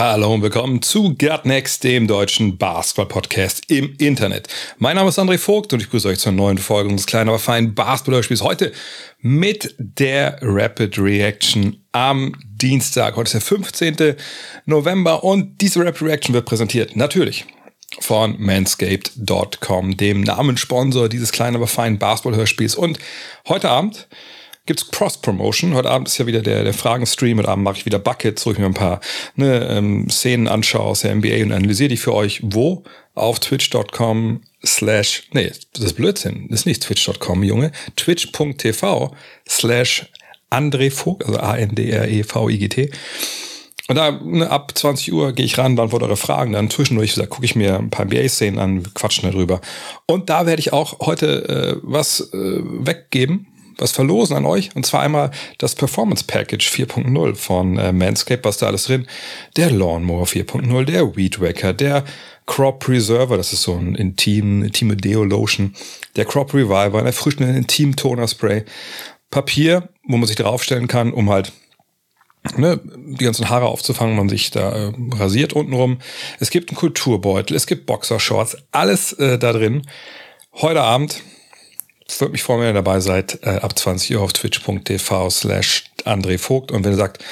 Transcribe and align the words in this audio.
Hallo 0.00 0.32
und 0.32 0.40
willkommen 0.40 0.80
zu 0.80 1.14
Get 1.14 1.44
Next, 1.44 1.84
dem 1.84 2.06
deutschen 2.06 2.56
Basketball-Podcast 2.56 3.70
im 3.70 3.94
Internet. 3.98 4.48
Mein 4.78 4.96
Name 4.96 5.10
ist 5.10 5.18
André 5.18 5.36
Vogt 5.36 5.74
und 5.74 5.82
ich 5.82 5.90
grüße 5.90 6.08
euch 6.08 6.18
zur 6.18 6.32
neuen 6.32 6.56
Folge 6.56 6.88
unseres 6.88 7.04
kleinen, 7.04 7.28
aber 7.28 7.38
feinen 7.38 7.74
Basketball-Spiels. 7.74 8.40
Heute 8.40 8.72
mit 9.18 9.74
der 9.76 10.38
Rapid 10.40 10.98
Reaction 10.98 11.84
am 11.92 12.34
Dienstag. 12.46 13.16
Heute 13.16 13.26
ist 13.26 13.34
der 13.34 13.40
15. 13.42 14.16
November 14.64 15.22
und 15.22 15.60
diese 15.60 15.84
Rapid 15.84 16.00
Reaction 16.00 16.34
wird 16.34 16.46
präsentiert 16.46 16.96
natürlich 16.96 17.44
von 17.98 18.36
manscaped.com, 18.40 19.98
dem 19.98 20.22
Namenssponsor 20.22 21.10
dieses 21.10 21.30
kleinen, 21.30 21.56
aber 21.56 21.66
feinen 21.66 21.98
Basketball-Hörspiels. 21.98 22.74
Und 22.74 22.98
heute 23.46 23.68
Abend 23.68 24.08
gibt's 24.70 24.88
Cross-Promotion. 24.88 25.74
Heute 25.74 25.90
Abend 25.90 26.06
ist 26.06 26.18
ja 26.18 26.28
wieder 26.28 26.42
der, 26.42 26.62
der 26.62 26.72
Fragen-Stream. 26.72 27.38
Heute 27.38 27.48
Abend 27.48 27.64
mache 27.64 27.78
ich 27.78 27.86
wieder 27.86 27.98
Buckets, 27.98 28.46
wo 28.46 28.52
ich 28.52 28.58
mir 28.58 28.66
ein 28.66 28.74
paar 28.74 29.00
ne, 29.34 29.68
ähm, 29.68 30.08
Szenen 30.08 30.46
anschaue 30.46 30.82
aus 30.82 31.00
der 31.00 31.12
NBA 31.12 31.42
und 31.42 31.50
analysiere 31.50 31.88
die 31.88 31.96
für 31.96 32.14
euch. 32.14 32.38
Wo? 32.44 32.84
Auf 33.16 33.40
twitch.com 33.40 34.42
slash, 34.64 35.24
nee, 35.32 35.50
das 35.72 35.84
ist 35.84 35.94
Blödsinn. 35.94 36.46
Das 36.50 36.60
ist 36.60 36.66
nicht 36.66 36.84
twitch.com, 36.84 37.42
Junge. 37.42 37.72
Twitch.tv 37.96 39.12
slash 39.48 40.06
André 40.52 40.92
Vogt, 40.92 41.26
also 41.26 41.40
A-N-D-R-E-V-I-G-T. 41.40 42.90
Und 43.88 43.96
da 43.96 44.12
ne, 44.12 44.48
ab 44.48 44.70
20 44.78 45.12
Uhr 45.12 45.32
gehe 45.32 45.46
ich 45.46 45.58
ran, 45.58 45.74
beantworte 45.74 46.04
eure 46.04 46.16
Fragen. 46.16 46.52
Dann 46.52 46.70
zwischendurch 46.70 47.16
gucke 47.28 47.44
ich 47.44 47.56
mir 47.56 47.76
ein 47.76 47.90
paar 47.90 48.04
NBA-Szenen 48.04 48.60
an, 48.60 48.94
quatschen 48.94 49.28
darüber. 49.28 49.60
Und 50.06 50.30
da 50.30 50.46
werde 50.46 50.60
ich 50.60 50.72
auch 50.72 51.00
heute 51.00 51.48
äh, 51.48 51.80
was 51.82 52.20
äh, 52.32 52.60
weggeben, 52.62 53.48
was 53.80 53.92
verlosen 53.92 54.36
an 54.36 54.46
euch. 54.46 54.74
Und 54.74 54.86
zwar 54.86 55.02
einmal 55.02 55.30
das 55.58 55.74
Performance 55.74 56.24
Package 56.26 56.68
4.0 56.70 57.34
von 57.34 57.78
äh, 57.78 57.92
Manscaped, 57.92 58.44
was 58.44 58.58
da 58.58 58.66
alles 58.66 58.84
drin. 58.84 59.06
Der 59.56 59.70
Lawnmower 59.70 60.26
4.0, 60.26 60.84
der 60.84 61.16
Weed 61.16 61.40
Wacker, 61.40 61.72
der 61.72 62.04
Crop 62.46 62.80
Preserver, 62.80 63.36
das 63.36 63.52
ist 63.52 63.62
so 63.62 63.74
ein 63.74 63.94
intim, 63.94 64.64
intime 64.64 64.96
Deo-Lotion, 64.96 65.74
der 66.16 66.24
Crop 66.24 66.52
Reviver, 66.52 66.98
ein 66.98 67.06
erfrischender 67.06 67.54
Intim 67.54 67.94
Toner 67.94 68.26
Spray, 68.26 68.64
Papier, 69.30 69.88
wo 70.06 70.16
man 70.16 70.26
sich 70.26 70.36
draufstellen 70.36 70.88
kann, 70.88 71.12
um 71.12 71.30
halt 71.30 71.52
ne, 72.56 72.80
die 72.84 73.24
ganzen 73.24 73.48
Haare 73.48 73.66
aufzufangen, 73.66 74.16
man 74.16 74.28
sich 74.28 74.50
da 74.50 74.88
äh, 74.88 74.92
rasiert 75.12 75.52
untenrum. 75.52 75.98
Es 76.40 76.50
gibt 76.50 76.70
einen 76.70 76.76
Kulturbeutel, 76.76 77.56
es 77.56 77.66
gibt 77.66 77.86
Boxershorts, 77.86 78.56
alles 78.72 79.12
äh, 79.14 79.38
da 79.38 79.52
drin. 79.52 79.86
Heute 80.54 80.82
Abend 80.82 81.22
würde 82.18 82.32
mich 82.32 82.42
freuen, 82.42 82.60
wenn 82.60 82.68
ihr 82.68 82.74
dabei 82.74 83.00
seid, 83.00 83.40
äh, 83.42 83.56
ab 83.56 83.78
20 83.78 84.16
Uhr 84.16 84.22
auf 84.22 84.32
twitch.tv 84.32 85.30
slash 85.30 85.84
André 86.04 86.38
Vogt. 86.38 86.72
Und 86.72 86.84
wenn 86.84 86.92
ihr 86.92 86.96
sagt, 86.96 87.22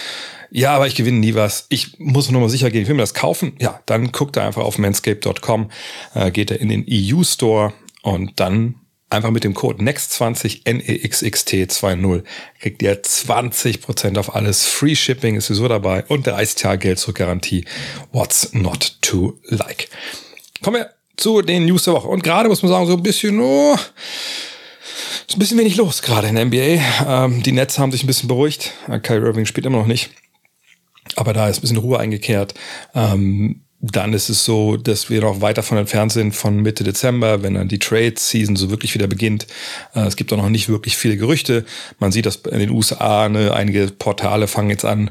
ja, 0.51 0.75
aber 0.75 0.87
ich 0.87 0.95
gewinne 0.95 1.19
nie 1.19 1.35
was, 1.35 1.67
ich 1.69 1.99
muss 1.99 2.31
nur 2.31 2.41
mal 2.41 2.49
sicher 2.49 2.71
gehen, 2.71 2.83
ich 2.83 2.89
will 2.89 2.95
mir 2.95 3.03
das 3.03 3.15
kaufen, 3.15 3.55
ja, 3.59 3.81
dann 3.87 4.13
guckt 4.13 4.37
ihr 4.37 4.43
einfach 4.43 4.63
auf 4.63 4.79
manscape.com, 4.79 5.71
äh, 6.15 6.31
geht 6.31 6.51
ihr 6.51 6.61
in 6.61 6.69
den 6.69 6.87
EU-Store 6.89 7.73
und 8.03 8.41
dann 8.41 8.77
einfach 9.11 9.31
mit 9.31 9.45
dem 9.45 9.55
Code 9.55 9.83
NEXT20 9.83 10.65
NEXXT20 10.65 12.25
kriegt 12.61 12.83
ihr 12.83 13.03
20% 13.03 14.19
auf 14.19 14.35
alles. 14.35 14.67
Free 14.67 14.95
Shipping 14.95 15.37
ist 15.37 15.47
sowieso 15.47 15.69
dabei 15.69 16.05
und 16.09 16.27
30 16.27 16.57
Tage 16.57 16.79
Geld 16.79 16.99
zur 16.99 17.15
Garantie. 17.15 17.65
What's 18.13 18.53
not 18.53 18.97
to 19.03 19.39
like? 19.45 19.89
Kommen 20.63 20.79
wir 20.79 20.91
zu 21.17 21.43
den 21.43 21.67
News 21.67 21.85
der 21.85 21.95
Woche. 21.95 22.09
Und 22.09 22.23
gerade 22.23 22.49
muss 22.49 22.63
man 22.63 22.71
sagen, 22.71 22.87
so 22.87 22.95
ein 22.95 23.03
bisschen, 23.03 23.41
oh, 23.41 23.77
ist 25.29 25.37
ein 25.37 25.41
bisschen 25.41 25.59
wenig 25.59 25.77
los 25.77 26.03
gerade 26.03 26.29
in 26.29 26.37
der 26.37 26.47
NBA. 26.47 26.83
Ähm, 27.07 27.43
die 27.43 27.53
Nets 27.53 27.79
haben 27.79 27.93
sich 27.93 28.03
ein 28.03 28.07
bisschen 28.07 28.29
beruhigt. 28.29 28.73
Äh, 28.89 28.99
Kyrie 28.99 29.27
Irving 29.27 29.47
spielt 29.47 29.67
immer 29.67 29.79
noch 29.79 29.87
nicht. 29.87 30.11
Aber 31.17 31.33
da 31.33 31.49
ist 31.49 31.59
ein 31.59 31.61
bisschen 31.61 31.77
Ruhe 31.77 31.99
eingekehrt. 31.99 32.55
Ähm, 32.95 33.63
dann 33.81 34.13
ist 34.13 34.29
es 34.29 34.45
so, 34.45 34.77
dass 34.77 35.09
wir 35.09 35.21
noch 35.21 35.41
weit 35.41 35.59
davon 35.59 35.79
entfernt 35.79 36.13
sind 36.13 36.35
von 36.35 36.57
Mitte 36.57 36.83
Dezember, 36.83 37.43
wenn 37.43 37.55
dann 37.55 37.69
die 37.69 37.79
Trade-Season 37.79 38.57
so 38.57 38.71
wirklich 38.71 38.95
wieder 38.95 39.07
beginnt. 39.07 39.47
Äh, 39.95 40.01
es 40.01 40.17
gibt 40.17 40.33
auch 40.33 40.39
noch 40.39 40.49
nicht 40.49 40.69
wirklich 40.69 40.97
viele 40.97 41.17
Gerüchte. 41.17 41.65
Man 41.99 42.11
sieht 42.11 42.27
das 42.27 42.37
in 42.37 42.59
den 42.59 42.71
USA, 42.71 43.29
ne, 43.29 43.53
einige 43.53 43.87
Portale 43.87 44.49
fangen 44.49 44.71
jetzt 44.71 44.85
an, 44.85 45.11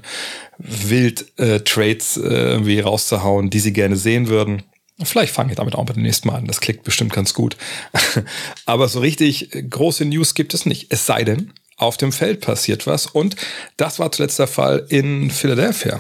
wild 0.58 1.28
äh, 1.38 1.60
Trades 1.60 2.18
äh, 2.18 2.22
irgendwie 2.24 2.80
rauszuhauen, 2.80 3.50
die 3.52 3.60
sie 3.60 3.72
gerne 3.72 3.96
sehen 3.96 4.28
würden. 4.28 4.64
Vielleicht 5.03 5.34
fange 5.34 5.52
ich 5.52 5.58
damit 5.58 5.75
auch 5.75 5.85
beim 5.85 6.02
nächsten 6.02 6.28
Mal 6.28 6.35
an. 6.35 6.47
Das 6.47 6.59
klickt 6.59 6.84
bestimmt 6.84 7.13
ganz 7.13 7.34
gut. 7.34 7.56
Aber 8.66 8.88
so 8.88 9.00
richtig 9.00 9.50
große 9.69 10.06
News 10.06 10.34
gibt 10.34 10.53
es 10.53 10.66
nicht. 10.66 10.88
Es 10.90 11.06
sei 11.06 11.24
denn, 11.24 11.53
auf 11.78 11.97
dem 11.97 12.12
Feld 12.12 12.41
passiert 12.41 12.88
was. 12.88 13.06
Und 13.06 13.36
das 13.78 14.00
war 14.00 14.12
zuletzt 14.12 14.40
der 14.40 14.47
Fall 14.47 14.86
in 14.90 15.30
Philadelphia. 15.30 16.00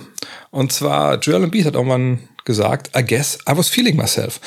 Und 0.49 0.71
zwar, 0.71 1.19
Joel 1.19 1.43
Embiid 1.43 1.65
hat 1.65 1.75
irgendwann 1.75 2.27
gesagt, 2.45 2.97
I 2.97 3.05
guess 3.05 3.37
I 3.47 3.55
was 3.55 3.69
feeling 3.69 3.95
myself. 3.95 4.39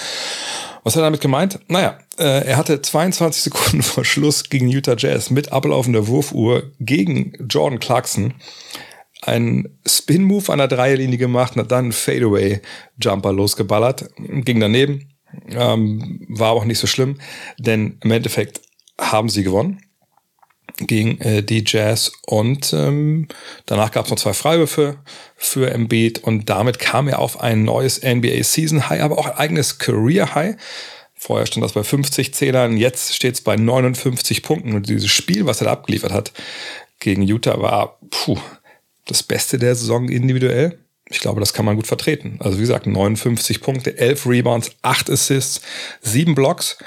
Was 0.82 0.96
hat 0.96 1.02
er 1.02 1.06
damit 1.06 1.20
gemeint? 1.20 1.60
Naja, 1.68 1.98
äh, 2.18 2.46
er 2.46 2.56
hatte 2.56 2.82
22 2.82 3.42
Sekunden 3.52 3.82
vor 3.82 4.04
Schluss 4.04 4.48
gegen 4.48 4.68
Utah 4.68 4.96
Jazz 4.96 5.30
mit 5.30 5.52
ablaufender 5.52 6.08
Wurfuhr 6.08 6.64
gegen 6.80 7.34
Jordan 7.48 7.78
Clarkson 7.78 8.34
einen 9.22 9.78
Spin-Move 9.86 10.52
an 10.52 10.58
der 10.58 10.68
Dreierlinie 10.68 11.18
gemacht 11.18 11.54
und 11.54 11.62
hat 11.62 11.70
dann 11.70 11.86
einen 11.86 11.92
Fadeaway-Jumper 11.92 13.32
losgeballert. 13.32 14.08
Ging 14.16 14.60
daneben, 14.60 15.10
ähm, 15.50 16.26
war 16.28 16.50
aber 16.50 16.60
auch 16.60 16.64
nicht 16.64 16.78
so 16.78 16.86
schlimm, 16.86 17.18
denn 17.58 17.98
im 18.02 18.10
Endeffekt 18.10 18.60
haben 18.98 19.28
sie 19.28 19.42
gewonnen 19.42 19.80
gegen 20.86 21.20
äh, 21.20 21.42
die 21.42 21.64
Jazz 21.66 22.12
und 22.26 22.72
ähm, 22.72 23.28
danach 23.66 23.90
gab 23.90 24.06
es 24.06 24.10
noch 24.10 24.18
zwei 24.18 24.32
Freiwürfe 24.32 24.98
für 25.36 25.70
Embiid 25.70 26.20
und 26.20 26.48
damit 26.48 26.78
kam 26.78 27.08
er 27.08 27.18
auf 27.18 27.40
ein 27.40 27.64
neues 27.64 28.02
NBA 28.02 28.42
Season 28.42 28.88
High, 28.88 29.02
aber 29.02 29.18
auch 29.18 29.26
ein 29.26 29.36
eigenes 29.36 29.78
Career 29.78 30.34
High. 30.34 30.56
Vorher 31.14 31.46
stand 31.46 31.64
das 31.64 31.72
bei 31.72 31.82
50 31.82 32.32
Zählern, 32.32 32.78
jetzt 32.78 33.14
steht 33.14 33.34
es 33.34 33.40
bei 33.42 33.56
59 33.56 34.42
Punkten 34.42 34.74
und 34.74 34.88
dieses 34.88 35.10
Spiel, 35.10 35.44
was 35.44 35.60
er 35.60 35.66
da 35.66 35.72
abgeliefert 35.72 36.12
hat 36.12 36.32
gegen 36.98 37.22
Utah, 37.22 37.60
war 37.60 37.98
puh, 38.10 38.38
das 39.10 39.22
Beste 39.22 39.58
der 39.58 39.74
Saison 39.74 40.08
individuell. 40.08 40.78
Ich 41.08 41.20
glaube, 41.20 41.40
das 41.40 41.52
kann 41.52 41.64
man 41.64 41.76
gut 41.76 41.86
vertreten. 41.86 42.38
Also 42.40 42.58
wie 42.58 42.62
gesagt, 42.62 42.86
59 42.86 43.60
Punkte, 43.60 43.98
11 43.98 44.26
Rebounds, 44.26 44.70
8 44.82 45.10
Assists, 45.10 45.60
7 46.02 46.34
Blocks 46.34 46.78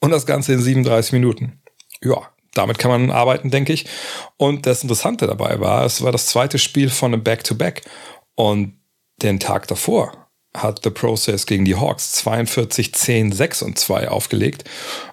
und 0.00 0.10
das 0.10 0.26
Ganze 0.26 0.52
in 0.52 0.60
37 0.60 1.12
Minuten. 1.12 1.60
Ja, 2.02 2.30
damit 2.54 2.78
kann 2.78 2.90
man 2.90 3.10
arbeiten, 3.10 3.50
denke 3.50 3.72
ich. 3.72 3.86
Und 4.36 4.66
das 4.66 4.82
Interessante 4.82 5.26
dabei 5.26 5.58
war, 5.60 5.84
es 5.84 6.02
war 6.02 6.12
das 6.12 6.26
zweite 6.26 6.58
Spiel 6.58 6.88
von 6.88 7.12
einem 7.12 7.24
Back-to-Back. 7.24 7.82
Und 8.36 8.78
den 9.22 9.40
Tag 9.40 9.66
davor 9.66 10.28
hat 10.56 10.82
The 10.84 10.90
Process 10.90 11.46
gegen 11.46 11.64
die 11.64 11.74
Hawks 11.74 12.12
42, 12.12 12.94
10, 12.94 13.32
6 13.32 13.62
und 13.62 13.78
2 13.78 14.08
aufgelegt. 14.08 14.64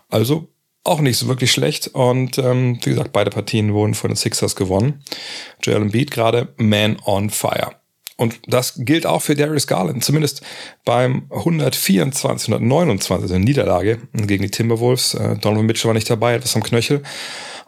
Also 0.09 0.49
auch 0.84 1.00
nicht 1.02 1.18
so 1.18 1.28
wirklich 1.28 1.52
schlecht. 1.52 1.88
Und 1.90 2.38
ähm, 2.38 2.80
wie 2.84 2.90
gesagt, 2.90 3.12
beide 3.12 3.31
Partien 3.31 3.74
wurden 3.74 3.94
von 3.94 4.09
den 4.09 4.16
Sixers 4.18 4.56
gewonnen. 4.56 5.03
Joel 5.62 5.84
Embiid 5.84 6.12
gerade 6.12 6.53
Man 6.58 6.97
on 7.06 7.30
Fire. 7.30 7.81
Und 8.17 8.39
das 8.47 8.73
gilt 8.77 9.05
auch 9.05 9.22
für 9.22 9.35
Darius 9.35 9.67
Garland, 9.67 10.03
zumindest 10.03 10.41
beim 10.85 11.23
124, 11.31 12.49
129, 12.53 13.23
also 13.23 13.37
Niederlage 13.40 13.99
gegen 14.13 14.43
die 14.43 14.52
Timberwolves. 14.52 15.16
Äh, 15.16 15.37
Donovan 15.37 15.66
Mitchell 15.66 15.87
war 15.87 15.93
nicht 15.93 16.09
dabei, 16.09 16.35
etwas 16.35 16.55
am 16.55 16.63
Knöchel. 16.63 17.02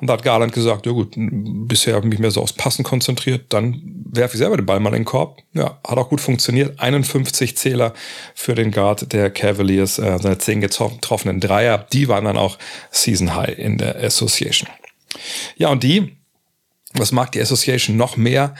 Und 0.04 0.08
da 0.08 0.14
hat 0.14 0.24
Garland 0.24 0.52
gesagt, 0.52 0.86
ja 0.86 0.92
gut, 0.92 1.14
bisher 1.16 1.96
habe 1.96 2.06
ich 2.06 2.10
mich 2.12 2.20
mehr 2.20 2.30
so 2.30 2.42
aufs 2.42 2.54
Passen 2.54 2.84
konzentriert, 2.84 3.46
dann 3.54 3.82
werfe 4.12 4.36
ich 4.36 4.40
selber 4.40 4.58
den 4.58 4.66
Ball 4.66 4.82
mal 4.82 4.90
in 4.90 4.96
den 4.96 5.06
Korb. 5.06 5.40
Ja, 5.54 5.80
hat 5.88 5.98
auch 5.98 6.10
gut 6.10 6.20
funktioniert. 6.20 6.80
51 6.80 7.56
Zähler 7.56 7.94
für 8.36 8.54
den 8.54 8.72
Guard 8.72 9.14
der 9.14 9.30
Cavaliers, 9.30 10.00
äh, 10.00 10.20
seine 10.22 10.38
10 10.38 10.62
getroffenen 10.62 11.40
Dreier, 11.40 11.88
die 11.94 12.10
waren 12.10 12.26
dann 12.26 12.38
auch 12.38 12.58
Season 12.92 13.34
High 13.36 13.58
in 13.58 13.78
der 13.78 13.96
Association. 14.04 14.70
Ja, 15.56 15.70
und 15.70 15.84
die, 15.84 16.18
was 16.94 17.12
mag 17.12 17.32
die 17.32 17.42
Association 17.42 17.96
noch 17.96 18.18
mehr? 18.18 18.56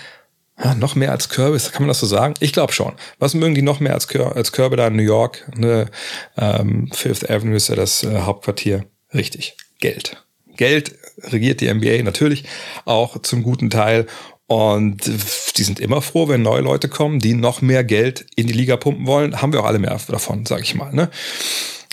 Ja, 0.64 0.76
noch 0.76 0.96
mehr 0.96 1.12
als 1.12 1.28
Körbe, 1.30 1.58
kann 1.58 1.82
man 1.82 1.90
das 1.90 2.00
so 2.00 2.06
sagen? 2.06 2.36
Ich 2.40 2.54
glaube 2.54 2.72
schon. 2.72 2.94
Was 3.20 3.34
mögen 3.34 3.54
die 3.54 3.62
noch 3.62 3.80
mehr 3.82 3.94
als, 3.94 4.08
Kör 4.08 4.36
als 4.36 4.54
Körbe 4.54 4.78
da 4.78 4.88
in 4.88 4.96
New 4.96 5.04
York? 5.04 5.46
Ne, 5.58 5.90
ähm, 6.38 6.90
Fifth 6.94 7.30
Avenue 7.30 7.56
ist 7.58 7.68
ja 7.68 7.76
das 7.76 8.04
äh, 8.04 8.20
Hauptquartier. 8.22 8.86
Richtig. 9.14 9.58
Geld. 9.80 10.24
Geld 10.56 10.96
regiert 11.24 11.60
die 11.60 11.74
NBA 11.74 12.04
natürlich 12.04 12.46
auch 12.86 13.22
zum 13.22 13.44
guten 13.44 13.70
Teil. 13.70 14.08
Und 14.48 15.02
die 15.58 15.64
sind 15.64 15.80
immer 15.80 16.02
froh, 16.02 16.28
wenn 16.28 16.42
neue 16.42 16.62
Leute 16.62 16.88
kommen, 16.88 17.20
die 17.20 17.34
noch 17.34 17.62
mehr 17.62 17.84
Geld 17.84 18.26
in 18.36 18.48
die 18.48 18.54
Liga 18.54 18.78
pumpen 18.78 19.08
wollen. 19.08 19.42
Haben 19.42 19.52
wir 19.52 19.62
auch 19.62 19.66
alle 19.66 19.80
mehr 19.80 20.00
davon, 20.08 20.46
sage 20.46 20.64
ich 20.64 20.76
mal. 20.76 20.94
Ne? 20.94 21.10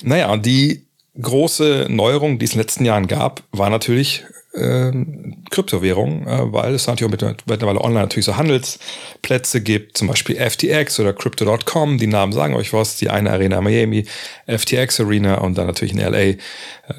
Naja, 0.03 0.31
und 0.31 0.47
die 0.47 0.87
große 1.21 1.87
Neuerung, 1.89 2.39
die 2.39 2.45
es 2.45 2.53
in 2.53 2.59
den 2.59 2.63
letzten 2.63 2.85
Jahren 2.85 3.07
gab, 3.07 3.43
war 3.53 3.71
natürlich 3.71 4.25
ähm, 4.55 5.45
Kryptowährung, 5.51 6.27
äh, 6.27 6.53
weil 6.53 6.75
es 6.75 6.87
natürlich 6.87 7.15
auch 7.15 7.35
mittlerweile 7.47 7.81
online 7.81 8.01
natürlich 8.01 8.25
so 8.25 8.37
Handelsplätze 8.37 9.61
gibt, 9.61 9.97
zum 9.97 10.09
Beispiel 10.09 10.37
FTX 10.37 10.99
oder 10.99 11.13
Crypto.com, 11.13 11.99
die 11.99 12.07
Namen 12.07 12.33
sagen 12.33 12.55
euch 12.55 12.73
was, 12.73 12.97
die 12.97 13.11
eine 13.11 13.31
Arena 13.31 13.61
Miami, 13.61 14.07
FTX 14.47 15.01
Arena 15.01 15.37
und 15.37 15.57
dann 15.57 15.67
natürlich 15.67 15.93
in 15.93 16.01
LA 16.01 16.19
äh, 16.19 16.37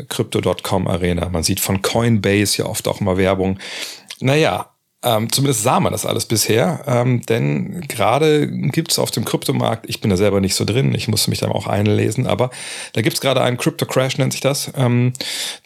Crypto.com 0.08 0.88
Arena. 0.88 1.30
Man 1.30 1.44
sieht 1.44 1.60
von 1.60 1.82
Coinbase 1.82 2.60
ja 2.60 2.66
oft 2.66 2.88
auch 2.88 3.02
immer 3.02 3.18
Werbung. 3.18 3.60
Naja, 4.20 4.71
ähm, 5.04 5.32
zumindest 5.32 5.64
sah 5.64 5.80
man 5.80 5.92
das 5.92 6.06
alles 6.06 6.26
bisher, 6.26 6.84
ähm, 6.86 7.22
denn 7.26 7.82
gerade 7.88 8.48
gibt 8.48 8.92
es 8.92 9.00
auf 9.00 9.10
dem 9.10 9.26
Kryptomarkt, 9.26 9.90
ich 9.90 10.00
bin 10.00 10.12
da 10.12 10.18
selber 10.18 10.42
nicht 10.42 10.54
so 10.54 10.64
drin, 10.64 10.94
ich 10.94 11.08
musste 11.08 11.32
mich 11.32 11.40
da 11.40 11.48
auch 11.48 11.66
einlesen, 11.66 12.28
aber 12.28 12.52
da 12.94 13.02
gibt 13.02 13.16
es 13.16 13.22
gerade 13.22 13.42
einen 13.42 13.58
Crypto-Crash, 13.58 14.20
nennt 14.20 14.34
sich 14.34 14.42
das. 14.42 14.72
Ähm, 14.76 15.14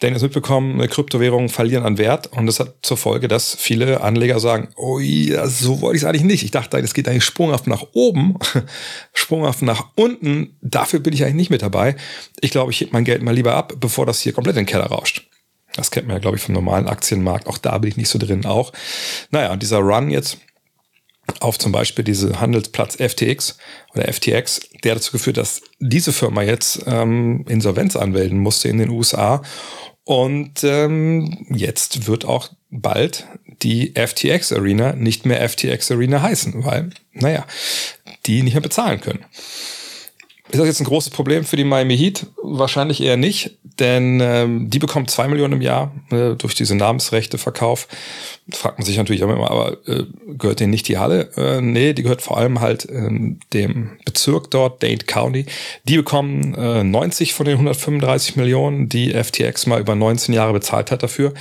denn 0.00 0.14
ihr 0.14 0.22
mitbekommen, 0.22 0.78
Kryptowährungen 0.88 1.50
verlieren 1.50 1.84
an 1.84 1.98
Wert 1.98 2.28
und 2.32 2.46
das 2.46 2.60
hat 2.60 2.76
zur 2.80 2.96
Folge, 2.96 3.28
dass 3.28 3.54
viele 3.54 4.00
Anleger 4.00 4.40
sagen, 4.40 4.68
oh 4.76 4.98
ja, 5.00 5.46
so 5.48 5.82
wollte 5.82 5.96
ich 5.96 6.02
es 6.02 6.08
eigentlich 6.08 6.24
nicht. 6.24 6.42
Ich 6.42 6.50
dachte, 6.50 6.78
es 6.78 6.94
geht 6.94 7.06
eigentlich 7.06 7.24
sprunghaft 7.24 7.66
nach 7.66 7.84
oben, 7.92 8.38
sprunghaft 9.12 9.60
nach 9.60 9.88
unten. 9.96 10.56
Dafür 10.62 11.00
bin 11.00 11.12
ich 11.12 11.24
eigentlich 11.24 11.36
nicht 11.36 11.50
mit 11.50 11.62
dabei. 11.62 11.96
Ich 12.40 12.50
glaube, 12.50 12.70
ich 12.70 12.80
heb 12.80 12.92
mein 12.92 13.04
Geld 13.04 13.22
mal 13.22 13.34
lieber 13.34 13.54
ab, 13.54 13.74
bevor 13.80 14.06
das 14.06 14.20
hier 14.20 14.32
komplett 14.32 14.56
in 14.56 14.62
den 14.62 14.66
Keller 14.66 14.86
rauscht. 14.86 15.28
Das 15.76 15.90
kennt 15.90 16.06
man 16.06 16.16
ja, 16.16 16.20
glaube 16.20 16.36
ich, 16.36 16.42
vom 16.42 16.54
normalen 16.54 16.88
Aktienmarkt. 16.88 17.46
Auch 17.46 17.58
da 17.58 17.78
bin 17.78 17.90
ich 17.90 17.96
nicht 17.96 18.08
so 18.08 18.18
drin 18.18 18.46
auch. 18.46 18.72
Naja, 19.30 19.52
und 19.52 19.62
dieser 19.62 19.78
Run 19.78 20.10
jetzt 20.10 20.38
auf 21.40 21.58
zum 21.58 21.72
Beispiel 21.72 22.04
diese 22.04 22.40
Handelsplatz 22.40 22.96
FTX 22.96 23.58
oder 23.94 24.12
FTX, 24.12 24.60
der 24.84 24.94
dazu 24.94 25.12
geführt, 25.12 25.36
dass 25.36 25.62
diese 25.80 26.12
Firma 26.12 26.42
jetzt 26.42 26.84
ähm, 26.86 27.44
Insolvenz 27.48 27.96
anmelden 27.96 28.38
musste 28.38 28.68
in 28.68 28.78
den 28.78 28.90
USA. 28.90 29.42
Und 30.04 30.62
ähm, 30.62 31.46
jetzt 31.50 32.06
wird 32.06 32.24
auch 32.24 32.50
bald 32.70 33.26
die 33.62 33.92
FTX 33.94 34.52
Arena 34.52 34.92
nicht 34.92 35.26
mehr 35.26 35.46
FTX 35.48 35.90
Arena 35.90 36.22
heißen, 36.22 36.64
weil, 36.64 36.90
naja, 37.12 37.44
die 38.26 38.42
nicht 38.42 38.54
mehr 38.54 38.62
bezahlen 38.62 39.00
können. 39.00 39.24
Ist 40.48 40.60
das 40.60 40.66
jetzt 40.66 40.80
ein 40.80 40.86
großes 40.86 41.10
Problem 41.10 41.44
für 41.44 41.56
die 41.56 41.64
Miami 41.64 41.96
Heat? 41.96 42.26
Wahrscheinlich 42.40 43.02
eher 43.02 43.16
nicht, 43.16 43.58
denn 43.80 44.20
ähm, 44.22 44.70
die 44.70 44.78
bekommen 44.78 45.08
zwei 45.08 45.26
Millionen 45.26 45.54
im 45.54 45.60
Jahr 45.60 45.92
äh, 46.10 46.34
durch 46.34 46.54
diese 46.54 46.76
Namensrechteverkauf. 46.76 47.88
Fragt 48.52 48.78
man 48.78 48.86
sich 48.86 48.96
natürlich 48.96 49.22
immer, 49.22 49.50
aber 49.50 49.76
äh, 49.88 50.04
gehört 50.38 50.60
denen 50.60 50.70
nicht 50.70 50.86
die 50.86 50.98
Halle? 50.98 51.30
Äh, 51.36 51.60
nee, 51.60 51.94
die 51.94 52.04
gehört 52.04 52.22
vor 52.22 52.38
allem 52.38 52.60
halt 52.60 52.86
ähm, 52.88 53.40
dem 53.52 53.98
Bezirk 54.04 54.52
dort, 54.52 54.84
Dade 54.84 55.04
County. 55.04 55.46
Die 55.84 55.96
bekommen 55.96 56.54
äh, 56.54 56.84
90 56.84 57.34
von 57.34 57.44
den 57.44 57.54
135 57.54 58.36
Millionen, 58.36 58.88
die 58.88 59.12
FTX 59.12 59.66
mal 59.66 59.80
über 59.80 59.96
19 59.96 60.32
Jahre 60.32 60.52
bezahlt 60.52 60.92
hat 60.92 61.02
dafür. 61.02 61.34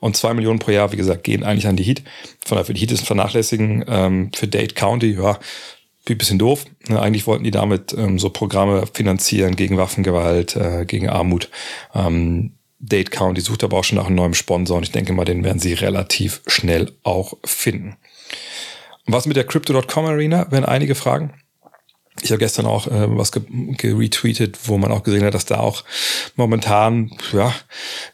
Und 0.00 0.18
zwei 0.18 0.34
Millionen 0.34 0.58
pro 0.58 0.70
Jahr, 0.70 0.92
wie 0.92 0.96
gesagt, 0.96 1.24
gehen 1.24 1.44
eigentlich 1.44 1.66
an 1.66 1.76
die 1.76 1.84
Heat. 1.84 2.02
Von 2.44 2.56
daher 2.56 2.66
für 2.66 2.74
die 2.74 2.80
Heat 2.82 2.92
ist 2.92 3.02
ein 3.02 3.06
Vernachlässigen. 3.06 3.84
Ähm, 3.88 4.30
für 4.36 4.46
Dade 4.46 4.74
County, 4.74 5.12
ja, 5.14 5.38
ein 6.08 6.18
bisschen 6.18 6.38
doof. 6.38 6.64
Ne, 6.88 7.00
eigentlich 7.00 7.26
wollten 7.26 7.44
die 7.44 7.50
damit 7.50 7.92
ähm, 7.92 8.18
so 8.18 8.30
Programme 8.30 8.84
finanzieren 8.92 9.56
gegen 9.56 9.76
Waffengewalt, 9.76 10.56
äh, 10.56 10.84
gegen 10.86 11.08
Armut. 11.08 11.48
Ähm, 11.94 12.52
Dade 12.78 13.10
County 13.10 13.42
sucht 13.42 13.62
aber 13.62 13.78
auch 13.78 13.84
schon 13.84 13.98
nach 13.98 14.06
einem 14.06 14.16
neuen 14.16 14.34
Sponsor 14.34 14.78
und 14.78 14.84
ich 14.84 14.92
denke 14.92 15.12
mal, 15.12 15.26
den 15.26 15.44
werden 15.44 15.58
sie 15.58 15.74
relativ 15.74 16.40
schnell 16.46 16.92
auch 17.02 17.34
finden. 17.44 17.96
Und 19.06 19.12
was 19.12 19.26
mit 19.26 19.36
der 19.36 19.44
Crypto.com 19.44 20.06
Arena, 20.06 20.46
wenn 20.50 20.64
einige 20.64 20.94
fragen? 20.94 21.34
Ich 22.22 22.30
habe 22.32 22.38
gestern 22.38 22.66
auch 22.66 22.86
äh, 22.86 23.16
was 23.16 23.32
geretweetet, 23.32 24.58
wo 24.64 24.78
man 24.78 24.92
auch 24.92 25.02
gesehen 25.02 25.24
hat, 25.24 25.34
dass 25.34 25.46
da 25.46 25.60
auch 25.60 25.84
momentan 26.36 27.12
ja, 27.32 27.54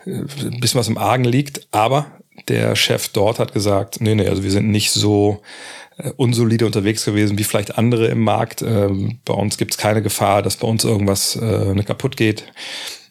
ein 0.05 0.61
bisschen 0.61 0.79
was 0.79 0.89
im 0.89 0.99
Argen 0.99 1.25
liegt. 1.25 1.67
Aber 1.73 2.07
der 2.49 2.77
Chef 2.77 3.09
dort 3.09 3.39
hat 3.39 3.53
gesagt, 3.53 4.01
nee, 4.01 4.15
nee, 4.15 4.29
also 4.29 4.43
wir 4.43 4.51
sind 4.51 4.71
nicht 4.71 4.91
so 4.91 5.43
äh, 5.43 5.86
unsolide 6.17 6.67
unterwegs 6.67 7.05
gewesen 7.05 7.39
wie 7.39 7.45
vielleicht 7.45 7.79
andere 7.79 8.09
im 8.09 8.21
Markt. 8.21 8.63
Ähm, 8.63 9.19
bei 9.25 9.35
uns 9.35 9.57
gibt 9.57 9.73
es 9.73 9.79
keine 9.79 10.03
Gefahr, 10.03 10.43
dass 10.43 10.57
bei 10.57 10.69
uns 10.69 10.85
irgendwas 10.85 11.37
äh, 11.37 11.83
kaputt 11.85 12.17
geht. 12.17 12.45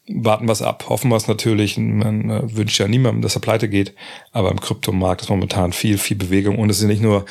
Warten 0.07 0.47
wir 0.47 0.51
es 0.51 0.61
ab, 0.61 0.85
hoffen 0.87 1.09
wir 1.09 1.15
es 1.15 1.27
natürlich. 1.27 1.77
Man 1.77 2.29
äh, 2.29 2.55
wünscht 2.55 2.79
ja 2.79 2.87
niemandem, 2.87 3.23
dass 3.23 3.35
er 3.35 3.41
pleite 3.41 3.69
geht. 3.69 3.93
Aber 4.31 4.51
im 4.51 4.59
Kryptomarkt 4.59 5.21
ist 5.21 5.29
momentan 5.29 5.73
viel, 5.73 5.97
viel 5.97 6.17
Bewegung. 6.17 6.59
Und 6.59 6.69
es 6.69 6.77
sind 6.77 6.89
nicht 6.89 7.01
nur 7.01 7.25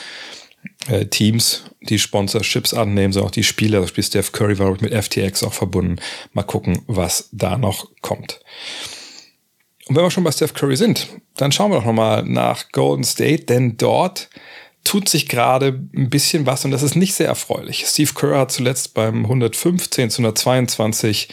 äh, 0.88 1.06
Teams, 1.06 1.64
die 1.82 2.00
Sponsorships 2.00 2.74
annehmen, 2.74 3.12
sondern 3.12 3.28
auch 3.28 3.34
die 3.34 3.44
Spieler. 3.44 3.80
Das 3.80 3.90
Spiel 3.90 4.04
Steph 4.04 4.32
Curry 4.32 4.58
war 4.58 4.76
mit 4.80 4.92
FTX 4.92 5.44
auch 5.44 5.52
verbunden. 5.52 5.96
Mal 6.32 6.42
gucken, 6.42 6.82
was 6.88 7.28
da 7.30 7.56
noch 7.56 7.88
kommt. 8.00 8.40
Und 9.86 9.94
wenn 9.94 10.02
wir 10.02 10.10
schon 10.10 10.24
bei 10.24 10.32
Steph 10.32 10.54
Curry 10.54 10.76
sind, 10.76 11.08
dann 11.36 11.52
schauen 11.52 11.70
wir 11.70 11.76
doch 11.76 11.84
nochmal 11.84 12.24
nach 12.24 12.72
Golden 12.72 13.04
State, 13.04 13.44
denn 13.44 13.76
dort 13.76 14.30
tut 14.84 15.08
sich 15.08 15.28
gerade 15.28 15.69
ein 15.94 16.10
bisschen 16.10 16.46
was 16.46 16.64
und 16.64 16.70
das 16.70 16.82
ist 16.82 16.94
nicht 16.94 17.14
sehr 17.14 17.26
erfreulich. 17.26 17.84
Steve 17.86 18.12
Kerr 18.14 18.38
hat 18.38 18.52
zuletzt 18.52 18.94
beim 18.94 19.25
115 19.25 20.10
zu 20.10 20.22
122 20.22 21.28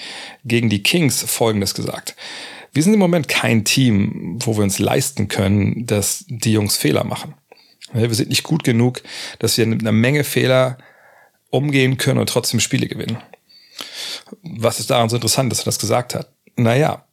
gegen 0.45 0.69
die 0.69 0.81
Kings 0.81 1.24
Folgendes 1.24 1.74
gesagt. 1.74 2.15
Wir 2.74 2.81
sind 2.81 2.94
im 2.94 3.00
Moment 3.00 3.27
kein 3.27 3.65
Team, 3.65 4.39
wo 4.42 4.56
wir 4.56 4.63
uns 4.63 4.80
leisten 4.80 5.27
können, 5.27 5.86
dass 5.86 6.24
die 6.27 6.53
Jungs 6.53 6.77
Fehler 6.77 7.03
machen. 7.03 7.36
Wir 7.94 8.13
sind 8.13 8.30
nicht 8.30 8.44
gut 8.44 8.63
genug, 8.63 9.03
dass 9.39 9.57
wir 9.57 9.65
mit 9.65 9.81
einer 9.81 9.92
Menge 9.92 10.24
Fehler 10.24 10.77
umgehen 11.50 11.97
können 11.97 12.19
und 12.19 12.30
trotzdem 12.30 12.62
Spiele 12.62 12.88
gewinnen. 12.88 13.18
Was 14.42 14.80
ist 14.80 14.89
daran 14.89 15.09
so 15.09 15.18
interessant, 15.18 15.51
dass 15.51 15.59
er 15.59 15.65
das 15.65 15.80
gesagt 15.80 16.15
hat? 16.15 16.31
Naja, 16.56 17.06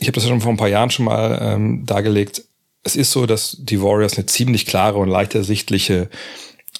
ich 0.00 0.06
habe 0.06 0.14
das 0.14 0.24
ja 0.24 0.30
schon 0.30 0.40
vor 0.40 0.50
ein 0.50 0.56
paar 0.56 0.68
Jahren 0.68 0.90
schon 0.90 1.04
mal 1.04 1.38
ähm, 1.42 1.84
dargelegt 1.84 2.42
es 2.84 2.96
ist 2.96 3.10
so, 3.10 3.26
dass 3.26 3.56
die 3.58 3.82
Warriors 3.82 4.16
eine 4.16 4.26
ziemlich 4.26 4.66
klare 4.66 4.98
und 4.98 5.08
leicht 5.08 5.34
ersichtliche 5.34 6.08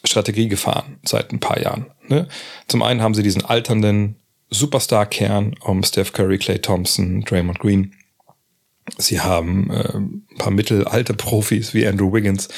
Strategie 0.04 0.48
gefahren 0.48 0.98
seit 1.02 1.32
ein 1.32 1.40
paar 1.40 1.60
Jahren. 1.60 1.86
Ne? 2.08 2.28
Zum 2.68 2.82
einen 2.82 3.02
haben 3.02 3.14
sie 3.14 3.22
diesen 3.22 3.44
alternden 3.44 4.16
Superstar-Kern 4.50 5.56
um 5.60 5.82
Steph 5.82 6.12
Curry, 6.12 6.38
Clay 6.38 6.58
Thompson, 6.60 7.22
Draymond 7.22 7.58
Green. 7.58 7.94
Sie 8.98 9.20
haben 9.20 9.70
äh, 9.70 9.96
ein 9.96 10.26
paar 10.38 10.52
mittelalte 10.52 11.14
Profis 11.14 11.72
wie 11.72 11.86
Andrew 11.86 12.12
Wiggins 12.12 12.48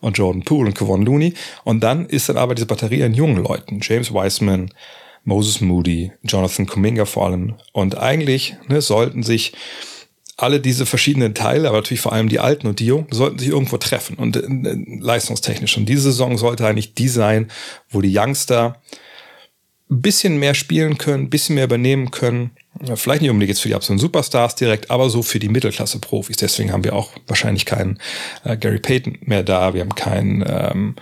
und 0.00 0.16
Jordan 0.16 0.42
Poole 0.42 0.68
und 0.68 0.74
Kevon 0.74 1.04
Looney. 1.04 1.34
Und 1.62 1.80
dann 1.80 2.06
ist 2.06 2.30
dann 2.30 2.38
aber 2.38 2.54
diese 2.54 2.66
Batterie 2.66 3.04
an 3.04 3.12
jungen 3.12 3.42
Leuten. 3.42 3.80
James 3.82 4.12
Wiseman, 4.12 4.70
Moses 5.24 5.60
Moody, 5.60 6.10
Jonathan 6.22 6.66
Kuminga 6.66 7.04
vor 7.04 7.26
allem. 7.26 7.56
Und 7.72 7.98
eigentlich 7.98 8.56
ne, 8.68 8.80
sollten 8.80 9.22
sich 9.22 9.52
alle 10.36 10.60
diese 10.60 10.86
verschiedenen 10.86 11.34
Teile, 11.34 11.68
aber 11.68 11.78
natürlich 11.78 12.00
vor 12.00 12.12
allem 12.12 12.28
die 12.28 12.40
alten 12.40 12.66
und 12.66 12.80
die 12.80 12.86
jungen, 12.86 13.06
sollten 13.10 13.38
sich 13.38 13.48
irgendwo 13.48 13.76
treffen 13.76 14.16
und 14.16 14.36
äh, 14.36 14.76
leistungstechnisch. 15.00 15.76
Und 15.76 15.86
diese 15.86 16.02
Saison 16.02 16.38
sollte 16.38 16.66
eigentlich 16.66 16.94
die 16.94 17.08
sein, 17.08 17.50
wo 17.88 18.00
die 18.00 18.16
Youngster 18.16 18.80
ein 19.90 20.00
bisschen 20.00 20.38
mehr 20.38 20.54
spielen 20.54 20.98
können, 20.98 21.24
ein 21.24 21.30
bisschen 21.30 21.54
mehr 21.54 21.64
übernehmen 21.64 22.10
können. 22.10 22.50
Vielleicht 22.96 23.22
nicht 23.22 23.30
unbedingt 23.30 23.50
jetzt 23.50 23.60
für 23.60 23.68
die 23.68 23.74
absoluten 23.74 24.00
Superstars 24.00 24.56
direkt, 24.56 24.90
aber 24.90 25.08
so 25.08 25.22
für 25.22 25.38
die 25.38 25.48
Mittelklasse-Profis. 25.48 26.38
Deswegen 26.38 26.72
haben 26.72 26.82
wir 26.84 26.94
auch 26.94 27.10
wahrscheinlich 27.26 27.66
keinen 27.66 27.98
äh, 28.44 28.56
Gary 28.56 28.80
Payton 28.80 29.18
mehr 29.20 29.44
da, 29.44 29.74
wir 29.74 29.82
haben 29.82 29.94
keinen 29.94 30.44
ähm, 30.46 30.96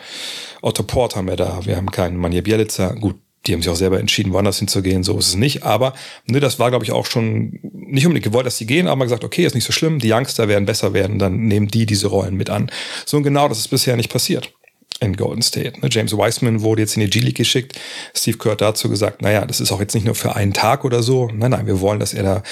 Otto 0.60 0.82
Porter 0.82 1.22
mehr 1.22 1.36
da, 1.36 1.64
wir 1.64 1.76
haben 1.76 1.90
keinen 1.90 2.16
Manja 2.16 2.42
Bielica. 2.42 2.92
Gut, 2.92 3.16
die 3.46 3.52
haben 3.52 3.62
sich 3.62 3.70
auch 3.70 3.76
selber 3.76 3.98
entschieden, 3.98 4.32
woanders 4.32 4.58
hinzugehen, 4.58 5.02
so 5.02 5.18
ist 5.18 5.28
es 5.28 5.34
nicht. 5.36 5.64
Aber 5.64 5.94
ne, 6.26 6.40
das 6.40 6.58
war, 6.58 6.70
glaube 6.70 6.84
ich, 6.84 6.92
auch 6.92 7.06
schon 7.06 7.58
nicht 7.62 8.06
unbedingt 8.06 8.24
gewollt, 8.24 8.46
dass 8.46 8.58
sie 8.58 8.66
gehen, 8.66 8.86
aber 8.86 9.04
gesagt, 9.04 9.24
okay, 9.24 9.44
ist 9.44 9.54
nicht 9.54 9.64
so 9.64 9.72
schlimm, 9.72 9.98
die 9.98 10.12
Youngster 10.12 10.48
werden 10.48 10.64
besser 10.64 10.92
werden, 10.94 11.18
dann 11.18 11.46
nehmen 11.46 11.68
die 11.68 11.86
diese 11.86 12.06
Rollen 12.06 12.36
mit 12.36 12.50
an. 12.50 12.70
So 13.04 13.16
und 13.16 13.22
genau 13.22 13.48
das 13.48 13.58
ist 13.58 13.68
bisher 13.68 13.96
nicht 13.96 14.12
passiert 14.12 14.52
in 15.02 15.16
Golden 15.16 15.42
State. 15.42 15.80
Ne, 15.80 15.88
James 15.90 16.12
Wiseman 16.12 16.62
wurde 16.62 16.82
jetzt 16.82 16.96
in 16.96 17.00
die 17.00 17.10
G-League 17.10 17.36
geschickt. 17.36 17.78
Steve 18.14 18.38
Kerr 18.38 18.56
dazu 18.56 18.88
gesagt, 18.88 19.20
naja, 19.20 19.44
das 19.44 19.60
ist 19.60 19.72
auch 19.72 19.80
jetzt 19.80 19.94
nicht 19.94 20.04
nur 20.06 20.14
für 20.14 20.36
einen 20.36 20.52
Tag 20.52 20.84
oder 20.84 21.02
so. 21.02 21.28
Nein, 21.34 21.50
nein, 21.50 21.66
wir 21.66 21.80
wollen, 21.80 21.98
dass 21.98 22.14
er 22.14 22.22
da 22.22 22.42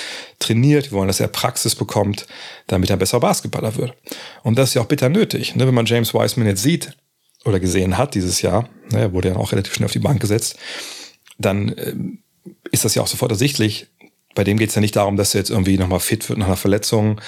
trainiert, 0.40 0.90
wir 0.90 0.98
wollen, 0.98 1.08
dass 1.08 1.20
er 1.20 1.28
Praxis 1.28 1.76
bekommt, 1.76 2.26
damit 2.66 2.90
er 2.90 2.96
besser 2.96 3.20
Basketballer 3.20 3.76
wird. 3.76 3.94
Und 4.42 4.58
das 4.58 4.70
ist 4.70 4.74
ja 4.74 4.82
auch 4.82 4.86
bitter 4.86 5.08
nötig. 5.08 5.54
Ne, 5.54 5.66
wenn 5.66 5.74
man 5.74 5.86
James 5.86 6.12
Wiseman 6.12 6.48
jetzt 6.48 6.62
sieht, 6.62 6.96
oder 7.44 7.60
gesehen 7.60 7.98
hat 7.98 8.14
dieses 8.14 8.42
Jahr, 8.42 8.68
ne, 8.90 9.00
er 9.00 9.12
wurde 9.12 9.30
ja 9.30 9.36
auch 9.36 9.52
relativ 9.52 9.74
schnell 9.74 9.86
auf 9.86 9.92
die 9.92 9.98
Bank 9.98 10.20
gesetzt, 10.20 10.58
dann 11.38 11.70
äh, 11.70 11.94
ist 12.70 12.84
das 12.84 12.94
ja 12.94 13.02
auch 13.02 13.06
sofort 13.06 13.30
ersichtlich. 13.30 13.88
Bei 14.34 14.44
dem 14.44 14.58
geht 14.58 14.68
es 14.68 14.74
ja 14.74 14.80
nicht 14.80 14.96
darum, 14.96 15.16
dass 15.16 15.34
er 15.34 15.40
jetzt 15.40 15.50
irgendwie 15.50 15.78
nochmal 15.78 16.00
fit 16.00 16.28
wird 16.28 16.38
nach 16.38 16.46
einer 16.46 16.56
Verletzung 16.56 17.20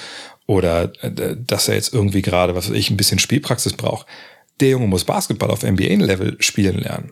oder 0.45 0.91
äh, 1.03 1.35
dass 1.37 1.67
er 1.67 1.75
jetzt 1.75 1.93
irgendwie 1.93 2.21
gerade, 2.21 2.55
was 2.55 2.69
weiß 2.69 2.77
ich, 2.77 2.89
ein 2.89 2.97
bisschen 2.97 3.19
Spielpraxis 3.19 3.73
braucht. 3.73 4.05
Der 4.59 4.69
Junge 4.69 4.87
muss 4.87 5.03
Basketball 5.03 5.49
auf 5.49 5.63
NBA-Level 5.63 6.37
spielen 6.39 6.77
lernen. 6.77 7.11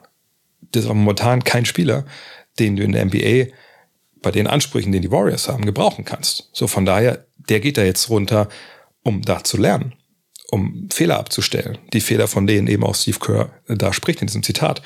Das 0.72 0.84
ist 0.84 0.90
aber 0.90 1.00
momentan 1.00 1.44
kein 1.44 1.66
Spieler, 1.66 2.06
den 2.60 2.76
du 2.76 2.84
in 2.84 2.92
der 2.92 3.06
NBA 3.06 3.52
bei 4.22 4.32
den 4.32 4.46
Ansprüchen, 4.46 4.92
den 4.92 5.02
die 5.02 5.12
Warriors 5.12 5.50
haben, 5.50 5.66
gebrauchen 5.66 6.06
kannst. 6.06 6.50
So 6.54 6.68
von 6.68 6.86
daher, 6.86 7.26
der 7.50 7.60
geht 7.60 7.78
da 7.78 7.84
jetzt 7.84 8.10
runter, 8.10 8.48
um 9.02 9.24
da 9.24 9.44
zu 9.44 9.58
lernen 9.58 9.96
um 10.52 10.90
Fehler 10.94 11.18
abzustellen. 11.18 11.78
Die 11.94 12.02
Fehler, 12.02 12.28
von 12.28 12.46
denen 12.46 12.68
eben 12.68 12.84
auch 12.84 12.96
Steve 12.96 13.20
Kerr 13.20 13.50
da 13.68 13.94
spricht 13.94 14.22
in 14.22 14.28
diesem 14.28 14.44
Zitat. 14.44 14.82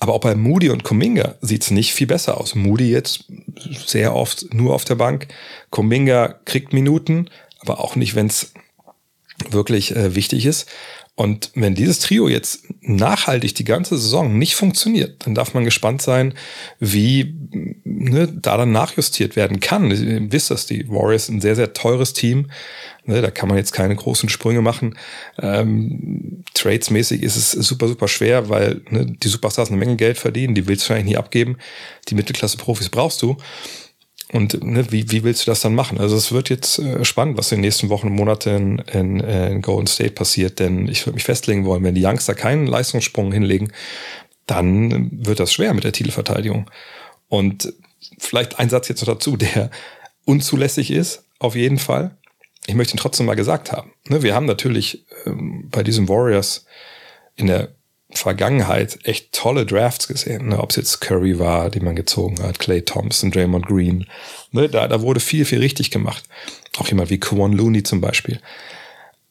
Aber 0.00 0.14
auch 0.14 0.20
bei 0.20 0.34
Moody 0.34 0.70
und 0.70 0.82
Kuminga 0.82 1.36
sieht 1.40 1.62
es 1.62 1.70
nicht 1.70 1.92
viel 1.92 2.06
besser 2.06 2.40
aus. 2.40 2.54
Moody 2.54 2.90
jetzt 2.90 3.24
sehr 3.86 4.14
oft 4.16 4.52
nur 4.52 4.74
auf 4.74 4.84
der 4.84 4.94
Bank. 4.94 5.28
Kuminga 5.70 6.40
kriegt 6.44 6.72
Minuten, 6.72 7.28
aber 7.60 7.80
auch 7.80 7.96
nicht, 7.96 8.14
wenn 8.14 8.26
es 8.26 8.52
wirklich 9.50 9.94
äh, 9.94 10.14
wichtig 10.14 10.46
ist. 10.46 10.68
Und 11.20 11.50
wenn 11.54 11.74
dieses 11.74 11.98
Trio 11.98 12.30
jetzt 12.30 12.64
nachhaltig 12.80 13.54
die 13.54 13.64
ganze 13.64 13.98
Saison 13.98 14.38
nicht 14.38 14.54
funktioniert, 14.54 15.26
dann 15.26 15.34
darf 15.34 15.52
man 15.52 15.66
gespannt 15.66 16.00
sein, 16.00 16.32
wie 16.78 17.34
ne, 17.84 18.26
da 18.26 18.56
dann 18.56 18.72
nachjustiert 18.72 19.36
werden 19.36 19.60
kann. 19.60 19.90
Ihr 19.90 20.32
wisst 20.32 20.50
das, 20.50 20.64
die 20.64 20.88
Warriors 20.88 21.28
ein 21.28 21.42
sehr, 21.42 21.56
sehr 21.56 21.74
teures 21.74 22.14
Team. 22.14 22.50
Ne, 23.04 23.20
da 23.20 23.30
kann 23.30 23.50
man 23.50 23.58
jetzt 23.58 23.72
keine 23.72 23.94
großen 23.94 24.30
Sprünge 24.30 24.62
machen. 24.62 24.96
Ähm, 25.38 26.42
Tradesmäßig 26.54 27.22
ist 27.22 27.36
es 27.36 27.50
super, 27.50 27.86
super 27.88 28.08
schwer, 28.08 28.48
weil 28.48 28.80
ne, 28.88 29.04
die 29.04 29.28
Superstars 29.28 29.68
eine 29.68 29.76
Menge 29.76 29.96
Geld 29.96 30.16
verdienen, 30.16 30.54
die 30.54 30.66
willst 30.68 30.86
du 30.86 30.88
wahrscheinlich 30.88 31.12
nie 31.12 31.18
abgeben. 31.18 31.58
Die 32.08 32.14
Mittelklasse-Profis 32.14 32.88
brauchst 32.88 33.20
du. 33.20 33.36
Und 34.32 34.62
ne, 34.62 34.90
wie, 34.92 35.10
wie 35.10 35.24
willst 35.24 35.46
du 35.46 35.50
das 35.50 35.60
dann 35.60 35.74
machen? 35.74 35.98
Also 35.98 36.16
es 36.16 36.30
wird 36.30 36.50
jetzt 36.50 36.78
äh, 36.78 37.04
spannend, 37.04 37.36
was 37.36 37.50
in 37.50 37.56
den 37.58 37.62
nächsten 37.62 37.88
Wochen 37.88 38.08
und 38.08 38.14
Monaten 38.14 38.78
in, 38.78 39.18
in, 39.18 39.20
in 39.20 39.62
Golden 39.62 39.88
State 39.88 40.12
passiert. 40.12 40.60
Denn 40.60 40.86
ich 40.88 41.04
würde 41.04 41.14
mich 41.14 41.24
festlegen 41.24 41.64
wollen, 41.64 41.82
wenn 41.82 41.94
die 41.96 42.04
Youngster 42.04 42.34
keinen 42.34 42.66
Leistungssprung 42.66 43.32
hinlegen, 43.32 43.72
dann 44.46 45.10
wird 45.12 45.40
das 45.40 45.52
schwer 45.52 45.74
mit 45.74 45.84
der 45.84 45.92
Titelverteidigung. 45.92 46.70
Und 47.28 47.72
vielleicht 48.18 48.58
ein 48.58 48.70
Satz 48.70 48.88
jetzt 48.88 49.00
noch 49.00 49.14
dazu, 49.14 49.36
der 49.36 49.70
unzulässig 50.24 50.90
ist, 50.90 51.24
auf 51.38 51.56
jeden 51.56 51.78
Fall. 51.78 52.16
Ich 52.66 52.74
möchte 52.74 52.94
ihn 52.94 52.98
trotzdem 52.98 53.26
mal 53.26 53.34
gesagt 53.34 53.72
haben. 53.72 53.92
Ne, 54.08 54.22
wir 54.22 54.34
haben 54.34 54.46
natürlich 54.46 55.06
ähm, 55.26 55.68
bei 55.70 55.82
diesen 55.82 56.08
Warriors 56.08 56.66
in 57.34 57.46
der 57.46 57.74
Vergangenheit 58.12 58.98
echt 59.04 59.32
tolle 59.32 59.66
Drafts 59.66 60.08
gesehen. 60.08 60.48
Ne? 60.48 60.58
Ob 60.58 60.70
es 60.70 60.76
jetzt 60.76 61.00
Curry 61.00 61.38
war, 61.38 61.70
die 61.70 61.80
man 61.80 61.96
gezogen 61.96 62.42
hat, 62.42 62.58
Clay 62.58 62.82
Thompson, 62.82 63.30
Draymond 63.30 63.66
Green. 63.66 64.06
Ne? 64.52 64.68
Da, 64.68 64.88
da 64.88 65.00
wurde 65.02 65.20
viel, 65.20 65.44
viel 65.44 65.60
richtig 65.60 65.90
gemacht. 65.90 66.24
Auch 66.78 66.88
jemand 66.88 67.10
wie 67.10 67.20
Kwon 67.20 67.52
Looney 67.52 67.82
zum 67.82 68.00
Beispiel. 68.00 68.40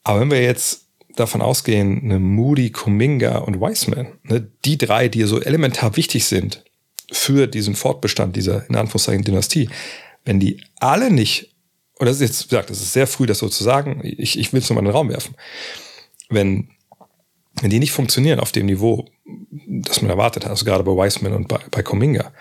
Aber 0.04 0.22
wenn 0.22 0.32
wir 0.32 0.42
jetzt 0.42 0.86
davon 1.16 1.42
ausgehen, 1.42 2.02
eine 2.04 2.20
Moody, 2.20 2.72
Kuminga 2.72 3.40
und 3.40 3.60
Wiseman, 3.60 4.08
ne? 4.24 4.48
die 4.64 4.78
drei, 4.78 5.10
die 5.10 5.24
so 5.24 5.42
elementar 5.42 5.98
wichtig 5.98 6.26
sind 6.26 6.64
für 7.12 7.48
diesen 7.48 7.76
Fortbestand 7.76 8.36
dieser, 8.36 8.68
in 8.70 8.76
Anführungszeichen, 8.76 9.24
Dynastie, 9.24 9.70
wenn 10.26 10.40
die 10.40 10.62
alle 10.80 11.12
nicht, 11.12 11.54
und 11.98 12.06
das 12.06 12.18
ist 12.18 12.22
jetzt, 12.22 12.50
gesagt, 12.50 12.70
das 12.70 12.82
ist 12.82 12.94
sehr 12.94 13.08
früh, 13.08 13.26
das 13.26 13.40
so 13.40 13.50
zu 13.50 13.64
sagen, 13.64 14.02
ich, 14.04 14.40
ich 14.40 14.54
will 14.54 14.62
es 14.62 14.70
nur 14.70 14.76
mal 14.76 14.82
in 14.82 14.86
den 14.86 14.96
Raum 14.96 15.10
werfen, 15.10 15.36
wenn 16.30 16.70
die 17.68 17.80
nicht 17.80 17.92
funktionieren 17.92 18.40
auf 18.40 18.52
dem 18.52 18.68
Niveau, 18.68 19.06
das 19.68 20.02
man 20.02 20.12
erwartet 20.12 20.46
hat, 20.46 20.52
also 20.52 20.66
gerade 20.66 20.84
bei 20.84 20.92
Wiseman 20.92 21.34
und 21.34 21.48
bei, 21.48 21.60
bei 21.72 21.84
Kuminga, 21.84 22.32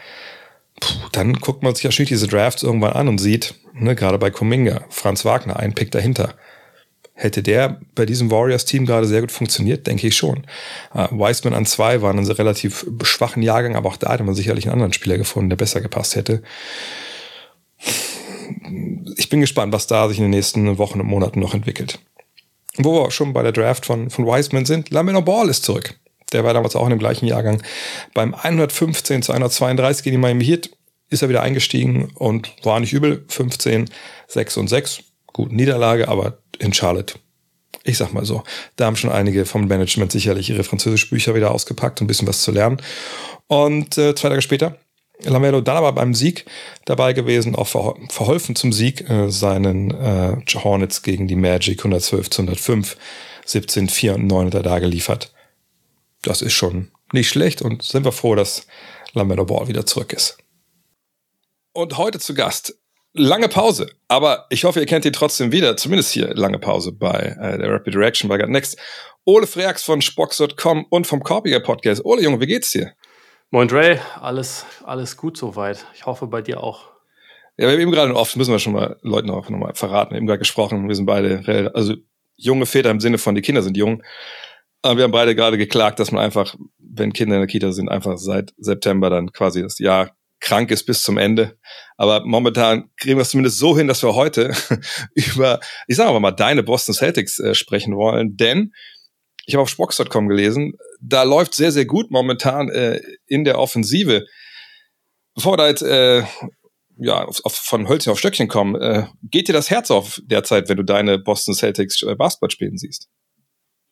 dann 1.13 1.35
guckt 1.35 1.63
man 1.63 1.75
sich 1.75 1.85
ja 1.85 1.91
natürlich 1.91 2.11
diese 2.11 2.29
Drafts 2.29 2.63
irgendwann 2.63 2.93
an 2.93 3.09
und 3.09 3.19
sieht, 3.19 3.55
ne, 3.75 3.95
gerade 3.95 4.19
bei 4.19 4.31
Kuminga, 4.31 4.85
Franz 4.91 5.25
Wagner, 5.25 5.59
ein 5.59 5.75
Pick 5.75 5.91
dahinter. 5.91 6.35
Hätte 7.15 7.43
der 7.43 7.81
bei 7.97 8.07
diesem 8.07 8.31
Warriors-Team 8.31 8.87
gerade 8.87 9.07
sehr 9.07 9.23
gut 9.23 9.33
funktioniert? 9.33 9.89
Denke 9.89 10.07
ich 10.07 10.17
schon. 10.17 10.47
Uh, 10.95 11.09
Wiseman 11.11 11.53
an 11.53 11.67
zwei 11.67 12.01
war 12.01 12.15
ein 12.15 12.25
relativ 12.25 12.87
schwachen 13.03 13.43
Jahrgang, 13.43 13.75
aber 13.75 13.89
auch 13.89 13.97
da 13.97 14.13
hätte 14.13 14.23
man 14.23 14.37
sicherlich 14.37 14.67
einen 14.67 14.75
anderen 14.75 14.93
Spieler 14.93 15.19
gefunden, 15.19 15.51
der 15.51 15.57
besser 15.57 15.81
gepasst 15.81 16.15
hätte. 16.15 16.43
Ich 19.17 19.29
bin 19.29 19.41
gespannt, 19.41 19.73
was 19.73 19.89
da 19.89 20.09
sich 20.09 20.19
in 20.19 20.25
den 20.25 20.31
nächsten 20.31 20.79
Wochen 20.79 21.01
und 21.01 21.09
Monaten 21.09 21.41
noch 21.41 21.55
entwickelt 21.55 21.99
wo 22.85 23.05
wir 23.05 23.11
schon 23.11 23.33
bei 23.33 23.43
der 23.43 23.53
Draft 23.53 23.87
von, 23.87 24.11
von 24.11 24.27
Wiseman 24.27 24.67
sind, 24.67 24.91
Lamelo 24.91 25.23
Ball 25.23 25.49
ist 25.49 25.65
zurück. 25.65 25.95
Der 26.33 26.45
war 26.45 26.55
damals 26.55 26.77
auch 26.77 26.85
in 26.85 26.91
dem 26.91 26.99
gleichen 26.99 27.27
Jahrgang. 27.27 27.63
Beim 28.15 28.35
115 28.35 29.23
zu 29.23 29.33
132 29.33 30.05
gegen 30.05 30.17
die 30.17 30.21
Miami 30.21 30.45
Heat 30.45 30.71
ist 31.11 31.23
er 31.23 31.29
wieder 31.29 31.43
eingestiegen 31.43 32.13
und 32.15 32.53
war 32.65 32.81
nicht 32.81 32.93
übel. 32.93 33.25
15, 33.29 33.89
6 34.27 34.57
und 34.59 34.69
6. 34.69 35.01
Gut, 35.33 35.53
Niederlage, 35.53 36.09
aber 36.09 36.39
in 36.59 36.75
Charlotte. 36.75 37.15
Ich 37.85 37.97
sag 37.97 38.13
mal 38.13 38.25
so. 38.25 38.43
Da 38.77 38.87
haben 38.87 38.97
schon 38.97 39.11
einige 39.11 39.47
vom 39.47 39.67
Management 39.67 40.13
sicherlich 40.13 40.51
ihre 40.51 40.65
französischen 40.65 41.11
Bücher 41.11 41.35
wieder 41.35 41.51
ausgepackt, 41.51 42.01
um 42.01 42.05
ein 42.05 42.09
bisschen 42.09 42.29
was 42.29 42.43
zu 42.43 42.51
lernen. 42.51 42.83
Und 43.47 43.97
äh, 43.97 44.15
zwei 44.15 44.29
Tage 44.29 44.43
später 44.43 44.77
Lamelo 45.25 45.61
dann 45.61 45.77
aber 45.77 45.93
beim 45.93 46.15
Sieg 46.15 46.47
dabei 46.85 47.13
gewesen, 47.13 47.55
auch 47.57 47.67
verholfen 47.67 48.55
zum 48.55 48.73
Sieg 48.73 49.09
äh, 49.09 49.31
seinen 49.31 49.91
äh, 49.91 50.37
Hornets 50.55 51.03
gegen 51.03 51.27
die 51.27 51.37
Magic 51.37 51.81
112 51.81 52.31
zu 52.31 52.43
105, 52.43 52.97
17, 53.45 53.89
4 53.89 54.15
und 54.15 54.27
9 54.27 54.47
hat 54.47 54.55
er 54.55 54.63
da 54.63 54.79
geliefert. 54.79 55.33
Das 56.23 56.43
ist 56.43 56.53
schon 56.53 56.91
nicht 57.13 57.29
schlecht 57.29 57.63
und 57.63 57.83
sind 57.83 58.05
wir 58.05 58.13
froh, 58.13 58.35
dass 58.35 58.67
Lamelo 59.13 59.45
Ball 59.45 59.69
wieder 59.69 59.87
zurück 59.87 60.13
ist. 60.13 60.39
Und 61.73 61.97
heute 61.99 62.19
zu 62.19 62.35
Gast. 62.35 62.75
Lange 63.15 63.49
Pause, 63.49 63.91
aber 64.07 64.47
ich 64.51 64.65
hoffe, 64.65 64.81
ihr 64.81 64.87
kennt 64.87 65.05
ihn 65.05 65.15
trotzdem 65.15 65.51
wieder, 65.51 65.77
zumindest 65.77 66.13
hier 66.13 66.35
lange 66.35 66.59
Pause 66.59 66.93
bei 66.93 67.37
äh, 67.41 67.59
der 67.59 67.73
Rapid 67.73 67.97
Reaction 67.97 68.29
bei 68.29 68.37
God 68.37 68.51
Next. 68.51 68.77
Ole 69.25 69.47
Freaks 69.47 69.83
von 69.83 70.01
Spox.com 70.01 70.87
und 70.91 71.07
vom 71.07 71.23
Korpiger 71.23 71.61
Podcast. 71.61 72.05
Ole 72.05 72.23
Junge, 72.23 72.41
wie 72.41 72.47
geht's 72.47 72.71
dir? 72.71 72.93
Moin 73.51 73.67
Dre, 73.67 73.99
alles, 74.21 74.67
alles 74.85 75.17
gut 75.17 75.39
soweit. 75.39 75.87
Ich 75.95 76.05
hoffe 76.05 76.27
bei 76.27 76.43
dir 76.43 76.63
auch. 76.63 76.91
Ja, 77.57 77.67
wir 77.67 77.73
haben 77.73 77.81
eben 77.81 77.93
gerade 77.93 78.15
oft, 78.15 78.37
müssen 78.37 78.53
wir 78.53 78.59
schon 78.59 78.75
mal 78.75 78.99
Leuten 79.01 79.31
auch 79.31 79.49
nochmal 79.49 79.75
verraten, 79.75 80.11
wir 80.11 80.19
haben 80.19 80.27
gerade 80.27 80.39
gesprochen, 80.39 80.87
wir 80.87 80.95
sind 80.95 81.07
beide, 81.07 81.73
also 81.75 81.95
junge 82.37 82.67
Väter 82.67 82.91
im 82.91 83.01
Sinne 83.01 83.17
von, 83.17 83.35
die 83.35 83.41
Kinder 83.41 83.63
sind 83.63 83.79
jung. 83.79 84.03
Aber 84.83 84.99
wir 84.99 85.05
haben 85.05 85.13
beide 85.13 85.35
gerade 85.35 85.57
geklagt, 85.57 85.99
dass 85.99 86.13
man 86.13 86.23
einfach, 86.23 86.57
wenn 86.79 87.15
Kinder 87.15 87.37
in 87.37 87.41
der 87.41 87.49
Kita 87.49 87.73
sind, 87.73 87.89
einfach 87.89 88.19
seit 88.19 88.53
September 88.59 89.09
dann 89.09 89.33
quasi 89.33 89.63
das 89.63 89.79
Jahr 89.79 90.15
krank 90.41 90.71
ist 90.71 90.85
bis 90.85 91.03
zum 91.03 91.17
Ende. 91.17 91.57
Aber 91.97 92.27
momentan 92.27 92.91
kriegen 92.99 93.17
wir 93.17 93.23
es 93.23 93.31
zumindest 93.31 93.59
so 93.59 93.77
hin, 93.77 93.89
dass 93.89 94.03
wir 94.03 94.15
heute 94.15 94.53
über, 95.15 95.59
ich 95.87 95.97
sage 95.97 96.11
aber 96.11 96.21
mal, 96.21 96.33
deine 96.33 96.63
Boston 96.63 96.95
Celtics 96.95 97.39
äh, 97.39 97.55
sprechen 97.55 97.97
wollen, 97.97 98.37
denn 98.37 98.75
ich 99.47 99.55
habe 99.55 99.63
auf 99.63 99.71
Spox.com 99.71 100.29
gelesen, 100.29 100.75
da 101.01 101.23
läuft 101.23 101.55
sehr, 101.55 101.73
sehr 101.73 101.87
gut 101.87 102.11
momentan 102.11 102.69
äh, 102.69 103.01
in 103.27 103.45
der 103.45 103.59
Offensive. 103.59 104.27
Bevor 105.35 105.53
wir 105.53 105.57
da 105.59 105.69
jetzt 105.69 105.83
äh, 105.83 106.25
ja, 106.99 107.25
auf, 107.25 107.41
auf, 107.45 107.55
von 107.55 107.89
Hölzchen 107.89 108.13
auf 108.13 108.19
Stöckchen 108.19 108.49
kommen, 108.49 108.75
äh, 108.75 109.07
geht 109.23 109.49
dir 109.49 109.53
das 109.53 109.71
Herz 109.71 109.91
auf 109.91 110.21
derzeit, 110.25 110.69
wenn 110.69 110.77
du 110.77 110.83
deine 110.83 111.19
Boston 111.19 111.55
Celtics 111.55 112.03
äh, 112.03 112.15
Basketball 112.17 112.51
spielen 112.51 112.77
siehst? 112.77 113.09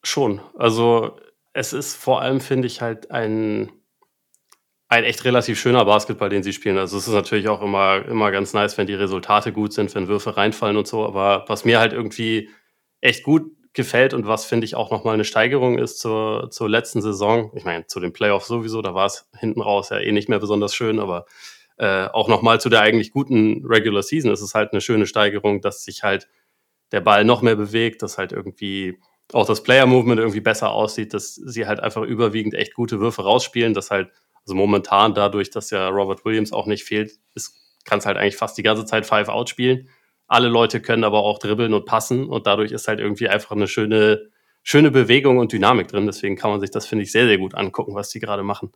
Schon. 0.03 0.41
Also 0.57 1.19
es 1.53 1.73
ist 1.73 1.95
vor 1.95 2.21
allem, 2.21 2.41
finde 2.41 2.67
ich, 2.67 2.83
halt 2.83 3.11
ein, 3.11 3.71
ein 4.89 5.05
echt 5.05 5.25
relativ 5.25 5.59
schöner 5.59 5.85
Basketball, 5.85 6.29
den 6.29 6.43
sie 6.43 6.53
spielen. 6.53 6.79
Also 6.79 6.99
es 6.99 7.07
ist 7.07 7.15
natürlich 7.15 7.49
auch 7.49 7.63
immer, 7.63 8.05
immer 8.07 8.31
ganz 8.31 8.53
nice, 8.53 8.77
wenn 8.77 8.87
die 8.87 8.95
Resultate 8.95 9.53
gut 9.53 9.73
sind, 9.73 9.95
wenn 9.95 10.09
Würfe 10.09 10.37
reinfallen 10.37 10.77
und 10.77 10.87
so. 10.87 11.07
Aber 11.07 11.45
was 11.49 11.65
mir 11.65 11.79
halt 11.79 11.93
irgendwie 11.93 12.51
echt 13.01 13.23
gut 13.23 13.56
gefällt 13.77 14.15
und 14.15 14.27
was, 14.27 14.45
finde 14.45 14.65
ich, 14.65 14.75
auch 14.75 14.91
nochmal 14.91 15.15
eine 15.15 15.25
Steigerung 15.25 15.79
ist 15.79 16.01
zur, 16.01 16.51
zur 16.51 16.69
letzten 16.69 17.03
Saison. 17.03 17.53
Ich 17.55 17.65
meine, 17.65 17.87
zu 17.87 18.01
den 18.01 18.13
Playoffs 18.13 18.49
sowieso, 18.49 18.83
da 18.83 18.95
war 18.95 19.07
es 19.07 19.29
hinten 19.39 19.61
raus 19.61 19.91
ja 19.91 19.99
eh 19.99 20.11
nicht 20.11 20.29
mehr 20.29 20.41
besonders 20.41 20.75
schön, 20.75 20.99
aber 20.99 21.27
äh, 21.77 22.07
auch 22.07 22.29
nochmal 22.29 22.61
zu 22.61 22.69
der 22.71 22.81
eigentlich 22.81 23.13
guten 23.13 23.65
Regular 23.65 24.03
Season 24.03 24.33
ist 24.33 24.41
es 24.41 24.55
halt 24.55 24.73
eine 24.73 24.81
schöne 24.81 25.07
Steigerung, 25.07 25.61
dass 25.61 25.85
sich 25.85 26.03
halt 26.03 26.27
der 26.91 27.03
Ball 27.03 27.25
noch 27.25 27.43
mehr 27.43 27.55
bewegt, 27.55 28.03
dass 28.03 28.19
halt 28.19 28.33
irgendwie 28.33 28.99
auch 29.33 29.47
das 29.47 29.63
Player-Movement 29.63 30.21
irgendwie 30.21 30.41
besser 30.41 30.71
aussieht, 30.71 31.13
dass 31.13 31.35
sie 31.35 31.67
halt 31.67 31.81
einfach 31.81 32.03
überwiegend 32.03 32.55
echt 32.55 32.75
gute 32.75 33.01
Würfe 33.01 33.23
rausspielen, 33.23 33.75
dass 33.75 33.91
halt, 33.91 34.11
also 34.45 34.55
momentan 34.55 35.15
dadurch, 35.15 35.51
dass 35.51 35.71
ja 35.71 35.89
Robert 35.89 36.25
Williams 36.25 36.53
auch 36.53 36.67
nicht 36.67 36.85
fehlt, 36.85 37.13
kann 37.85 37.99
es 37.99 38.07
halt 38.07 38.17
eigentlich 38.17 38.37
fast 38.37 38.57
die 38.57 38.63
ganze 38.63 38.87
Zeit 38.87 39.05
Five-Out 39.05 39.51
spielen 39.51 39.89
alle 40.27 40.49
Leute 40.49 40.81
können 40.81 41.05
aber 41.05 41.23
auch 41.23 41.39
dribbeln 41.39 41.75
und 41.75 41.85
passen 41.85 42.27
und 42.27 42.47
dadurch 42.47 42.73
ist 42.73 42.89
halt 42.89 43.01
irgendwie 43.01 43.29
einfach 43.29 43.53
eine 43.53 43.69
schöne, 43.69 44.29
schöne 44.63 44.91
Bewegung 44.91 45.39
und 45.39 45.53
Dynamik 45.53 45.89
drin. 45.89 46.07
Deswegen 46.07 46.37
kann 46.37 46.51
man 46.51 46.61
sich 46.61 46.71
das, 46.71 46.87
finde 46.87 47.05
ich, 47.05 47.13
sehr, 47.13 47.27
sehr 47.27 47.39
gut 47.39 47.55
angucken, 47.55 47.95
was 47.95 48.11
die 48.11 48.21
gerade 48.21 48.43
machen. 48.43 48.73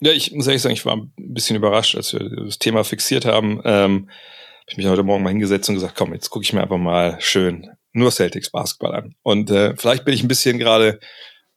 Ja, 0.00 0.12
ich 0.12 0.32
muss 0.32 0.46
ehrlich 0.46 0.62
sagen, 0.62 0.74
ich 0.74 0.84
war 0.84 0.96
ein 0.96 1.12
bisschen 1.16 1.56
überrascht, 1.56 1.96
als 1.96 2.12
wir 2.12 2.28
das 2.44 2.58
Thema 2.58 2.84
fixiert 2.84 3.24
haben. 3.24 3.60
Ähm, 3.64 4.08
habe 4.08 4.72
ich 4.72 4.76
mich 4.76 4.86
heute 4.86 5.02
Morgen 5.02 5.22
mal 5.22 5.30
hingesetzt 5.30 5.68
und 5.68 5.76
gesagt, 5.76 5.96
komm, 5.96 6.12
jetzt 6.12 6.30
gucke 6.30 6.44
ich 6.44 6.52
mir 6.52 6.62
einfach 6.62 6.78
mal 6.78 7.16
schön 7.20 7.70
nur 7.92 8.10
Celtics 8.10 8.50
Basketball 8.50 8.94
an. 8.94 9.14
Und 9.22 9.50
äh, 9.50 9.74
vielleicht 9.76 10.04
bin 10.04 10.14
ich 10.14 10.22
ein 10.22 10.28
bisschen 10.28 10.58
gerade 10.58 11.00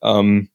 ähm, 0.02 0.50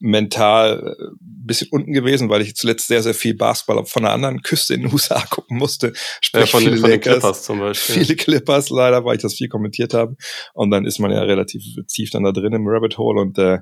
mental 0.00 0.96
ein 0.98 1.06
äh, 1.06 1.16
bisschen 1.22 1.68
unten 1.70 1.92
gewesen, 1.92 2.28
weil 2.28 2.42
ich 2.42 2.56
zuletzt 2.56 2.88
sehr, 2.88 3.02
sehr 3.02 3.14
viel 3.14 3.34
Basketball 3.34 3.84
von 3.84 4.04
einer 4.04 4.14
anderen 4.14 4.42
Küste 4.42 4.74
in 4.74 4.82
den 4.82 4.92
USA 4.92 5.20
gucken 5.30 5.58
musste. 5.58 5.92
Sprich, 6.20 6.40
ja, 6.40 6.46
von, 6.46 6.60
viele 6.60 6.78
von 6.78 6.90
den 6.90 7.00
Clippers 7.00 7.44
zum 7.44 7.60
Beispiel. 7.60 7.94
Viele 7.96 8.16
Clippers 8.16 8.70
leider, 8.70 9.04
weil 9.04 9.16
ich 9.16 9.22
das 9.22 9.34
viel 9.34 9.48
kommentiert 9.48 9.94
habe. 9.94 10.16
Und 10.54 10.70
dann 10.70 10.86
ist 10.86 10.98
man 10.98 11.10
ja 11.10 11.20
relativ 11.20 11.62
tief 11.86 12.10
dann 12.10 12.24
da 12.24 12.32
drin 12.32 12.52
im 12.52 12.66
Rabbit 12.66 12.98
Hole 12.98 13.20
und 13.20 13.38
äh, 13.38 13.58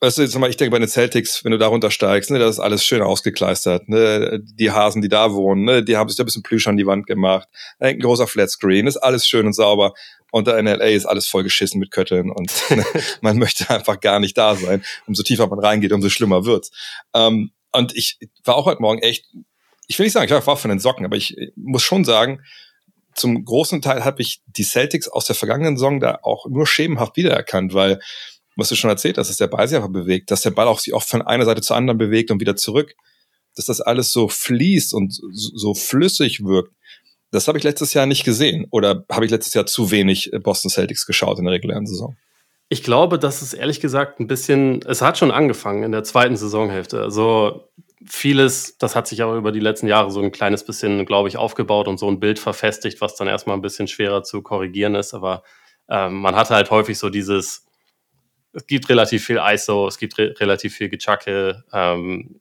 Weißt 0.00 0.18
du, 0.18 0.22
jetzt 0.22 0.38
mal, 0.38 0.48
ich 0.48 0.56
denke 0.56 0.70
bei 0.70 0.78
den 0.78 0.88
Celtics, 0.88 1.44
wenn 1.44 1.50
du 1.50 1.58
da 1.58 1.66
runtersteigst, 1.66 2.30
ne, 2.30 2.38
das 2.38 2.56
ist 2.56 2.60
alles 2.60 2.84
schön 2.84 3.02
ausgekleistert, 3.02 3.88
ne, 3.88 4.40
die 4.40 4.70
Hasen, 4.70 5.02
die 5.02 5.08
da 5.08 5.32
wohnen, 5.32 5.64
ne, 5.64 5.82
die 5.82 5.96
haben 5.96 6.08
sich 6.08 6.16
da 6.16 6.22
ein 6.22 6.26
bisschen 6.26 6.44
Plüsch 6.44 6.68
an 6.68 6.76
die 6.76 6.86
Wand 6.86 7.06
gemacht, 7.08 7.48
ein 7.80 7.98
großer 7.98 8.28
Flatscreen, 8.28 8.86
ist 8.86 8.98
alles 8.98 9.26
schön 9.26 9.46
und 9.46 9.54
sauber. 9.54 9.94
Und 10.30 10.46
da 10.46 10.58
in 10.58 10.66
LA 10.66 10.88
ist 10.88 11.06
alles 11.06 11.26
vollgeschissen 11.26 11.80
mit 11.80 11.90
Kötteln 11.90 12.30
und 12.30 12.52
man 13.22 13.38
möchte 13.38 13.70
einfach 13.70 13.98
gar 13.98 14.20
nicht 14.20 14.38
da 14.38 14.54
sein. 14.54 14.84
Umso 15.06 15.22
tiefer 15.22 15.48
man 15.48 15.58
reingeht, 15.58 15.92
umso 15.92 16.10
schlimmer 16.10 16.44
wird's. 16.44 16.70
Ähm, 17.14 17.50
und 17.72 17.96
ich 17.96 18.18
war 18.44 18.54
auch 18.54 18.66
heute 18.66 18.82
Morgen 18.82 19.02
echt, 19.02 19.26
ich 19.88 19.98
will 19.98 20.06
nicht 20.06 20.12
sagen, 20.12 20.26
ich 20.26 20.46
war 20.46 20.56
von 20.56 20.68
den 20.68 20.78
Socken, 20.78 21.06
aber 21.06 21.16
ich 21.16 21.36
muss 21.56 21.82
schon 21.82 22.04
sagen, 22.04 22.40
zum 23.14 23.44
großen 23.44 23.82
Teil 23.82 24.04
habe 24.04 24.22
ich 24.22 24.42
die 24.46 24.62
Celtics 24.62 25.08
aus 25.08 25.26
der 25.26 25.34
vergangenen 25.34 25.76
Saison 25.76 25.98
da 25.98 26.20
auch 26.22 26.46
nur 26.48 26.66
schemenhaft 26.66 27.16
wiedererkannt, 27.16 27.74
weil, 27.74 28.00
was 28.58 28.68
du 28.68 28.74
schon 28.74 28.90
erzählt 28.90 29.18
hast, 29.18 29.28
dass 29.28 29.36
der 29.36 29.46
Ball 29.46 29.68
sich 29.68 29.76
einfach 29.76 29.90
bewegt, 29.90 30.30
dass 30.30 30.42
der 30.42 30.50
Ball 30.50 30.66
auch 30.66 30.80
sich 30.80 30.92
oft 30.92 31.08
von 31.08 31.22
einer 31.22 31.44
Seite 31.44 31.62
zur 31.62 31.76
anderen 31.76 31.96
bewegt 31.96 32.30
und 32.30 32.40
wieder 32.40 32.56
zurück, 32.56 32.94
dass 33.54 33.66
das 33.66 33.80
alles 33.80 34.12
so 34.12 34.28
fließt 34.28 34.92
und 34.94 35.16
so 35.32 35.74
flüssig 35.74 36.44
wirkt. 36.44 36.72
Das 37.30 37.46
habe 37.46 37.56
ich 37.56 37.64
letztes 37.64 37.94
Jahr 37.94 38.06
nicht 38.06 38.24
gesehen 38.24 38.66
oder 38.70 39.04
habe 39.10 39.24
ich 39.24 39.30
letztes 39.30 39.54
Jahr 39.54 39.66
zu 39.66 39.90
wenig 39.92 40.32
Boston 40.42 40.70
Celtics 40.70 41.06
geschaut 41.06 41.38
in 41.38 41.44
der 41.44 41.54
regulären 41.54 41.86
Saison? 41.86 42.16
Ich 42.68 42.82
glaube, 42.82 43.18
dass 43.18 43.42
es 43.42 43.54
ehrlich 43.54 43.80
gesagt 43.80 44.18
ein 44.18 44.26
bisschen, 44.26 44.82
es 44.82 45.02
hat 45.02 45.18
schon 45.18 45.30
angefangen 45.30 45.84
in 45.84 45.92
der 45.92 46.04
zweiten 46.04 46.36
Saisonhälfte. 46.36 47.00
Also 47.00 47.68
vieles, 48.04 48.76
das 48.78 48.96
hat 48.96 49.06
sich 49.06 49.22
aber 49.22 49.36
über 49.36 49.52
die 49.52 49.60
letzten 49.60 49.86
Jahre 49.86 50.10
so 50.10 50.20
ein 50.20 50.32
kleines 50.32 50.64
bisschen, 50.64 51.06
glaube 51.06 51.28
ich, 51.28 51.36
aufgebaut 51.36 51.86
und 51.86 51.98
so 51.98 52.10
ein 52.10 52.18
Bild 52.18 52.40
verfestigt, 52.40 53.00
was 53.00 53.14
dann 53.14 53.28
erstmal 53.28 53.56
ein 53.56 53.62
bisschen 53.62 53.86
schwerer 53.86 54.24
zu 54.24 54.42
korrigieren 54.42 54.96
ist. 54.96 55.14
Aber 55.14 55.44
ähm, 55.88 56.20
man 56.20 56.34
hatte 56.34 56.54
halt 56.54 56.70
häufig 56.70 56.98
so 56.98 57.08
dieses, 57.08 57.67
es 58.52 58.66
gibt 58.66 58.88
relativ 58.88 59.24
viel 59.24 59.40
ISO, 59.42 59.86
es 59.86 59.98
gibt 59.98 60.18
re 60.18 60.34
relativ 60.38 60.74
viel 60.74 60.88
Gechacke, 60.88 61.64
ähm, 61.72 62.40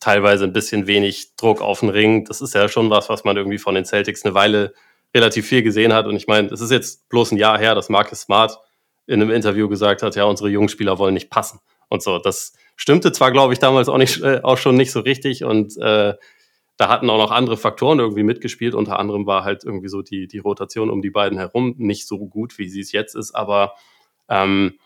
teilweise 0.00 0.44
ein 0.44 0.52
bisschen 0.52 0.86
wenig 0.86 1.36
Druck 1.36 1.60
auf 1.60 1.80
den 1.80 1.88
Ring. 1.88 2.24
Das 2.24 2.40
ist 2.40 2.54
ja 2.54 2.68
schon 2.68 2.90
was, 2.90 3.08
was 3.08 3.24
man 3.24 3.36
irgendwie 3.36 3.58
von 3.58 3.74
den 3.74 3.84
Celtics 3.84 4.24
eine 4.24 4.34
Weile 4.34 4.74
relativ 5.14 5.46
viel 5.46 5.62
gesehen 5.62 5.92
hat. 5.92 6.06
Und 6.06 6.16
ich 6.16 6.26
meine, 6.26 6.48
es 6.48 6.60
ist 6.60 6.70
jetzt 6.70 7.08
bloß 7.08 7.32
ein 7.32 7.38
Jahr 7.38 7.58
her, 7.58 7.74
dass 7.74 7.88
Marcus 7.88 8.22
Smart 8.22 8.58
in 9.06 9.20
einem 9.20 9.30
Interview 9.30 9.68
gesagt 9.68 10.02
hat, 10.02 10.16
ja, 10.16 10.24
unsere 10.24 10.48
jungen 10.48 10.68
Spieler 10.68 10.98
wollen 10.98 11.14
nicht 11.14 11.30
passen 11.30 11.60
und 11.88 12.02
so. 12.02 12.18
Das 12.18 12.54
stimmte 12.76 13.12
zwar, 13.12 13.30
glaube 13.30 13.52
ich, 13.52 13.58
damals 13.58 13.88
auch 13.88 13.98
nicht, 13.98 14.22
äh, 14.22 14.40
auch 14.42 14.58
schon 14.58 14.76
nicht 14.76 14.90
so 14.90 15.00
richtig 15.00 15.44
und 15.44 15.76
äh, 15.76 16.14
da 16.76 16.88
hatten 16.88 17.08
auch 17.08 17.18
noch 17.18 17.30
andere 17.30 17.56
Faktoren 17.56 18.00
irgendwie 18.00 18.24
mitgespielt. 18.24 18.74
Unter 18.74 18.98
anderem 18.98 19.26
war 19.26 19.44
halt 19.44 19.62
irgendwie 19.62 19.88
so 19.88 20.02
die, 20.02 20.26
die 20.26 20.38
Rotation 20.38 20.90
um 20.90 21.02
die 21.02 21.10
beiden 21.10 21.38
herum 21.38 21.74
nicht 21.78 22.08
so 22.08 22.18
gut, 22.26 22.58
wie 22.58 22.68
sie 22.68 22.80
es 22.80 22.90
jetzt 22.90 23.14
ist, 23.14 23.32
aber 23.32 23.74
ähm, 24.28 24.78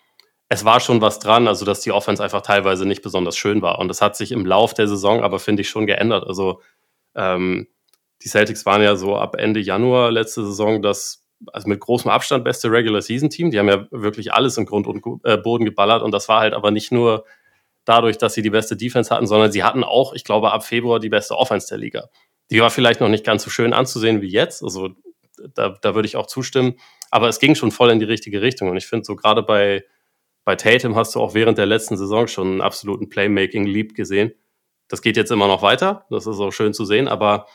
es 0.48 0.64
war 0.64 0.80
schon 0.80 1.00
was 1.00 1.18
dran, 1.18 1.46
also 1.46 1.64
dass 1.64 1.80
die 1.80 1.92
Offense 1.92 2.22
einfach 2.22 2.40
teilweise 2.40 2.86
nicht 2.86 3.02
besonders 3.02 3.36
schön 3.36 3.60
war. 3.60 3.78
Und 3.78 3.88
das 3.88 4.00
hat 4.00 4.16
sich 4.16 4.32
im 4.32 4.46
Lauf 4.46 4.72
der 4.74 4.88
Saison 4.88 5.22
aber, 5.22 5.38
finde 5.38 5.62
ich, 5.62 5.68
schon 5.68 5.86
geändert. 5.86 6.26
Also 6.26 6.62
ähm, 7.14 7.68
die 8.22 8.28
Celtics 8.28 8.64
waren 8.66 8.82
ja 8.82 8.96
so 8.96 9.16
ab 9.16 9.36
Ende 9.36 9.60
Januar 9.60 10.10
letzte 10.10 10.44
Saison 10.44 10.82
das 10.82 11.24
also 11.52 11.68
mit 11.68 11.80
großem 11.80 12.10
Abstand 12.10 12.44
beste 12.44 12.70
Regular 12.70 13.02
Season 13.02 13.30
Team. 13.30 13.50
Die 13.50 13.58
haben 13.58 13.68
ja 13.68 13.86
wirklich 13.90 14.32
alles 14.32 14.56
im 14.56 14.66
Grund 14.66 14.86
und 14.86 15.04
äh, 15.24 15.36
Boden 15.36 15.64
geballert 15.64 16.02
und 16.02 16.12
das 16.12 16.28
war 16.28 16.40
halt 16.40 16.54
aber 16.54 16.70
nicht 16.70 16.90
nur 16.90 17.24
dadurch, 17.84 18.18
dass 18.18 18.34
sie 18.34 18.42
die 18.42 18.50
beste 18.50 18.76
Defense 18.76 19.14
hatten, 19.14 19.26
sondern 19.26 19.52
sie 19.52 19.64
hatten 19.64 19.84
auch, 19.84 20.12
ich 20.12 20.24
glaube, 20.24 20.52
ab 20.52 20.64
Februar 20.64 21.00
die 21.00 21.08
beste 21.08 21.36
Offense 21.36 21.68
der 21.68 21.78
Liga. 21.78 22.08
Die 22.50 22.60
war 22.60 22.70
vielleicht 22.70 23.00
noch 23.00 23.08
nicht 23.08 23.24
ganz 23.24 23.44
so 23.44 23.50
schön 23.50 23.72
anzusehen 23.72 24.20
wie 24.20 24.28
jetzt, 24.28 24.62
also 24.62 24.90
da, 25.54 25.76
da 25.80 25.94
würde 25.94 26.06
ich 26.06 26.16
auch 26.16 26.26
zustimmen, 26.26 26.74
aber 27.10 27.28
es 27.28 27.38
ging 27.38 27.54
schon 27.54 27.70
voll 27.70 27.90
in 27.90 28.00
die 28.00 28.04
richtige 28.04 28.42
Richtung 28.42 28.68
und 28.68 28.76
ich 28.76 28.86
finde 28.86 29.04
so 29.04 29.14
gerade 29.14 29.42
bei, 29.42 29.84
bei 30.48 30.56
Tatum 30.56 30.96
hast 30.96 31.14
du 31.14 31.20
auch 31.20 31.34
während 31.34 31.58
der 31.58 31.66
letzten 31.66 31.98
Saison 31.98 32.26
schon 32.26 32.46
einen 32.46 32.60
absoluten 32.62 33.10
Playmaking-Leap 33.10 33.94
gesehen. 33.94 34.32
Das 34.88 35.02
geht 35.02 35.18
jetzt 35.18 35.30
immer 35.30 35.46
noch 35.46 35.60
weiter, 35.60 36.06
das 36.08 36.26
ist 36.26 36.40
auch 36.40 36.52
schön 36.52 36.72
zu 36.72 36.86
sehen, 36.86 37.06
aber 37.06 37.46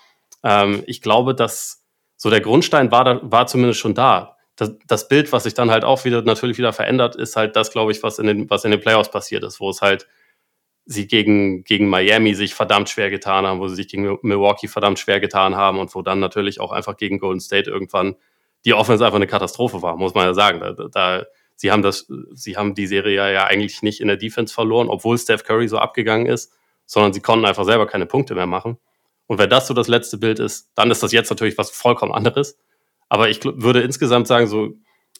ähm, 0.44 0.84
ich 0.86 1.02
glaube, 1.02 1.34
dass 1.34 1.84
so 2.18 2.30
der 2.30 2.40
Grundstein 2.40 2.92
war, 2.92 3.04
da, 3.04 3.20
war 3.24 3.48
zumindest 3.48 3.80
schon 3.80 3.96
da. 3.96 4.38
Das, 4.58 4.74
das, 4.86 5.08
Bild, 5.08 5.32
was 5.32 5.46
sich 5.46 5.56
dann 5.56 5.72
halt 5.72 5.84
auch 5.84 6.06
wieder 6.06 6.22
natürlich 6.22 6.60
wieder 6.60 6.72
verändert, 6.72 7.16
ist 7.16 7.36
halt 7.36 7.56
das, 7.56 7.72
glaube 7.72 7.92
ich, 7.92 8.04
was 8.04 8.20
in 8.20 8.28
den, 8.28 8.48
was 8.52 8.64
in 8.64 8.70
den 8.70 8.80
Playoffs 8.80 9.10
passiert 9.10 9.44
ist, 9.44 9.60
wo 9.60 9.72
es 9.72 9.82
halt 9.82 10.08
sie 10.86 11.08
gegen, 11.08 11.64
gegen 11.64 11.90
Miami 11.90 12.36
sich 12.36 12.54
verdammt 12.54 12.90
schwer 12.90 13.10
getan 13.10 13.48
haben, 13.48 13.60
wo 13.60 13.68
sie 13.70 13.76
sich 13.76 13.88
gegen 13.88 14.20
Milwaukee 14.22 14.68
verdammt 14.68 15.00
schwer 15.00 15.20
getan 15.20 15.56
haben 15.56 15.80
und 15.80 15.96
wo 15.96 16.04
dann 16.04 16.20
natürlich 16.20 16.60
auch 16.60 16.72
einfach 16.72 16.96
gegen 16.96 17.18
Golden 17.18 17.40
State 17.40 17.72
irgendwann 17.72 18.18
die 18.66 18.76
Offense 18.76 19.04
einfach 19.04 19.16
eine 19.16 19.26
Katastrophe 19.26 19.82
war, 19.82 19.98
muss 19.98 20.14
man 20.14 20.28
ja 20.28 20.36
sagen. 20.36 20.60
Da, 20.60 20.74
da, 20.92 21.26
sie 21.64 21.72
haben 21.72 21.82
das, 21.82 22.12
sie 22.34 22.58
haben 22.58 22.76
die 22.76 22.88
Serie 22.88 23.34
ja 23.34 23.46
eigentlich 23.46 23.82
nicht 23.84 24.02
in 24.02 24.10
der 24.10 24.18
Defense 24.18 24.54
verloren, 24.54 24.90
obwohl 24.90 25.18
Steph 25.18 25.46
Curry 25.46 25.70
so 25.70 25.78
abgegangen 25.78 26.28
ist, 26.28 26.52
sondern 26.86 27.14
sie 27.14 27.22
konnten 27.22 27.46
einfach 27.46 27.64
selber 27.64 27.88
keine 27.88 28.06
Punkte 28.06 28.36
mehr 28.36 28.48
machen. 28.48 28.78
Und 29.28 29.38
wenn 29.38 29.50
das 29.50 29.68
so 29.68 29.74
das 29.74 29.88
letzte 29.88 30.18
Bild 30.18 30.40
ist, 30.40 30.72
dann 30.76 30.92
ist 30.92 31.02
das 31.04 31.14
jetzt 31.14 31.30
natürlich 31.30 31.58
was 31.58 31.72
vollkommen 31.72 32.12
anderes. 32.12 32.58
Aber 33.08 33.30
ich 33.30 33.46
würde 33.46 33.80
insgesamt 33.80 34.28
sagen, 34.28 34.48
so 34.48 34.74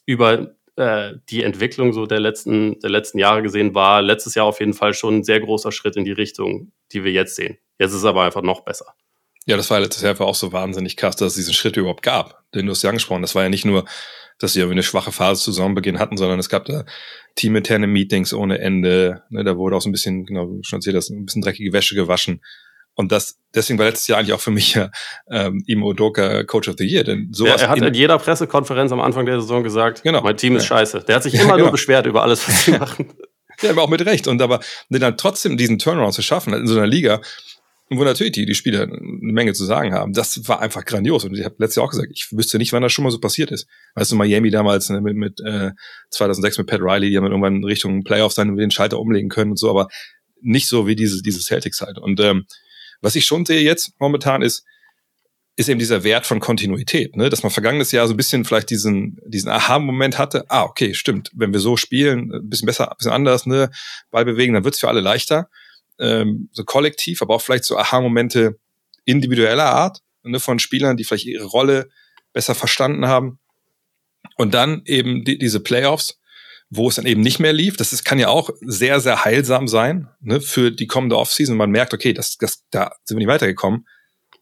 über 0.04 0.54
äh, 0.76 1.14
die 1.30 1.42
Entwicklung 1.42 1.94
so 1.94 2.04
der 2.04 2.20
letzten, 2.20 2.78
der 2.80 2.90
letzten 2.90 3.18
Jahre 3.18 3.40
gesehen, 3.40 3.74
war 3.74 4.02
letztes 4.02 4.34
Jahr 4.34 4.44
auf 4.44 4.60
jeden 4.60 4.74
Fall 4.74 4.92
schon 4.92 5.20
ein 5.20 5.24
sehr 5.24 5.40
großer 5.40 5.72
Schritt 5.72 5.96
in 5.96 6.04
die 6.04 6.12
Richtung, 6.12 6.72
die 6.92 7.04
wir 7.04 7.12
jetzt 7.12 7.36
sehen. 7.36 7.56
Jetzt 7.78 7.92
ist 7.92 8.00
es 8.00 8.04
aber 8.04 8.24
einfach 8.24 8.42
noch 8.42 8.60
besser. 8.60 8.92
Ja, 9.46 9.56
das 9.56 9.70
war 9.70 9.80
letztes 9.80 10.02
Jahr 10.02 10.10
einfach 10.10 10.26
auch 10.26 10.34
so 10.34 10.52
wahnsinnig 10.52 10.98
krass, 10.98 11.16
dass 11.16 11.28
es 11.28 11.36
diesen 11.36 11.54
Schritt 11.54 11.78
überhaupt 11.78 12.02
gab. 12.02 12.44
Den 12.52 12.66
du 12.66 12.72
hast 12.72 12.82
ja 12.82 12.90
angesprochen. 12.90 13.22
Das 13.22 13.34
war 13.34 13.44
ja 13.44 13.48
nicht 13.48 13.64
nur, 13.64 13.86
dass 14.44 14.52
sie 14.52 14.60
irgendwie 14.60 14.74
eine 14.74 14.82
schwache 14.82 15.12
Phase 15.12 15.42
zu 15.42 15.52
Saisonbeginn 15.52 15.98
hatten, 15.98 16.16
sondern 16.16 16.38
es 16.38 16.48
gab 16.48 16.64
da 16.66 16.84
teaminterne 17.34 17.86
Meetings 17.86 18.32
ohne 18.32 18.58
Ende. 18.58 19.22
Ne, 19.30 19.44
da 19.44 19.56
wurde 19.56 19.76
auch 19.76 19.80
so 19.80 19.88
ein 19.88 19.92
bisschen, 19.92 20.24
genau, 20.24 20.58
schon 20.62 20.78
erzählt 20.78 20.96
hast, 20.96 21.10
ein 21.10 21.24
bisschen 21.24 21.42
dreckige 21.42 21.72
Wäsche 21.72 21.94
gewaschen. 21.94 22.40
Und 22.96 23.10
das, 23.10 23.40
deswegen 23.54 23.78
war 23.78 23.86
letztes 23.86 24.06
Jahr 24.06 24.18
eigentlich 24.18 24.34
auch 24.34 24.40
für 24.40 24.52
mich 24.52 24.74
ja, 24.74 24.90
ähm, 25.28 25.64
Imo 25.66 25.88
Odoka 25.88 26.44
Coach 26.44 26.68
of 26.68 26.76
the 26.78 26.86
Year. 26.86 27.02
Denn 27.02 27.30
sowas 27.32 27.60
ja, 27.60 27.66
er 27.66 27.70
hat 27.70 27.82
in, 27.82 27.94
jeder 27.94 28.18
Pressekonferenz 28.18 28.92
am 28.92 29.00
Anfang 29.00 29.26
der 29.26 29.40
Saison 29.40 29.64
gesagt, 29.64 30.04
genau, 30.04 30.22
mein 30.22 30.36
Team 30.36 30.54
ist 30.54 30.68
ja. 30.68 30.76
scheiße. 30.76 31.04
Der 31.08 31.16
hat 31.16 31.24
sich 31.24 31.34
immer 31.34 31.42
ja, 31.42 31.50
genau. 31.52 31.64
nur 31.64 31.72
beschwert 31.72 32.06
über 32.06 32.22
alles, 32.22 32.46
was 32.46 32.64
sie 32.64 32.72
machen. 32.78 33.12
Ja, 33.62 33.70
aber 33.70 33.82
auch 33.82 33.88
mit 33.88 34.04
Recht. 34.04 34.28
Und 34.28 34.40
aber 34.42 34.60
dann 34.90 35.16
trotzdem 35.16 35.56
diesen 35.56 35.78
Turnaround 35.78 36.14
zu 36.14 36.22
schaffen 36.22 36.54
in 36.54 36.66
so 36.66 36.76
einer 36.76 36.86
Liga, 36.86 37.20
wo 37.90 38.02
natürlich 38.02 38.32
die, 38.32 38.46
die 38.46 38.54
Spieler 38.54 38.82
eine 38.84 38.98
Menge 39.00 39.52
zu 39.52 39.64
sagen 39.64 39.92
haben, 39.92 40.12
das 40.12 40.48
war 40.48 40.60
einfach 40.60 40.84
grandios. 40.84 41.24
Und 41.24 41.36
ich 41.36 41.44
habe 41.44 41.56
letztes 41.58 41.76
Jahr 41.76 41.86
auch 41.86 41.90
gesagt, 41.90 42.08
ich 42.12 42.28
wüsste 42.32 42.58
nicht, 42.58 42.72
wann 42.72 42.82
das 42.82 42.92
schon 42.92 43.04
mal 43.04 43.10
so 43.10 43.20
passiert 43.20 43.50
ist. 43.50 43.66
Weißt 43.94 44.10
du, 44.10 44.16
Miami 44.16 44.50
damals 44.50 44.88
ne, 44.88 45.00
mit, 45.00 45.16
mit 45.16 45.40
äh, 45.40 45.72
2006 46.10 46.58
mit 46.58 46.66
Pat 46.66 46.80
Riley, 46.80 47.10
die 47.10 47.16
haben 47.16 47.26
irgendwann 47.26 47.62
Richtung 47.62 48.02
Playoffs 48.02 48.36
dann 48.36 48.56
den 48.56 48.70
Schalter 48.70 48.98
umlegen 48.98 49.28
können 49.28 49.52
und 49.52 49.58
so, 49.58 49.68
aber 49.68 49.88
nicht 50.40 50.66
so 50.68 50.86
wie 50.86 50.96
diese, 50.96 51.22
diese 51.22 51.40
Celtics 51.40 51.82
halt. 51.82 51.98
Und 51.98 52.20
ähm, 52.20 52.46
was 53.00 53.16
ich 53.16 53.26
schon 53.26 53.44
sehe 53.44 53.60
jetzt 53.60 53.92
momentan 53.98 54.40
ist, 54.40 54.64
ist 55.56 55.68
eben 55.68 55.78
dieser 55.78 56.02
Wert 56.02 56.26
von 56.26 56.40
Kontinuität, 56.40 57.16
ne? 57.16 57.30
dass 57.30 57.42
man 57.42 57.52
vergangenes 57.52 57.92
Jahr 57.92 58.08
so 58.08 58.14
ein 58.14 58.16
bisschen 58.16 58.44
vielleicht 58.44 58.70
diesen, 58.70 59.18
diesen 59.26 59.50
Aha-Moment 59.50 60.18
hatte, 60.18 60.46
ah, 60.48 60.64
okay, 60.64 60.94
stimmt, 60.94 61.30
wenn 61.32 61.52
wir 61.52 61.60
so 61.60 61.76
spielen, 61.76 62.32
ein 62.32 62.48
bisschen 62.48 62.66
besser, 62.66 62.90
ein 62.90 62.96
bisschen 62.96 63.12
anders, 63.12 63.46
ne, 63.46 63.70
Ball 64.10 64.24
bewegen, 64.24 64.54
dann 64.54 64.64
wird's 64.64 64.80
für 64.80 64.88
alle 64.88 65.00
leichter, 65.00 65.48
ähm, 65.98 66.48
so 66.52 66.64
kollektiv, 66.64 67.22
aber 67.22 67.34
auch 67.34 67.42
vielleicht 67.42 67.64
so 67.64 67.76
Aha-Momente 67.76 68.58
individueller 69.04 69.66
Art, 69.66 70.00
ne, 70.22 70.40
von 70.40 70.58
Spielern, 70.58 70.96
die 70.96 71.04
vielleicht 71.04 71.26
ihre 71.26 71.44
Rolle 71.44 71.90
besser 72.32 72.54
verstanden 72.54 73.06
haben. 73.06 73.38
Und 74.36 74.54
dann 74.54 74.82
eben 74.86 75.24
die, 75.24 75.38
diese 75.38 75.60
Playoffs, 75.60 76.18
wo 76.70 76.88
es 76.88 76.96
dann 76.96 77.06
eben 77.06 77.20
nicht 77.20 77.38
mehr 77.38 77.52
lief. 77.52 77.76
Das 77.76 77.92
ist, 77.92 78.04
kann 78.04 78.18
ja 78.18 78.28
auch 78.28 78.50
sehr, 78.60 79.00
sehr 79.00 79.24
heilsam 79.24 79.68
sein 79.68 80.08
ne, 80.20 80.40
für 80.40 80.70
die 80.70 80.86
kommende 80.86 81.16
Offseason. 81.16 81.56
Man 81.56 81.70
merkt, 81.70 81.94
okay, 81.94 82.12
das, 82.12 82.36
das, 82.36 82.64
da 82.70 82.92
sind 83.04 83.16
wir 83.16 83.20
nicht 83.20 83.32
weitergekommen. 83.32 83.86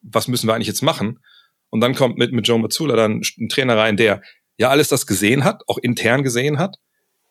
Was 0.01 0.29
müssen 0.29 0.47
wir 0.47 0.55
eigentlich 0.55 0.69
jetzt 0.69 0.83
machen? 0.83 1.21
Und 1.71 1.81
dann 1.81 1.95
kommt 1.95 2.19
mit, 2.19 2.33
mit 2.33 2.47
Joe 2.47 2.59
Mazzula 2.59 2.97
dann 2.97 3.23
ein 3.39 3.49
Trainer 3.49 3.77
rein, 3.77 3.97
der 3.97 4.23
ja 4.57 4.69
alles 4.69 4.89
das 4.89 5.07
gesehen 5.07 5.45
hat, 5.45 5.63
auch 5.67 5.79
intern 5.79 6.23
gesehen 6.23 6.59
hat, 6.59 6.77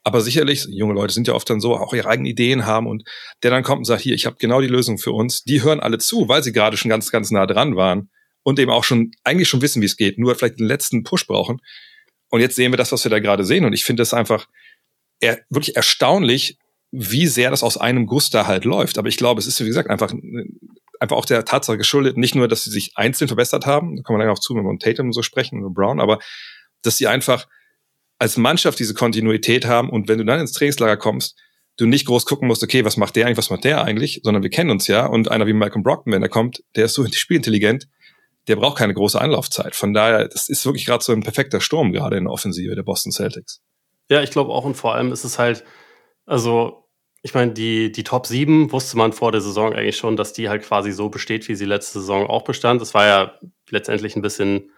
aber 0.03 0.21
sicherlich, 0.21 0.65
junge 0.69 0.93
Leute 0.93 1.13
sind 1.13 1.27
ja 1.27 1.33
oft 1.33 1.49
dann 1.49 1.61
so, 1.61 1.75
auch 1.75 1.93
ihre 1.93 2.09
eigenen 2.09 2.31
Ideen 2.31 2.65
haben 2.65 2.87
und 2.87 3.03
der 3.43 3.51
dann 3.51 3.63
kommt 3.63 3.79
und 3.79 3.85
sagt, 3.85 4.01
hier, 4.01 4.15
ich 4.15 4.25
habe 4.25 4.37
genau 4.39 4.61
die 4.61 4.67
Lösung 4.67 4.97
für 4.97 5.11
uns. 5.11 5.43
Die 5.43 5.61
hören 5.61 5.79
alle 5.79 5.99
zu, 5.99 6.27
weil 6.27 6.43
sie 6.43 6.51
gerade 6.51 6.77
schon 6.77 6.89
ganz, 6.89 7.11
ganz 7.11 7.29
nah 7.29 7.45
dran 7.45 7.75
waren 7.75 8.09
und 8.43 8.59
eben 8.59 8.71
auch 8.71 8.83
schon 8.83 9.11
eigentlich 9.23 9.47
schon 9.47 9.61
wissen, 9.61 9.81
wie 9.81 9.85
es 9.85 9.97
geht, 9.97 10.17
nur 10.17 10.33
vielleicht 10.35 10.59
den 10.59 10.65
letzten 10.67 11.03
Push 11.03 11.27
brauchen. 11.27 11.61
Und 12.29 12.41
jetzt 12.41 12.55
sehen 12.55 12.71
wir 12.71 12.77
das, 12.77 12.91
was 12.91 13.03
wir 13.03 13.11
da 13.11 13.19
gerade 13.19 13.43
sehen. 13.43 13.65
Und 13.65 13.73
ich 13.73 13.83
finde 13.83 14.01
das 14.01 14.13
einfach, 14.13 14.47
er, 15.19 15.39
wirklich 15.49 15.75
erstaunlich, 15.75 16.57
wie 16.91 17.27
sehr 17.27 17.51
das 17.51 17.63
aus 17.63 17.77
einem 17.77 18.07
Guss 18.07 18.29
da 18.29 18.47
halt 18.47 18.65
läuft. 18.65 18.97
Aber 18.97 19.07
ich 19.07 19.17
glaube, 19.17 19.39
es 19.39 19.47
ist, 19.47 19.61
wie 19.61 19.67
gesagt, 19.67 19.89
einfach, 19.89 20.11
einfach 20.99 21.15
auch 21.15 21.25
der 21.25 21.45
Tatsache 21.45 21.77
geschuldet, 21.77 22.17
nicht 22.17 22.35
nur, 22.35 22.47
dass 22.47 22.63
sie 22.63 22.71
sich 22.71 22.93
einzeln 22.95 23.27
verbessert 23.27 23.65
haben, 23.65 23.97
da 23.97 24.03
kommen 24.03 24.19
wir 24.19 24.25
dann 24.25 24.33
auch 24.33 24.39
zu, 24.39 24.55
wenn 24.55 24.63
wir 24.63 24.69
um 24.69 24.79
Tatum 24.79 25.13
so 25.13 25.21
sprechen, 25.21 25.63
und 25.63 25.73
Brown, 25.73 25.99
aber 25.99 26.19
dass 26.81 26.97
sie 26.97 27.07
einfach 27.07 27.47
als 28.21 28.37
Mannschaft 28.37 28.77
diese 28.77 28.93
Kontinuität 28.93 29.65
haben 29.65 29.89
und 29.89 30.07
wenn 30.07 30.19
du 30.19 30.23
dann 30.23 30.39
ins 30.39 30.51
Trainingslager 30.51 30.95
kommst, 30.95 31.39
du 31.77 31.87
nicht 31.87 32.05
groß 32.05 32.27
gucken 32.27 32.47
musst, 32.47 32.61
okay, 32.61 32.85
was 32.85 32.95
macht 32.95 33.15
der 33.15 33.25
eigentlich, 33.25 33.39
was 33.39 33.49
macht 33.49 33.63
der 33.63 33.83
eigentlich, 33.83 34.21
sondern 34.23 34.43
wir 34.43 34.51
kennen 34.51 34.69
uns 34.69 34.85
ja 34.85 35.07
und 35.07 35.31
einer 35.31 35.47
wie 35.47 35.53
Malcolm 35.53 35.81
Brockton, 35.81 36.13
wenn 36.13 36.21
er 36.21 36.29
kommt, 36.29 36.63
der 36.75 36.85
ist 36.85 36.93
so 36.93 37.03
spielintelligent, 37.11 37.87
der 38.47 38.57
braucht 38.57 38.77
keine 38.77 38.93
große 38.93 39.19
Anlaufzeit. 39.19 39.75
Von 39.75 39.95
daher, 39.95 40.27
das 40.27 40.49
ist 40.49 40.63
wirklich 40.67 40.85
gerade 40.85 41.03
so 41.03 41.13
ein 41.13 41.23
perfekter 41.23 41.61
Sturm 41.61 41.93
gerade 41.93 42.17
in 42.17 42.25
der 42.25 42.31
Offensive 42.33 42.75
der 42.75 42.83
Boston 42.83 43.11
Celtics. 43.11 43.59
Ja, 44.07 44.21
ich 44.21 44.29
glaube 44.29 44.51
auch 44.51 44.65
und 44.65 44.75
vor 44.75 44.93
allem 44.93 45.11
ist 45.11 45.23
es 45.23 45.39
halt, 45.39 45.63
also 46.27 46.87
ich 47.23 47.33
meine, 47.33 47.53
die, 47.53 47.91
die 47.91 48.03
Top 48.03 48.27
7 48.27 48.71
wusste 48.71 48.97
man 48.97 49.13
vor 49.13 49.31
der 49.31 49.41
Saison 49.41 49.73
eigentlich 49.73 49.97
schon, 49.97 50.15
dass 50.15 50.33
die 50.33 50.47
halt 50.47 50.61
quasi 50.61 50.91
so 50.91 51.09
besteht, 51.09 51.47
wie 51.47 51.55
sie 51.55 51.65
letzte 51.65 52.01
Saison 52.01 52.27
auch 52.27 52.43
bestand. 52.43 52.81
Das 52.81 52.93
war 52.93 53.07
ja 53.07 53.39
letztendlich 53.71 54.15
ein 54.15 54.21
bisschen, 54.21 54.69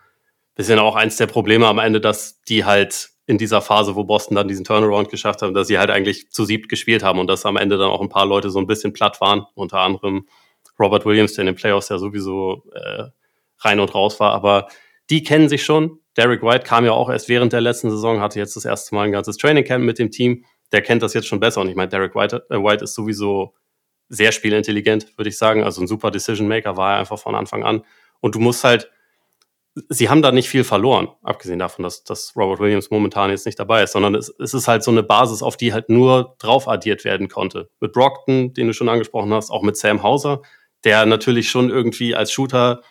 bisschen 0.55 0.79
auch 0.79 0.95
eins 0.95 1.17
der 1.17 1.27
Probleme 1.27 1.67
am 1.67 1.79
Ende, 1.79 1.99
dass 1.99 2.41
die 2.43 2.63
halt 2.63 3.12
in 3.25 3.37
dieser 3.37 3.61
Phase, 3.61 3.95
wo 3.95 4.03
Boston 4.03 4.35
dann 4.35 4.47
diesen 4.47 4.65
Turnaround 4.65 5.09
geschafft 5.09 5.41
hat, 5.41 5.55
dass 5.55 5.67
sie 5.67 5.79
halt 5.79 5.89
eigentlich 5.89 6.29
zu 6.29 6.43
siebt 6.45 6.69
gespielt 6.69 7.03
haben 7.03 7.19
und 7.19 7.27
dass 7.27 7.45
am 7.45 7.57
Ende 7.57 7.77
dann 7.77 7.89
auch 7.89 8.01
ein 8.01 8.09
paar 8.09 8.25
Leute 8.25 8.49
so 8.49 8.59
ein 8.59 8.67
bisschen 8.67 8.91
platt 8.91 9.21
waren, 9.21 9.45
unter 9.55 9.79
anderem 9.79 10.27
Robert 10.79 11.05
Williams, 11.05 11.33
der 11.33 11.43
in 11.43 11.47
den 11.47 11.55
Playoffs 11.55 11.89
ja 11.89 11.97
sowieso 11.97 12.63
äh, 12.73 13.05
rein 13.59 13.79
und 13.79 13.93
raus 13.93 14.19
war. 14.19 14.33
Aber 14.33 14.67
die 15.09 15.23
kennen 15.23 15.49
sich 15.49 15.63
schon. 15.63 15.99
Derek 16.17 16.43
White 16.43 16.65
kam 16.65 16.85
ja 16.85 16.91
auch 16.91 17.09
erst 17.09 17.29
während 17.29 17.53
der 17.53 17.61
letzten 17.61 17.89
Saison, 17.89 18.19
hatte 18.19 18.39
jetzt 18.39 18.55
das 18.55 18.65
erste 18.65 18.93
Mal 18.95 19.03
ein 19.03 19.11
ganzes 19.11 19.37
Training 19.37 19.63
Camp 19.63 19.83
mit 19.83 19.99
dem 19.99 20.11
Team. 20.11 20.45
Der 20.71 20.81
kennt 20.81 21.01
das 21.01 21.13
jetzt 21.13 21.27
schon 21.27 21.39
besser. 21.39 21.61
Und 21.61 21.69
ich 21.69 21.75
meine, 21.75 21.89
Derek 21.89 22.15
White, 22.15 22.45
äh, 22.49 22.57
White 22.57 22.83
ist 22.83 22.93
sowieso 22.93 23.53
sehr 24.09 24.31
spielintelligent, 24.31 25.17
würde 25.17 25.29
ich 25.29 25.37
sagen. 25.37 25.63
Also 25.63 25.81
ein 25.81 25.87
super 25.87 26.11
Decision 26.11 26.47
Maker 26.47 26.77
war 26.77 26.93
er 26.93 26.99
einfach 26.99 27.19
von 27.19 27.35
Anfang 27.35 27.63
an. 27.63 27.83
Und 28.19 28.35
du 28.35 28.39
musst 28.39 28.63
halt, 28.63 28.89
sie 29.89 30.09
haben 30.09 30.21
da 30.21 30.31
nicht 30.31 30.49
viel 30.49 30.63
verloren, 30.63 31.09
abgesehen 31.23 31.59
davon, 31.59 31.83
dass, 31.83 32.03
dass 32.03 32.35
Robert 32.35 32.59
Williams 32.59 32.91
momentan 32.91 33.31
jetzt 33.31 33.45
nicht 33.45 33.59
dabei 33.59 33.83
ist, 33.83 33.93
sondern 33.93 34.15
es, 34.15 34.33
es 34.39 34.53
ist 34.53 34.67
halt 34.67 34.83
so 34.83 34.91
eine 34.91 35.03
Basis, 35.03 35.41
auf 35.41 35.57
die 35.57 35.73
halt 35.73 35.89
nur 35.89 36.35
drauf 36.39 36.67
addiert 36.67 37.03
werden 37.03 37.27
konnte. 37.27 37.69
Mit 37.79 37.93
Brockton, 37.93 38.53
den 38.53 38.67
du 38.67 38.73
schon 38.73 38.89
angesprochen 38.89 39.33
hast, 39.33 39.49
auch 39.49 39.63
mit 39.63 39.77
Sam 39.77 40.03
Hauser, 40.03 40.41
der 40.83 41.05
natürlich 41.05 41.49
schon 41.49 41.69
irgendwie 41.69 42.15
als 42.15 42.31
Shooter 42.31 42.81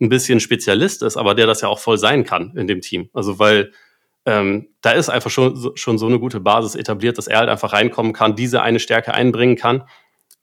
ein 0.00 0.08
bisschen 0.08 0.40
Spezialist 0.40 1.02
ist, 1.02 1.16
aber 1.16 1.34
der 1.34 1.46
das 1.46 1.60
ja 1.60 1.68
auch 1.68 1.78
voll 1.78 1.98
sein 1.98 2.24
kann 2.24 2.56
in 2.56 2.66
dem 2.66 2.80
Team. 2.80 3.10
Also 3.12 3.38
weil 3.38 3.72
ähm, 4.26 4.68
da 4.80 4.92
ist 4.92 5.10
einfach 5.10 5.30
schon, 5.30 5.72
schon 5.76 5.98
so 5.98 6.06
eine 6.06 6.18
gute 6.18 6.40
Basis 6.40 6.74
etabliert, 6.74 7.18
dass 7.18 7.26
er 7.26 7.38
halt 7.38 7.48
einfach 7.48 7.72
reinkommen 7.72 8.12
kann, 8.12 8.36
diese 8.36 8.62
eine 8.62 8.80
Stärke 8.80 9.14
einbringen 9.14 9.56
kann. 9.56 9.84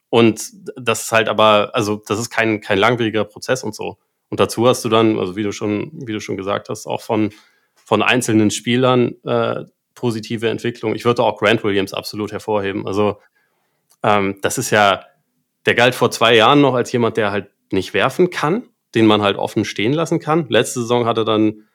Und 0.10 0.52
das 0.76 1.06
ist 1.06 1.12
halt 1.12 1.28
aber, 1.28 1.72
also 1.74 2.02
das 2.06 2.20
ist 2.20 2.30
kein, 2.30 2.62
kein 2.62 2.78
langwieriger 2.78 3.26
Prozess 3.26 3.64
und 3.64 3.74
so. 3.74 3.98
Und 4.32 4.40
dazu 4.40 4.68
hast 4.68 4.84
du 4.84 4.90
dann, 4.90 5.20
also 5.20 5.36
wie 5.36 5.44
du 5.44 5.52
schon, 5.52 5.92
wie 5.94 6.14
du 6.14 6.20
schon 6.20 6.38
gesagt 6.38 6.70
hast, 6.70 6.88
auch 6.88 7.02
von, 7.02 7.30
von 7.76 8.02
einzelnen 8.02 8.50
Spielern 8.50 9.14
äh, 9.24 9.66
positive 9.94 10.50
Entwicklung. 10.50 10.96
Ich 10.96 11.06
würde 11.06 11.22
auch 11.22 11.38
Grant 11.38 11.64
Williams 11.64 11.94
absolut 11.94 12.32
hervorheben. 12.32 12.88
Also 12.88 13.20
ähm, 14.02 14.40
das 14.42 14.58
ist 14.58 14.72
ja, 14.72 15.06
der 15.68 15.76
galt 15.76 15.94
vor 15.94 16.10
zwei 16.10 16.34
Jahren 16.36 16.62
noch 16.62 16.74
als 16.74 16.92
jemand, 16.92 17.18
der 17.18 17.32
halt 17.32 17.52
nicht 17.72 17.94
werfen 17.94 18.32
kann 18.32 18.64
den 18.96 19.06
man 19.06 19.22
halt 19.22 19.38
offen 19.38 19.66
stehen 19.66 19.94
lassen 19.94 20.20
kann. 20.20 20.48
Letzte 20.50 20.82
Saison 20.82 21.06
hat 21.06 21.18
er 21.18 21.26
dann 21.26 21.68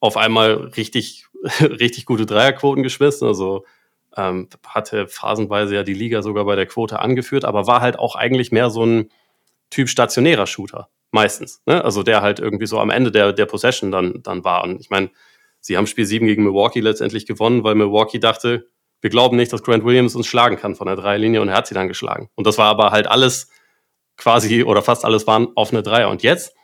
auf 0.00 0.16
einmal 0.16 0.54
richtig, 0.54 1.26
richtig 1.60 2.06
gute 2.06 2.26
Dreierquoten 2.26 2.82
geschmissen. 2.82 3.28
Also 3.28 3.64
ähm, 4.16 4.48
hatte 4.66 5.06
phasenweise 5.06 5.74
ja 5.74 5.82
die 5.82 5.94
Liga 5.94 6.22
sogar 6.22 6.44
bei 6.44 6.56
der 6.56 6.66
Quote 6.66 6.98
angeführt, 6.98 7.44
aber 7.44 7.66
war 7.66 7.80
halt 7.80 7.98
auch 7.98 8.14
eigentlich 8.14 8.52
mehr 8.52 8.70
so 8.70 8.84
ein 8.84 9.10
Typ 9.70 9.88
stationärer 9.88 10.46
Shooter. 10.46 10.88
Meistens. 11.12 11.62
Ne? 11.66 11.84
Also 11.84 12.02
der 12.02 12.22
halt 12.22 12.40
irgendwie 12.40 12.66
so 12.66 12.80
am 12.80 12.90
Ende 12.90 13.12
der, 13.12 13.32
der 13.32 13.46
Possession 13.46 13.92
dann, 13.92 14.22
dann 14.22 14.44
war. 14.44 14.64
Und 14.64 14.80
ich 14.80 14.90
meine, 14.90 15.10
sie 15.60 15.76
haben 15.76 15.86
Spiel 15.86 16.06
7 16.06 16.26
gegen 16.26 16.42
Milwaukee 16.42 16.80
letztendlich 16.80 17.26
gewonnen, 17.26 17.62
weil 17.62 17.74
Milwaukee 17.74 18.18
dachte, 18.18 18.66
wir 19.00 19.10
glauben 19.10 19.36
nicht, 19.36 19.52
dass 19.52 19.62
Grant 19.62 19.84
Williams 19.84 20.16
uns 20.16 20.26
schlagen 20.26 20.56
kann 20.56 20.74
von 20.74 20.86
der 20.86 20.96
Dreierlinie 20.96 21.40
und 21.40 21.48
er 21.48 21.56
hat 21.56 21.66
sie 21.66 21.74
dann 21.74 21.88
geschlagen. 21.88 22.30
Und 22.34 22.46
das 22.46 22.58
war 22.58 22.66
aber 22.66 22.90
halt 22.90 23.06
alles 23.06 23.48
quasi 24.16 24.64
oder 24.64 24.82
fast 24.82 25.04
alles 25.04 25.26
waren 25.26 25.48
auf 25.54 25.72
eine 25.72 25.82
Dreier. 25.82 26.08
Und 26.08 26.22
jetzt 26.22 26.54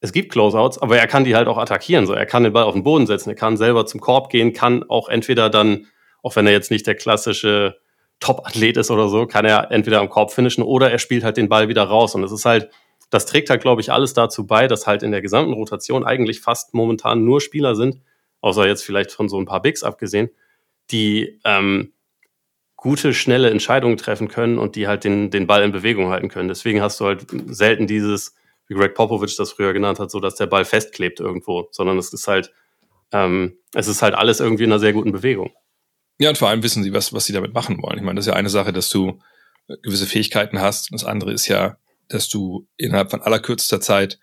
es 0.00 0.12
gibt 0.12 0.30
Closeouts, 0.32 0.78
aber 0.78 0.98
er 0.98 1.06
kann 1.06 1.24
die 1.24 1.34
halt 1.34 1.48
auch 1.48 1.58
attackieren. 1.58 2.06
So, 2.06 2.12
er 2.12 2.26
kann 2.26 2.44
den 2.44 2.52
Ball 2.52 2.64
auf 2.64 2.74
den 2.74 2.84
Boden 2.84 3.06
setzen, 3.06 3.30
er 3.30 3.36
kann 3.36 3.56
selber 3.56 3.86
zum 3.86 4.00
Korb 4.00 4.30
gehen, 4.30 4.52
kann 4.52 4.84
auch 4.88 5.08
entweder 5.08 5.50
dann, 5.50 5.86
auch 6.22 6.36
wenn 6.36 6.46
er 6.46 6.52
jetzt 6.52 6.70
nicht 6.70 6.86
der 6.86 6.94
klassische 6.94 7.78
Top-Athlet 8.20 8.76
ist 8.76 8.90
oder 8.90 9.08
so, 9.08 9.26
kann 9.26 9.44
er 9.44 9.70
entweder 9.70 10.00
am 10.00 10.08
Korb 10.08 10.32
finishen 10.32 10.62
oder 10.62 10.90
er 10.90 10.98
spielt 10.98 11.24
halt 11.24 11.36
den 11.36 11.48
Ball 11.48 11.68
wieder 11.68 11.84
raus. 11.84 12.14
Und 12.14 12.24
es 12.24 12.32
ist 12.32 12.44
halt, 12.44 12.70
das 13.10 13.26
trägt 13.26 13.50
halt, 13.50 13.62
glaube 13.62 13.80
ich, 13.80 13.92
alles 13.92 14.14
dazu 14.14 14.46
bei, 14.46 14.66
dass 14.66 14.86
halt 14.86 15.02
in 15.02 15.12
der 15.12 15.22
gesamten 15.22 15.52
Rotation 15.52 16.04
eigentlich 16.04 16.40
fast 16.40 16.74
momentan 16.74 17.24
nur 17.24 17.40
Spieler 17.40 17.74
sind, 17.74 18.00
außer 18.40 18.66
jetzt 18.66 18.84
vielleicht 18.84 19.12
von 19.12 19.28
so 19.28 19.38
ein 19.38 19.46
paar 19.46 19.62
Bigs 19.62 19.82
abgesehen, 19.82 20.30
die 20.90 21.40
ähm, 21.44 21.92
gute, 22.76 23.14
schnelle 23.14 23.50
Entscheidungen 23.50 23.96
treffen 23.96 24.28
können 24.28 24.58
und 24.58 24.76
die 24.76 24.86
halt 24.86 25.04
den, 25.04 25.30
den 25.30 25.46
Ball 25.46 25.62
in 25.62 25.72
Bewegung 25.72 26.10
halten 26.10 26.28
können. 26.28 26.48
Deswegen 26.48 26.82
hast 26.82 27.00
du 27.00 27.06
halt 27.06 27.26
selten 27.46 27.86
dieses, 27.86 28.34
wie 28.68 28.74
Greg 28.74 28.94
Popovich 28.94 29.36
das 29.36 29.52
früher 29.52 29.72
genannt 29.72 29.98
hat, 29.98 30.10
so 30.10 30.20
dass 30.20 30.34
der 30.34 30.46
Ball 30.46 30.64
festklebt 30.64 31.20
irgendwo, 31.20 31.68
sondern 31.70 31.98
es 31.98 32.12
ist 32.12 32.28
halt, 32.28 32.52
ähm, 33.12 33.56
es 33.74 33.88
ist 33.88 34.02
halt 34.02 34.14
alles 34.14 34.40
irgendwie 34.40 34.64
in 34.64 34.72
einer 34.72 34.80
sehr 34.80 34.92
guten 34.92 35.12
Bewegung. 35.12 35.52
Ja, 36.18 36.28
und 36.28 36.38
vor 36.38 36.48
allem 36.48 36.62
wissen 36.62 36.82
sie, 36.82 36.92
was, 36.92 37.12
was 37.12 37.26
sie 37.26 37.32
damit 37.32 37.54
machen 37.54 37.82
wollen. 37.82 37.98
Ich 37.98 38.04
meine, 38.04 38.16
das 38.16 38.26
ist 38.26 38.32
ja 38.32 38.36
eine 38.36 38.48
Sache, 38.48 38.72
dass 38.72 38.88
du 38.90 39.20
gewisse 39.82 40.06
Fähigkeiten 40.06 40.60
hast. 40.60 40.90
Und 40.90 41.00
das 41.00 41.06
andere 41.08 41.32
ist 41.32 41.48
ja, 41.48 41.76
dass 42.08 42.28
du 42.28 42.68
innerhalb 42.76 43.10
von 43.10 43.22
allerkürzester 43.22 43.80
Zeit 43.80 44.18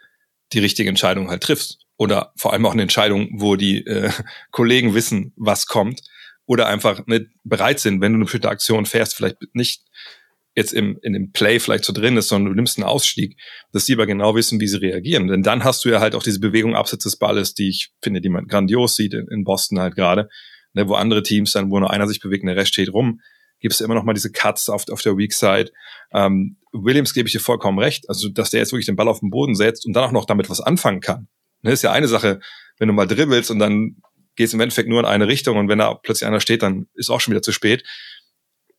die 0.53 0.59
richtige 0.59 0.89
Entscheidung 0.89 1.29
halt 1.29 1.43
triffst. 1.43 1.79
Oder 1.97 2.33
vor 2.35 2.53
allem 2.53 2.65
auch 2.65 2.73
eine 2.73 2.81
Entscheidung, 2.81 3.29
wo 3.33 3.55
die 3.55 3.85
äh, 3.85 4.11
Kollegen 4.51 4.93
wissen, 4.93 5.33
was 5.35 5.67
kommt. 5.67 6.01
Oder 6.45 6.67
einfach 6.67 7.05
nicht 7.07 7.27
bereit 7.43 7.79
sind, 7.79 8.01
wenn 8.01 8.11
du 8.11 8.17
eine 8.17 8.25
bestimmte 8.25 8.49
Aktion 8.49 8.85
fährst, 8.85 9.15
vielleicht 9.15 9.37
nicht 9.53 9.83
jetzt 10.55 10.73
im, 10.73 10.99
in 11.01 11.13
dem 11.13 11.31
Play 11.31 11.59
vielleicht 11.59 11.85
so 11.85 11.93
drin 11.93 12.17
ist, 12.17 12.27
sondern 12.27 12.51
du 12.51 12.55
nimmst 12.55 12.77
einen 12.77 12.85
Ausstieg, 12.85 13.37
dass 13.71 13.85
die 13.85 13.93
aber 13.93 14.05
genau 14.05 14.35
wissen, 14.35 14.59
wie 14.59 14.67
sie 14.67 14.77
reagieren. 14.77 15.27
Denn 15.27 15.41
dann 15.41 15.63
hast 15.63 15.83
du 15.83 15.89
ja 15.89 15.99
halt 15.99 16.15
auch 16.15 16.21
diese 16.21 16.39
Bewegung 16.39 16.75
abseits 16.75 17.05
des 17.05 17.17
Balles, 17.17 17.53
die 17.53 17.69
ich 17.69 17.91
finde, 18.01 18.21
die 18.21 18.29
man 18.29 18.47
grandios 18.47 18.95
sieht 18.95 19.13
in, 19.13 19.27
in 19.29 19.43
Boston 19.43 19.79
halt 19.79 19.95
gerade, 19.95 20.29
ne, 20.73 20.87
wo 20.87 20.93
andere 20.93 21.23
Teams 21.23 21.53
dann, 21.53 21.71
wo 21.71 21.79
nur 21.79 21.89
einer 21.89 22.07
sich 22.07 22.19
bewegt 22.19 22.43
und 22.43 22.47
der 22.47 22.57
Rest 22.57 22.73
steht 22.73 22.93
rum, 22.93 23.21
gibt 23.59 23.73
es 23.73 23.81
immer 23.81 23.95
noch 23.95 24.03
mal 24.03 24.13
diese 24.13 24.31
Cuts 24.31 24.69
auf, 24.69 24.87
auf 24.89 25.01
der 25.01 25.17
Weak 25.17 25.33
Side. 25.33 25.71
Ähm, 26.11 26.57
Williams 26.73 27.13
gebe 27.13 27.27
ich 27.27 27.33
dir 27.33 27.39
vollkommen 27.39 27.79
recht, 27.79 28.09
also 28.09 28.29
dass 28.29 28.49
der 28.49 28.59
jetzt 28.59 28.71
wirklich 28.71 28.87
den 28.87 28.95
Ball 28.95 29.07
auf 29.07 29.19
den 29.19 29.29
Boden 29.29 29.55
setzt 29.55 29.85
und 29.85 29.93
dann 29.93 30.03
auch 30.03 30.11
noch 30.11 30.25
damit 30.25 30.49
was 30.49 30.59
anfangen 30.59 31.01
kann. 31.01 31.27
Ne, 31.61 31.71
ist 31.71 31.83
ja 31.83 31.91
eine 31.91 32.07
Sache, 32.07 32.39
wenn 32.77 32.87
du 32.87 32.93
mal 32.93 33.07
dribbelst 33.07 33.51
und 33.51 33.59
dann 33.59 33.97
gehst 34.35 34.53
im 34.53 34.59
Endeffekt 34.59 34.89
nur 34.89 34.99
in 34.99 35.05
eine 35.05 35.27
Richtung 35.27 35.57
und 35.57 35.69
wenn 35.69 35.77
da 35.77 35.93
plötzlich 35.93 36.27
einer 36.27 36.39
steht, 36.39 36.63
dann 36.63 36.87
ist 36.95 37.09
auch 37.09 37.21
schon 37.21 37.31
wieder 37.31 37.43
zu 37.43 37.51
spät. 37.51 37.83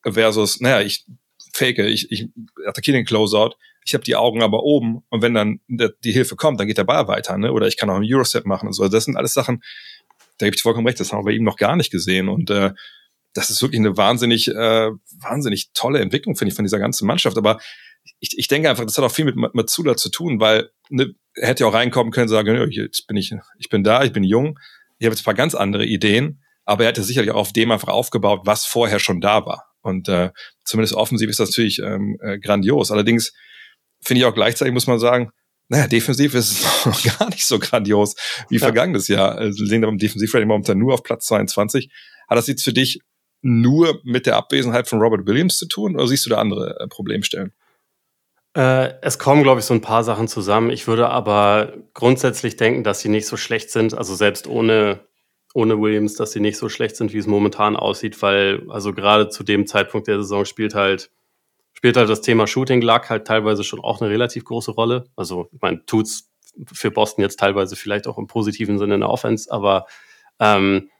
Versus, 0.04 0.60
naja, 0.60 0.82
ich 0.82 1.06
fake, 1.54 1.78
ich, 1.78 2.10
ich 2.10 2.28
attackiere 2.66 2.96
den 2.96 3.06
Closeout, 3.06 3.54
ich 3.86 3.94
habe 3.94 4.04
die 4.04 4.16
Augen 4.16 4.42
aber 4.42 4.62
oben 4.62 5.02
und 5.08 5.22
wenn 5.22 5.34
dann 5.34 5.60
die 5.68 6.12
Hilfe 6.12 6.36
kommt, 6.36 6.58
dann 6.58 6.66
geht 6.66 6.78
der 6.78 6.84
Ball 6.84 7.06
weiter, 7.06 7.38
ne? 7.38 7.52
Oder 7.52 7.68
ich 7.68 7.76
kann 7.76 7.88
auch 7.88 7.96
einen 7.96 8.12
Eurostep 8.12 8.44
machen 8.44 8.66
und 8.66 8.72
so. 8.72 8.88
Das 8.88 9.04
sind 9.04 9.16
alles 9.16 9.34
Sachen, 9.34 9.62
da 10.38 10.46
gebe 10.46 10.56
ich 10.56 10.62
vollkommen 10.62 10.86
recht, 10.86 11.00
das 11.00 11.12
haben 11.12 11.20
wir 11.20 11.30
bei 11.30 11.32
ihm 11.32 11.44
noch 11.44 11.56
gar 11.56 11.76
nicht 11.76 11.90
gesehen. 11.90 12.28
Und 12.28 12.50
äh, 12.50 12.72
das 13.34 13.50
ist 13.50 13.60
wirklich 13.60 13.80
eine 13.80 13.96
wahnsinnig, 13.96 14.48
äh, 14.48 14.90
wahnsinnig 15.20 15.70
tolle 15.74 16.00
Entwicklung, 16.00 16.36
finde 16.36 16.50
ich, 16.50 16.56
von 16.56 16.64
dieser 16.64 16.78
ganzen 16.78 17.06
Mannschaft. 17.06 17.36
Aber 17.36 17.58
ich, 18.20 18.38
ich 18.38 18.48
denke 18.48 18.70
einfach, 18.70 18.84
das 18.84 18.96
hat 18.96 19.04
auch 19.04 19.12
viel 19.12 19.24
mit 19.24 19.36
Matsula 19.36 19.96
zu 19.96 20.08
tun, 20.08 20.40
weil 20.40 20.70
ne, 20.88 21.14
er 21.34 21.48
hätte 21.48 21.64
ja 21.64 21.68
auch 21.68 21.74
reinkommen 21.74 22.12
können 22.12 22.24
und 22.24 22.30
sagen, 22.30 22.70
jetzt 22.70 23.06
bin 23.06 23.16
ich, 23.16 23.34
ich 23.58 23.68
bin 23.68 23.82
da, 23.82 24.04
ich 24.04 24.12
bin 24.12 24.24
jung, 24.24 24.58
ich 24.98 25.06
habe 25.06 25.14
jetzt 25.14 25.22
ein 25.22 25.24
paar 25.24 25.34
ganz 25.34 25.54
andere 25.54 25.84
Ideen, 25.84 26.42
aber 26.64 26.84
er 26.84 26.90
hätte 26.90 27.02
sicherlich 27.02 27.32
auch 27.32 27.40
auf 27.40 27.52
dem 27.52 27.72
einfach 27.72 27.88
aufgebaut, 27.88 28.42
was 28.44 28.64
vorher 28.64 28.98
schon 28.98 29.20
da 29.20 29.44
war. 29.44 29.66
Und 29.82 30.08
äh, 30.08 30.30
zumindest 30.64 30.94
offensiv 30.94 31.28
ist 31.28 31.40
das 31.40 31.50
natürlich 31.50 31.80
ähm, 31.80 32.16
äh, 32.22 32.38
grandios. 32.38 32.90
Allerdings 32.90 33.34
finde 34.00 34.20
ich 34.20 34.26
auch 34.26 34.34
gleichzeitig, 34.34 34.72
muss 34.72 34.86
man 34.86 34.98
sagen, 34.98 35.30
naja, 35.68 35.86
defensiv 35.86 36.34
ist 36.34 36.52
es 36.52 36.86
noch 36.86 37.18
gar 37.18 37.28
nicht 37.30 37.44
so 37.44 37.58
grandios 37.58 38.14
wie 38.48 38.56
ja. 38.56 38.60
vergangenes 38.60 39.08
Jahr. 39.08 39.36
Also, 39.36 39.60
wir 39.60 39.66
sehen 39.66 39.82
aber 39.82 39.92
im 39.92 39.98
Defensivrating 39.98 40.48
momentan 40.48 40.78
nur 40.78 40.94
auf 40.94 41.02
Platz 41.02 41.26
22. 41.26 41.90
Hat 42.28 42.38
das 42.38 42.46
jetzt 42.46 42.64
für 42.64 42.72
dich 42.72 43.00
nur 43.44 44.00
mit 44.04 44.26
der 44.26 44.36
Abwesenheit 44.36 44.88
von 44.88 45.00
Robert 45.00 45.26
Williams 45.26 45.58
zu 45.58 45.68
tun 45.68 45.94
oder 45.94 46.06
siehst 46.06 46.24
du 46.26 46.30
da 46.30 46.38
andere 46.38 46.80
äh, 46.80 46.88
Problemstellen? 46.88 47.52
Äh, 48.56 48.94
es 49.02 49.18
kommen, 49.18 49.42
glaube 49.42 49.60
ich, 49.60 49.66
so 49.66 49.74
ein 49.74 49.80
paar 49.80 50.02
Sachen 50.04 50.28
zusammen. 50.28 50.70
Ich 50.70 50.86
würde 50.86 51.10
aber 51.10 51.74
grundsätzlich 51.92 52.56
denken, 52.56 52.84
dass 52.84 53.00
sie 53.00 53.08
nicht 53.08 53.26
so 53.26 53.36
schlecht 53.36 53.70
sind. 53.70 53.94
Also 53.94 54.14
selbst 54.14 54.46
ohne 54.46 55.00
ohne 55.54 55.80
Williams, 55.80 56.14
dass 56.14 56.32
sie 56.32 56.40
nicht 56.40 56.58
so 56.58 56.68
schlecht 56.68 56.96
sind, 56.96 57.12
wie 57.12 57.18
es 57.18 57.28
momentan 57.28 57.76
aussieht, 57.76 58.20
weil 58.22 58.66
also 58.70 58.92
gerade 58.92 59.28
zu 59.28 59.44
dem 59.44 59.68
Zeitpunkt 59.68 60.08
der 60.08 60.16
Saison 60.16 60.44
spielt 60.44 60.74
halt 60.74 61.10
spielt 61.72 61.96
halt 61.96 62.08
das 62.08 62.22
Thema 62.22 62.46
Shooting 62.46 62.82
Luck 62.82 63.10
halt 63.10 63.26
teilweise 63.26 63.62
schon 63.62 63.80
auch 63.80 64.00
eine 64.00 64.10
relativ 64.10 64.44
große 64.44 64.72
Rolle. 64.72 65.04
Also 65.16 65.48
ich 65.52 65.60
meine, 65.60 65.84
tut's 65.86 66.30
für 66.72 66.90
Boston 66.90 67.22
jetzt 67.22 67.38
teilweise 67.38 67.76
vielleicht 67.76 68.06
auch 68.06 68.18
im 68.18 68.26
positiven 68.26 68.78
Sinne 68.78 68.94
in 68.94 69.00
der 69.00 69.10
Offense, 69.10 69.50
aber 69.50 69.86
ähm, 70.40 70.90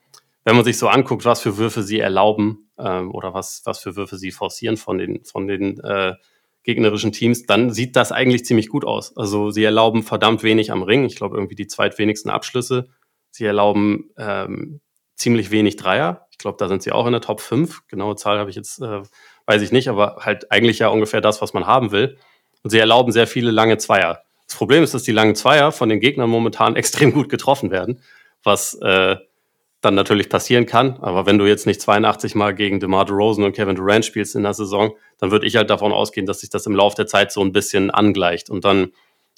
wenn 0.44 0.56
man 0.56 0.64
sich 0.64 0.78
so 0.78 0.88
anguckt, 0.88 1.24
was 1.24 1.40
für 1.40 1.56
Würfe 1.56 1.82
sie 1.82 2.00
erlauben 2.00 2.70
ähm, 2.78 3.14
oder 3.14 3.34
was, 3.34 3.62
was 3.64 3.78
für 3.78 3.96
Würfe 3.96 4.16
sie 4.16 4.30
forcieren 4.30 4.76
von 4.76 4.98
den, 4.98 5.24
von 5.24 5.46
den 5.46 5.80
äh, 5.80 6.14
gegnerischen 6.62 7.12
Teams, 7.12 7.44
dann 7.46 7.70
sieht 7.70 7.96
das 7.96 8.12
eigentlich 8.12 8.44
ziemlich 8.44 8.68
gut 8.68 8.84
aus. 8.84 9.16
Also 9.16 9.50
sie 9.50 9.64
erlauben 9.64 10.02
verdammt 10.02 10.42
wenig 10.42 10.72
am 10.72 10.82
Ring. 10.82 11.04
Ich 11.04 11.16
glaube, 11.16 11.36
irgendwie 11.36 11.56
die 11.56 11.66
zweitwenigsten 11.66 12.30
Abschlüsse 12.30 12.88
Sie 13.34 13.44
erlauben 13.44 14.10
ähm, 14.16 14.80
ziemlich 15.16 15.50
wenig 15.50 15.74
Dreier. 15.74 16.28
Ich 16.30 16.38
glaube, 16.38 16.56
da 16.56 16.68
sind 16.68 16.84
sie 16.84 16.92
auch 16.92 17.04
in 17.06 17.12
der 17.12 17.20
Top 17.20 17.40
5. 17.40 17.88
Genaue 17.88 18.14
Zahl 18.14 18.38
habe 18.38 18.48
ich 18.48 18.54
jetzt, 18.54 18.80
äh, 18.80 19.02
weiß 19.46 19.60
ich 19.60 19.72
nicht, 19.72 19.88
aber 19.88 20.18
halt 20.20 20.52
eigentlich 20.52 20.78
ja 20.78 20.86
ungefähr 20.86 21.20
das, 21.20 21.42
was 21.42 21.52
man 21.52 21.66
haben 21.66 21.90
will. 21.90 22.16
Und 22.62 22.70
sie 22.70 22.78
erlauben 22.78 23.10
sehr 23.10 23.26
viele 23.26 23.50
lange 23.50 23.76
Zweier. 23.76 24.22
Das 24.46 24.56
Problem 24.56 24.84
ist, 24.84 24.94
dass 24.94 25.02
die 25.02 25.10
langen 25.10 25.34
Zweier 25.34 25.72
von 25.72 25.88
den 25.88 25.98
Gegnern 25.98 26.30
momentan 26.30 26.76
extrem 26.76 27.12
gut 27.12 27.28
getroffen 27.28 27.72
werden, 27.72 28.00
was 28.44 28.74
äh, 28.74 29.16
dann 29.84 29.94
natürlich 29.94 30.28
passieren 30.28 30.66
kann. 30.66 30.98
Aber 31.00 31.26
wenn 31.26 31.38
du 31.38 31.46
jetzt 31.46 31.66
nicht 31.66 31.80
82 31.80 32.34
Mal 32.34 32.54
gegen 32.54 32.80
DeMar 32.80 33.04
DeRozan 33.04 33.44
und 33.44 33.54
Kevin 33.54 33.76
Durant 33.76 34.04
spielst 34.04 34.34
in 34.34 34.42
der 34.42 34.54
Saison, 34.54 34.96
dann 35.18 35.30
würde 35.30 35.46
ich 35.46 35.56
halt 35.56 35.70
davon 35.70 35.92
ausgehen, 35.92 36.26
dass 36.26 36.40
sich 36.40 36.50
das 36.50 36.66
im 36.66 36.74
Laufe 36.74 36.96
der 36.96 37.06
Zeit 37.06 37.32
so 37.32 37.42
ein 37.42 37.52
bisschen 37.52 37.90
angleicht. 37.90 38.50
Und 38.50 38.64
dann 38.64 38.92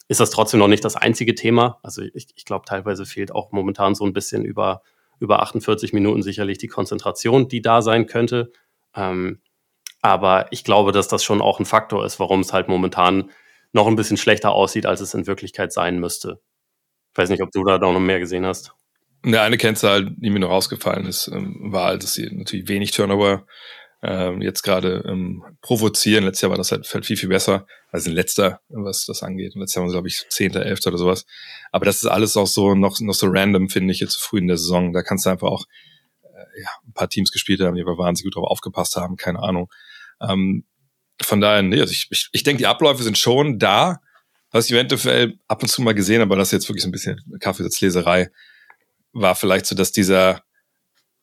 ist 0.09 0.21
das 0.21 0.31
trotzdem 0.31 0.61
noch 0.61 0.69
nicht 0.69 0.85
das 0.85 0.97
einzige 0.97 1.35
Thema. 1.35 1.79
Also 1.83 2.03
ich, 2.03 2.29
ich 2.37 2.45
glaube, 2.45 2.65
teilweise 2.67 3.07
fehlt 3.07 3.33
auch 3.33 3.51
momentan 3.51 3.95
so 3.95 4.05
ein 4.05 4.13
bisschen 4.13 4.45
über, 4.45 4.83
über 5.19 5.43
48 5.43 5.93
Minuten 5.93 6.23
sicherlich 6.23 6.59
die 6.59 6.69
Konzentration, 6.69 7.49
die 7.49 7.61
da 7.61 7.83
sein 7.83 8.07
könnte. 8.07 8.53
Ähm, 8.95 9.41
aber 10.03 10.47
ich 10.53 10.63
glaube, 10.63 10.93
dass 10.93 11.09
das 11.09 11.25
schon 11.25 11.43
auch 11.43 11.59
ein 11.59 11.67
Faktor 11.67 12.05
ist, 12.05 12.21
warum 12.21 12.41
es 12.41 12.53
halt 12.53 12.69
momentan 12.69 13.31
noch 13.73 13.89
ein 13.89 13.97
bisschen 13.97 14.17
schlechter 14.17 14.53
aussieht, 14.53 14.87
als 14.87 15.01
es 15.01 15.15
in 15.15 15.27
Wirklichkeit 15.27 15.73
sein 15.73 15.99
müsste. 15.99 16.41
Ich 17.13 17.19
weiß 17.19 17.31
nicht, 17.31 17.43
ob 17.43 17.51
du 17.51 17.65
da 17.65 17.79
noch 17.79 17.99
mehr 17.99 18.21
gesehen 18.21 18.47
hast. 18.47 18.76
Ja, 19.29 19.43
eine 19.43 19.59
Kennzahl, 19.59 20.09
die 20.09 20.31
mir 20.31 20.39
noch 20.39 20.51
rausgefallen 20.51 21.05
ist, 21.05 21.27
ähm, 21.27 21.73
war, 21.73 21.87
halt, 21.87 22.05
dass 22.05 22.15
sie 22.15 22.31
natürlich 22.31 22.69
wenig 22.69 22.93
Turnover 22.93 23.45
ähm, 24.01 24.41
jetzt 24.41 24.63
gerade 24.63 25.03
ähm, 25.05 25.43
provozieren. 25.63 26.25
Letztes 26.25 26.43
Jahr 26.43 26.51
war 26.51 26.59
das 26.59 26.71
halt, 26.71 26.87
viel, 26.87 27.17
viel 27.17 27.29
besser 27.29 27.67
als 27.91 28.07
ein 28.07 28.13
letzter, 28.13 28.61
was 28.69 29.05
das 29.05 29.25
angeht. 29.25 29.57
Und 29.57 29.63
letztes 29.63 29.75
Jahr 29.75 29.83
waren 29.83 29.91
sie, 29.91 29.95
glaube 29.95 30.07
ich, 30.07 30.25
Zehnter, 30.29 30.65
Elfter 30.65 30.91
oder 30.91 30.99
sowas. 30.99 31.27
Aber 31.73 31.85
das 31.85 31.97
ist 31.97 32.07
alles 32.07 32.37
auch 32.37 32.47
so 32.47 32.77
noch, 32.77 33.01
noch 33.01 33.15
so 33.15 33.27
random, 33.29 33.69
finde 33.69 33.93
ich, 33.93 33.99
jetzt 33.99 34.13
zu 34.13 34.23
früh 34.23 34.39
in 34.39 34.47
der 34.47 34.59
Saison. 34.59 34.93
Da 34.93 35.03
kannst 35.03 35.27
du 35.27 35.31
einfach 35.31 35.49
auch 35.49 35.65
äh, 36.23 36.63
ja, 36.63 36.69
ein 36.87 36.93
paar 36.93 37.09
Teams 37.09 37.33
gespielt 37.33 37.61
haben, 37.63 37.75
die 37.75 37.83
aber 37.83 37.99
wahnsinnig 37.99 38.33
gut 38.33 38.37
drauf 38.37 38.49
aufgepasst 38.49 38.95
haben, 38.95 39.17
keine 39.17 39.41
Ahnung. 39.41 39.73
Ähm, 40.21 40.65
von 41.21 41.41
daher, 41.41 41.63
nee, 41.63 41.81
also 41.81 41.91
ich, 41.91 42.07
ich, 42.11 42.29
ich 42.31 42.45
denke, 42.45 42.59
die 42.59 42.67
Abläufe 42.69 43.03
sind 43.03 43.19
schon 43.19 43.59
da, 43.59 44.01
was 44.53 44.67
ich 44.67 44.73
eventuell 44.73 45.41
ab 45.49 45.63
und 45.63 45.69
zu 45.69 45.83
mal 45.83 45.95
gesehen, 45.95 46.23
aber 46.23 46.37
das 46.37 46.49
ist 46.49 46.53
jetzt 46.53 46.69
wirklich 46.69 46.85
so 46.85 46.89
ein 46.89 46.93
bisschen 46.93 47.21
Kaffeesatzleserei, 47.41 48.31
war 49.21 49.35
vielleicht 49.35 49.67
so, 49.67 49.75
dass 49.75 49.93
dieser 49.93 50.43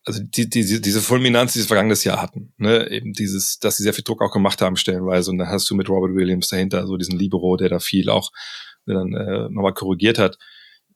also 0.06 0.22
die, 0.22 0.50
die, 0.50 0.82
diese 0.82 1.02
Fulminanz, 1.02 1.54
die 1.54 1.60
sie 1.60 1.68
vergangenes 1.68 2.04
Jahr 2.04 2.22
hatten, 2.22 2.54
ne, 2.58 2.90
eben 2.92 3.14
dieses, 3.14 3.60
dass 3.60 3.78
sie 3.78 3.84
sehr 3.84 3.94
viel 3.94 4.04
Druck 4.04 4.22
auch 4.22 4.34
gemacht 4.34 4.62
haben 4.62 4.76
stellenweise 4.76 5.32
und 5.32 5.38
dann 5.38 5.48
hast 5.48 5.70
du 5.70 5.76
mit 5.76 5.88
Robert 5.88 6.14
Williams 6.14 6.50
dahinter 6.50 6.86
so 6.88 6.98
diesen 6.98 7.18
Libero, 7.18 7.56
der 7.56 7.70
da 7.70 7.80
viel 7.80 8.10
auch 8.10 8.32
dann 8.86 9.14
äh, 9.14 9.50
nochmal 9.50 9.74
korrigiert 9.74 10.20
hat. 10.20 10.38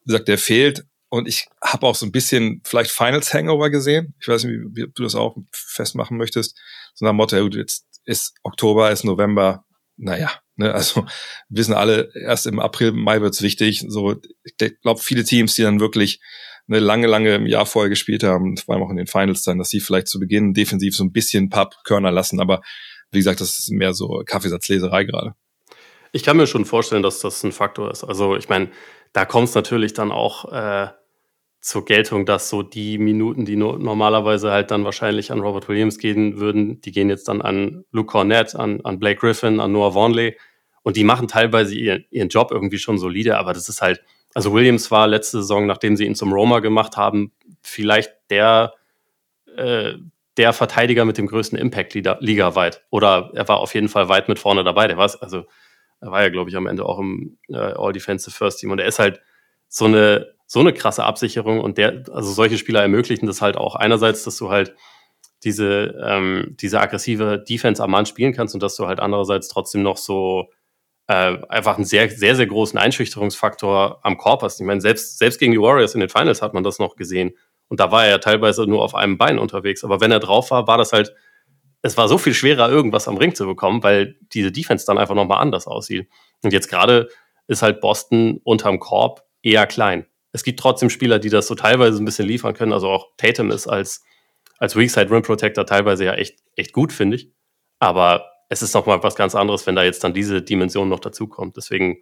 Wie 0.04 0.12
gesagt, 0.12 0.28
der 0.28 0.38
fehlt 0.38 0.86
und 1.10 1.28
ich 1.28 1.48
habe 1.64 1.88
auch 1.88 1.96
so 1.96 2.06
ein 2.06 2.12
bisschen 2.12 2.62
vielleicht 2.66 2.92
Finals 2.92 3.34
Hangover 3.34 3.70
gesehen. 3.70 4.14
Ich 4.20 4.28
weiß 4.28 4.44
nicht, 4.44 4.60
wie, 4.74 4.88
du 4.94 5.04
das 5.04 5.16
auch 5.16 5.38
festmachen 5.52 6.18
möchtest. 6.18 6.58
So 6.94 7.06
nach 7.06 7.12
dem 7.12 7.18
Motto, 7.18 7.38
jetzt 7.38 7.86
ist 8.04 8.34
Oktober, 8.44 8.92
ist 8.92 9.06
November, 9.06 9.64
naja, 9.96 10.32
ne, 10.58 10.74
also 10.74 11.06
wissen 11.50 11.74
alle, 11.74 12.12
erst 12.14 12.46
im 12.46 12.60
April, 12.60 12.92
Mai 12.92 13.22
wird's 13.22 13.42
wichtig. 13.42 13.86
So, 13.88 14.16
ich 14.44 14.82
glaube, 14.82 15.00
viele 15.02 15.24
Teams, 15.24 15.56
die 15.56 15.62
dann 15.62 15.80
wirklich 15.80 16.20
eine 16.68 16.80
lange, 16.80 17.08
lange 17.08 17.36
im 17.36 17.46
Jahr 17.46 17.66
vorher 17.66 17.90
gespielt 17.90 18.24
haben, 18.24 18.58
vor 18.58 18.76
allem 18.76 18.84
auch 18.84 18.90
in 18.90 18.98
den 18.98 19.08
Finals 19.08 19.44
dann, 19.44 19.58
dass 19.58 19.70
sie 19.70 19.80
vielleicht 19.80 20.08
zu 20.08 20.20
Beginn 20.20 20.54
defensiv 20.54 20.96
so 20.96 21.04
ein 21.04 21.12
bisschen 21.12 21.50
Pappkörner 21.50 22.12
lassen. 22.12 22.40
Aber 22.40 22.62
wie 23.12 23.20
gesagt, 23.20 23.42
das 23.42 23.60
ist 23.60 23.72
mehr 23.72 23.94
so 23.94 24.24
Kaffeesatzleserei 24.26 25.06
gerade. 25.06 25.34
Ich 26.12 26.24
kann 26.24 26.38
mir 26.38 26.48
schon 26.48 26.66
vorstellen, 26.66 27.04
dass 27.04 27.20
das 27.20 27.44
ein 27.44 27.52
Faktor 27.52 27.92
ist. 27.92 28.04
Also 28.04 28.36
ich 28.36 28.50
meine, 28.50 28.70
da 29.14 29.26
kommt 29.26 29.50
es 29.50 29.56
natürlich 29.56 29.94
dann 29.94 30.12
auch 30.12 30.52
äh, 30.52 30.88
zur 31.62 31.86
Geltung, 31.86 32.26
dass 32.26 32.50
so 32.50 32.64
die 32.64 32.98
Minuten, 32.98 33.46
die 33.46 33.56
no 33.56 33.78
normalerweise 33.78 34.52
halt 34.52 34.72
dann 34.72 34.84
wahrscheinlich 34.84 35.32
an 35.32 35.40
Robert 35.40 35.68
Williams 35.68 35.98
gehen 35.98 36.38
würden, 36.38 36.82
die 36.82 36.92
gehen 36.92 37.10
jetzt 37.10 37.28
dann 37.28 37.42
an 37.42 37.84
Luke 37.92 38.08
Cornett, 38.08 38.56
an, 38.56 38.82
an 38.82 39.00
Blake 39.00 39.20
Griffin, 39.20 39.60
an 39.60 39.72
Noah 39.72 39.94
Vaughnley. 39.94 40.38
Und 40.84 40.96
die 40.96 41.04
machen 41.04 41.28
teilweise 41.28 41.76
ihren, 41.76 42.06
ihren 42.10 42.30
Job 42.30 42.52
irgendwie 42.52 42.78
schon 42.78 42.98
solide, 42.98 43.38
aber 43.38 43.54
das 43.54 43.68
ist 43.68 43.82
halt, 43.82 44.02
also 44.38 44.54
Williams 44.54 44.92
war 44.92 45.08
letzte 45.08 45.38
Saison, 45.38 45.66
nachdem 45.66 45.98
sie 45.98 46.06
ihn 46.06 46.14
zum 46.14 46.32
Roma 46.32 46.60
gemacht 46.60 46.96
haben, 46.96 47.32
vielleicht 47.64 48.14
der, 48.30 48.76
äh, 49.56 49.94
der 50.38 50.54
Verteidiger 50.54 51.06
mit 51.06 51.18
dem 51.18 51.26
größten 51.26 51.58
Impact 51.58 51.96
ligaweit. 51.96 52.86
Oder 52.92 53.32
er 53.34 53.48
war 53.48 53.58
auf 53.58 53.74
jeden 53.74 53.90
Fall 53.90 54.10
weit 54.10 54.30
mit 54.30 54.38
vorne 54.38 54.64
dabei. 54.64 54.88
Der 54.88 54.96
war 54.96 55.10
also 55.22 55.46
er 56.02 56.12
war 56.12 56.22
ja, 56.22 56.30
glaube 56.30 56.52
ich, 56.52 56.56
am 56.56 56.68
Ende 56.68 56.86
auch 56.86 57.00
im 57.00 57.40
äh, 57.50 57.56
All-Defensive 57.58 58.30
First 58.30 58.60
Team. 58.60 58.70
Und 58.70 58.78
er 58.78 58.86
ist 58.86 59.00
halt 59.00 59.22
so 59.70 59.86
eine, 59.86 60.36
so 60.46 60.60
eine 60.60 60.72
krasse 60.72 61.04
Absicherung. 61.04 61.60
Und 61.60 61.80
der, 61.80 62.04
also 62.12 62.32
solche 62.32 62.60
Spieler 62.60 62.84
ermöglichen 62.84 63.26
das 63.26 63.42
halt 63.42 63.58
auch 63.58 63.74
einerseits, 63.74 64.24
dass 64.24 64.38
du 64.38 64.52
halt 64.52 64.76
diese, 65.46 66.00
ähm, 66.06 66.56
diese 66.60 66.80
aggressive 66.80 67.44
Defense 67.50 67.84
am 67.84 67.90
Mann 67.90 68.06
spielen 68.06 68.34
kannst 68.34 68.54
und 68.54 68.62
dass 68.62 68.76
du 68.76 68.86
halt 68.86 69.00
andererseits 69.00 69.48
trotzdem 69.48 69.82
noch 69.82 69.98
so 69.98 70.52
äh, 71.08 71.38
einfach 71.50 71.76
einen 71.78 71.86
sehr, 71.86 72.10
sehr, 72.10 72.36
sehr 72.36 72.48
großen 72.48 72.78
Einschüchterungsfaktor 72.78 74.00
am 74.04 74.18
Korb 74.18 74.44
hast. 74.44 74.60
Ich 74.60 74.66
meine, 74.66 74.82
selbst, 74.82 75.18
selbst 75.18 75.40
gegen 75.40 75.54
die 75.54 75.62
Warriors 75.62 75.94
in 75.94 76.02
den 76.02 76.10
Finals 76.10 76.42
hat 76.42 76.54
man 76.54 76.64
das 76.64 76.80
noch 76.80 76.96
gesehen. 76.96 77.34
Und 77.70 77.80
da 77.80 77.92
war 77.92 78.06
er 78.06 78.12
ja 78.12 78.18
teilweise 78.18 78.66
nur 78.66 78.84
auf 78.84 78.96
einem 78.96 79.18
Bein 79.18 79.40
unterwegs. 79.40 79.84
Aber 79.84 80.02
wenn 80.02 80.12
er 80.12 80.20
drauf 80.20 80.52
war, 80.52 80.68
war 80.68 80.78
das 80.78 80.94
halt, 80.94 81.14
es 81.82 81.98
war 81.98 82.08
so 82.08 82.18
viel 82.18 82.34
schwerer, 82.34 82.70
irgendwas 82.70 83.08
am 83.08 83.18
Ring 83.18 83.36
zu 83.36 83.46
bekommen, 83.46 83.84
weil 83.84 84.16
diese 84.34 84.52
Defense 84.52 84.86
dann 84.86 84.98
einfach 84.98 85.16
nochmal 85.16 85.42
anders 85.42 85.68
aussieht. 85.68 86.10
Und 86.44 86.54
jetzt 86.54 86.70
gerade 86.70 87.10
ist 87.48 87.62
halt 87.62 87.80
Boston 87.82 88.42
unterm 88.44 88.80
Korb 88.80 89.24
eher 89.42 89.68
klein. 89.68 90.06
Es 90.34 90.44
gibt 90.44 90.60
trotzdem 90.60 90.90
Spieler, 90.90 91.20
die 91.20 91.30
das 91.30 91.48
so 91.48 91.56
teilweise 91.56 92.02
ein 92.02 92.06
bisschen 92.06 92.28
liefern 92.28 92.54
können. 92.54 92.74
Also 92.74 92.90
auch 92.90 93.08
Tatum 93.18 93.50
ist 93.52 93.68
als, 93.68 94.04
als 94.60 94.76
Weakside 94.76 95.10
Rim 95.10 95.22
Protector 95.22 95.66
teilweise 95.66 96.04
ja 96.06 96.14
echt, 96.14 96.40
echt 96.56 96.74
gut, 96.74 96.92
finde 96.92 97.16
ich. 97.16 97.32
Aber 97.80 98.26
es 98.50 98.62
ist 98.62 98.74
nochmal 98.74 99.04
was 99.04 99.16
ganz 99.16 99.36
anderes, 99.36 99.68
wenn 99.68 99.76
da 99.76 99.84
jetzt 99.84 100.04
dann 100.04 100.14
diese 100.14 100.42
Dimension 100.42 100.90
noch 100.90 101.00
dazukommt. 101.00 101.58
Deswegen 101.58 102.00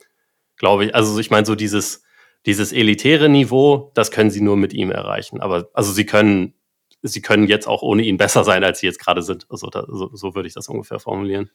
glaube 0.58 0.86
ich, 0.86 0.96
also 0.96 1.20
ich 1.20 1.32
meine, 1.32 1.46
so 1.46 1.56
dieses, 1.56 2.04
dieses 2.46 2.72
elitäre 2.72 3.30
Niveau, 3.30 3.92
das 3.96 4.12
können 4.12 4.30
sie 4.30 4.42
nur 4.42 4.58
mit 4.58 4.74
ihm 4.74 4.92
erreichen. 4.92 5.42
Aber 5.42 5.70
also 5.74 5.92
sie 5.92 6.06
können, 6.06 6.54
sie 7.02 7.22
können 7.22 7.48
jetzt 7.48 7.68
auch 7.68 7.82
ohne 7.82 8.04
ihn 8.04 8.18
besser 8.18 8.44
sein, 8.44 8.64
als 8.64 8.80
sie 8.80 8.86
jetzt 8.86 9.00
gerade 9.00 9.22
sind. 9.22 9.48
Also 9.50 9.70
da, 9.70 9.86
so, 9.88 10.10
so 10.14 10.36
würde 10.36 10.48
ich 10.48 10.54
das 10.54 10.70
ungefähr 10.70 11.00
formulieren. 11.00 11.50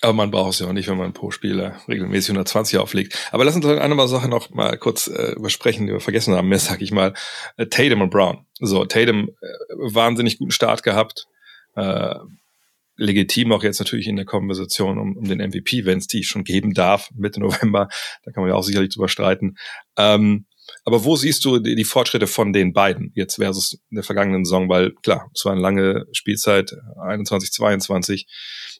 Aber 0.00 0.12
man 0.12 0.30
braucht 0.30 0.52
es 0.52 0.60
ja 0.60 0.68
auch 0.68 0.72
nicht, 0.72 0.88
wenn 0.88 0.96
man 0.96 1.12
pro 1.12 1.32
Spieler 1.32 1.74
regelmäßig 1.88 2.30
120 2.30 2.78
auflegt. 2.78 3.18
Aber 3.32 3.44
lass 3.44 3.56
uns 3.56 3.66
eine 3.66 3.80
andere 3.80 4.06
Sache 4.06 4.28
noch 4.28 4.50
mal 4.50 4.78
kurz 4.78 5.08
äh, 5.08 5.32
übersprechen, 5.32 5.86
die 5.86 5.92
wir 5.92 6.00
vergessen 6.00 6.34
haben, 6.34 6.48
mehr 6.48 6.60
sag 6.60 6.82
ich 6.82 6.92
mal. 6.92 7.14
Äh, 7.56 7.66
Tatum 7.66 8.02
und 8.02 8.10
Brown. 8.10 8.46
So, 8.60 8.84
Tatum 8.84 9.30
äh, 9.40 9.46
wahnsinnig 9.74 10.38
guten 10.38 10.52
Start 10.52 10.84
gehabt. 10.84 11.26
Äh, 11.74 12.14
legitim 12.98 13.52
auch 13.52 13.62
jetzt 13.62 13.78
natürlich 13.78 14.08
in 14.08 14.16
der 14.16 14.26
Konversation 14.26 14.98
um, 14.98 15.16
um 15.16 15.24
den 15.24 15.38
MVP, 15.38 15.86
wenn 15.86 15.98
es 15.98 16.06
die 16.06 16.24
schon 16.24 16.44
geben 16.44 16.74
darf, 16.74 17.10
Mitte 17.14 17.40
November. 17.40 17.88
Da 18.24 18.32
kann 18.32 18.42
man 18.42 18.50
ja 18.50 18.56
auch 18.56 18.62
sicherlich 18.62 18.92
drüber 18.92 19.08
streiten. 19.08 19.56
Ähm, 19.96 20.46
aber 20.84 21.04
wo 21.04 21.16
siehst 21.16 21.44
du 21.44 21.58
die, 21.58 21.74
die, 21.74 21.84
Fortschritte 21.84 22.26
von 22.26 22.52
den 22.52 22.74
beiden 22.74 23.10
jetzt 23.14 23.36
versus 23.36 23.80
der 23.90 24.02
vergangenen 24.02 24.44
Saison? 24.44 24.68
Weil 24.68 24.92
klar, 25.02 25.30
es 25.34 25.44
war 25.44 25.52
eine 25.52 25.60
lange 25.60 26.04
Spielzeit, 26.12 26.74
21, 27.00 27.52
22. 27.52 28.26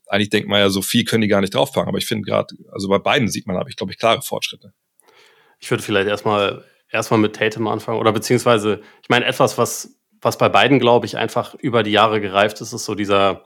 Eigentlich 0.06 0.28
denkt 0.28 0.48
man 0.48 0.60
ja, 0.60 0.68
so 0.68 0.82
viel 0.82 1.04
können 1.04 1.22
die 1.22 1.28
gar 1.28 1.40
nicht 1.40 1.54
draufpacken. 1.54 1.88
Aber 1.88 1.98
ich 1.98 2.06
finde 2.06 2.24
gerade, 2.24 2.54
also 2.72 2.88
bei 2.88 2.98
beiden 2.98 3.28
sieht 3.28 3.46
man, 3.46 3.56
habe 3.56 3.70
ich 3.70 3.76
glaube 3.76 3.92
ich, 3.92 3.98
klare 3.98 4.20
Fortschritte. 4.20 4.72
Ich 5.60 5.70
würde 5.70 5.82
vielleicht 5.82 6.08
erstmal 6.08 6.64
erstmal 6.90 7.20
mit 7.20 7.36
Tatum 7.36 7.68
anfangen 7.68 7.98
oder 7.98 8.12
beziehungsweise, 8.12 8.80
ich 9.02 9.08
meine, 9.08 9.26
etwas, 9.26 9.58
was, 9.58 9.98
was 10.20 10.38
bei 10.38 10.48
beiden, 10.48 10.78
glaube 10.78 11.06
ich, 11.06 11.16
einfach 11.16 11.54
über 11.54 11.82
die 11.82 11.90
Jahre 11.90 12.20
gereift 12.20 12.60
ist, 12.60 12.72
ist 12.72 12.84
so 12.84 12.94
dieser, 12.94 13.44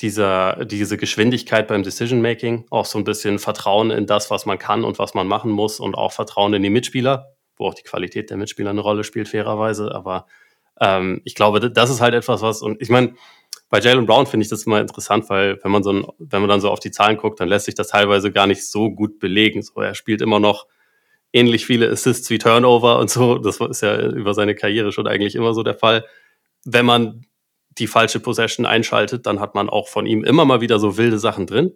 dieser, 0.00 0.64
diese 0.64 0.96
Geschwindigkeit 0.96 1.66
beim 1.66 1.82
Decision 1.82 2.22
Making, 2.22 2.66
auch 2.70 2.84
so 2.84 2.98
ein 2.98 3.04
bisschen 3.04 3.38
Vertrauen 3.38 3.90
in 3.90 4.06
das, 4.06 4.30
was 4.30 4.46
man 4.46 4.58
kann 4.58 4.84
und 4.84 4.98
was 4.98 5.14
man 5.14 5.26
machen 5.26 5.50
muss 5.50 5.80
und 5.80 5.96
auch 5.96 6.12
Vertrauen 6.12 6.54
in 6.54 6.62
die 6.62 6.70
Mitspieler, 6.70 7.34
wo 7.56 7.66
auch 7.66 7.74
die 7.74 7.82
Qualität 7.82 8.30
der 8.30 8.36
Mitspieler 8.36 8.70
eine 8.70 8.80
Rolle 8.80 9.02
spielt, 9.02 9.28
fairerweise. 9.28 9.92
Aber 9.92 10.26
ähm, 10.80 11.20
ich 11.24 11.34
glaube, 11.34 11.70
das 11.70 11.90
ist 11.90 12.00
halt 12.00 12.14
etwas, 12.14 12.42
was, 12.42 12.62
und 12.62 12.80
ich 12.80 12.90
meine, 12.90 13.14
bei 13.70 13.80
Jalen 13.80 14.06
Brown 14.06 14.26
finde 14.26 14.44
ich 14.44 14.50
das 14.50 14.64
immer 14.64 14.80
interessant, 14.80 15.28
weil 15.28 15.58
wenn 15.62 15.70
man 15.70 15.82
so 15.82 15.92
ein, 15.92 16.06
wenn 16.18 16.40
man 16.40 16.48
dann 16.48 16.60
so 16.60 16.70
auf 16.70 16.80
die 16.80 16.90
Zahlen 16.90 17.18
guckt, 17.18 17.40
dann 17.40 17.48
lässt 17.48 17.66
sich 17.66 17.74
das 17.74 17.88
teilweise 17.88 18.32
gar 18.32 18.46
nicht 18.46 18.66
so 18.66 18.90
gut 18.90 19.18
belegen. 19.18 19.62
So, 19.62 19.80
er 19.80 19.94
spielt 19.94 20.22
immer 20.22 20.40
noch 20.40 20.66
ähnlich 21.32 21.66
viele 21.66 21.90
Assists 21.90 22.30
wie 22.30 22.38
Turnover 22.38 22.98
und 22.98 23.10
so. 23.10 23.36
Das 23.38 23.60
ist 23.60 23.82
ja 23.82 24.00
über 24.00 24.32
seine 24.32 24.54
Karriere 24.54 24.92
schon 24.92 25.06
eigentlich 25.06 25.34
immer 25.34 25.52
so 25.52 25.62
der 25.62 25.74
Fall. 25.74 26.06
Wenn 26.64 26.86
man 26.86 27.26
die 27.78 27.86
falsche 27.86 28.20
Possession 28.20 28.66
einschaltet, 28.66 29.26
dann 29.26 29.40
hat 29.40 29.54
man 29.54 29.68
auch 29.68 29.88
von 29.88 30.06
ihm 30.06 30.24
immer 30.24 30.44
mal 30.44 30.60
wieder 30.60 30.78
so 30.78 30.96
wilde 30.96 31.18
Sachen 31.18 31.46
drin. 31.46 31.72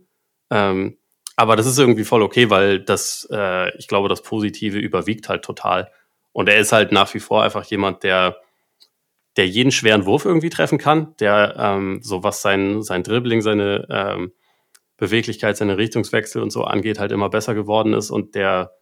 Ähm, 0.51 0.99
aber 1.37 1.57
das 1.57 1.67
ist 1.67 1.79
irgendwie 1.79 2.05
voll 2.05 2.23
okay, 2.23 2.51
weil 2.51 2.81
das, 2.81 3.27
äh, 3.33 3.77
ich 3.79 3.89
glaube, 3.89 4.09
das 4.09 4.23
Positive 4.23 4.79
überwiegt 4.79 5.29
halt 5.29 5.43
total. 5.43 5.91
Und 6.33 6.49
er 6.49 6.59
ist 6.59 6.73
halt 6.73 6.93
nach 6.93 7.13
wie 7.15 7.21
vor 7.21 7.43
einfach 7.43 7.65
jemand, 7.65 8.03
der, 8.03 8.37
der 9.37 9.49
jeden 9.49 9.73
schweren 9.73 10.05
Wurf 10.05 10.25
irgendwie 10.25 10.51
treffen 10.51 10.79
kann, 10.79 11.15
der 11.21 11.57
ähm, 11.59 12.01
so 12.03 12.23
was 12.23 12.43
sein, 12.43 12.83
sein 12.83 13.03
Dribbling, 13.03 13.41
seine 13.41 13.87
ähm, 13.91 14.33
Beweglichkeit, 14.97 15.57
seine 15.57 15.79
Richtungswechsel 15.79 16.43
und 16.43 16.51
so 16.51 16.65
angeht, 16.65 16.99
halt 16.99 17.13
immer 17.13 17.31
besser 17.31 17.55
geworden 17.55 17.95
ist. 17.95 18.11
Und 18.11 18.35
der, 18.35 18.73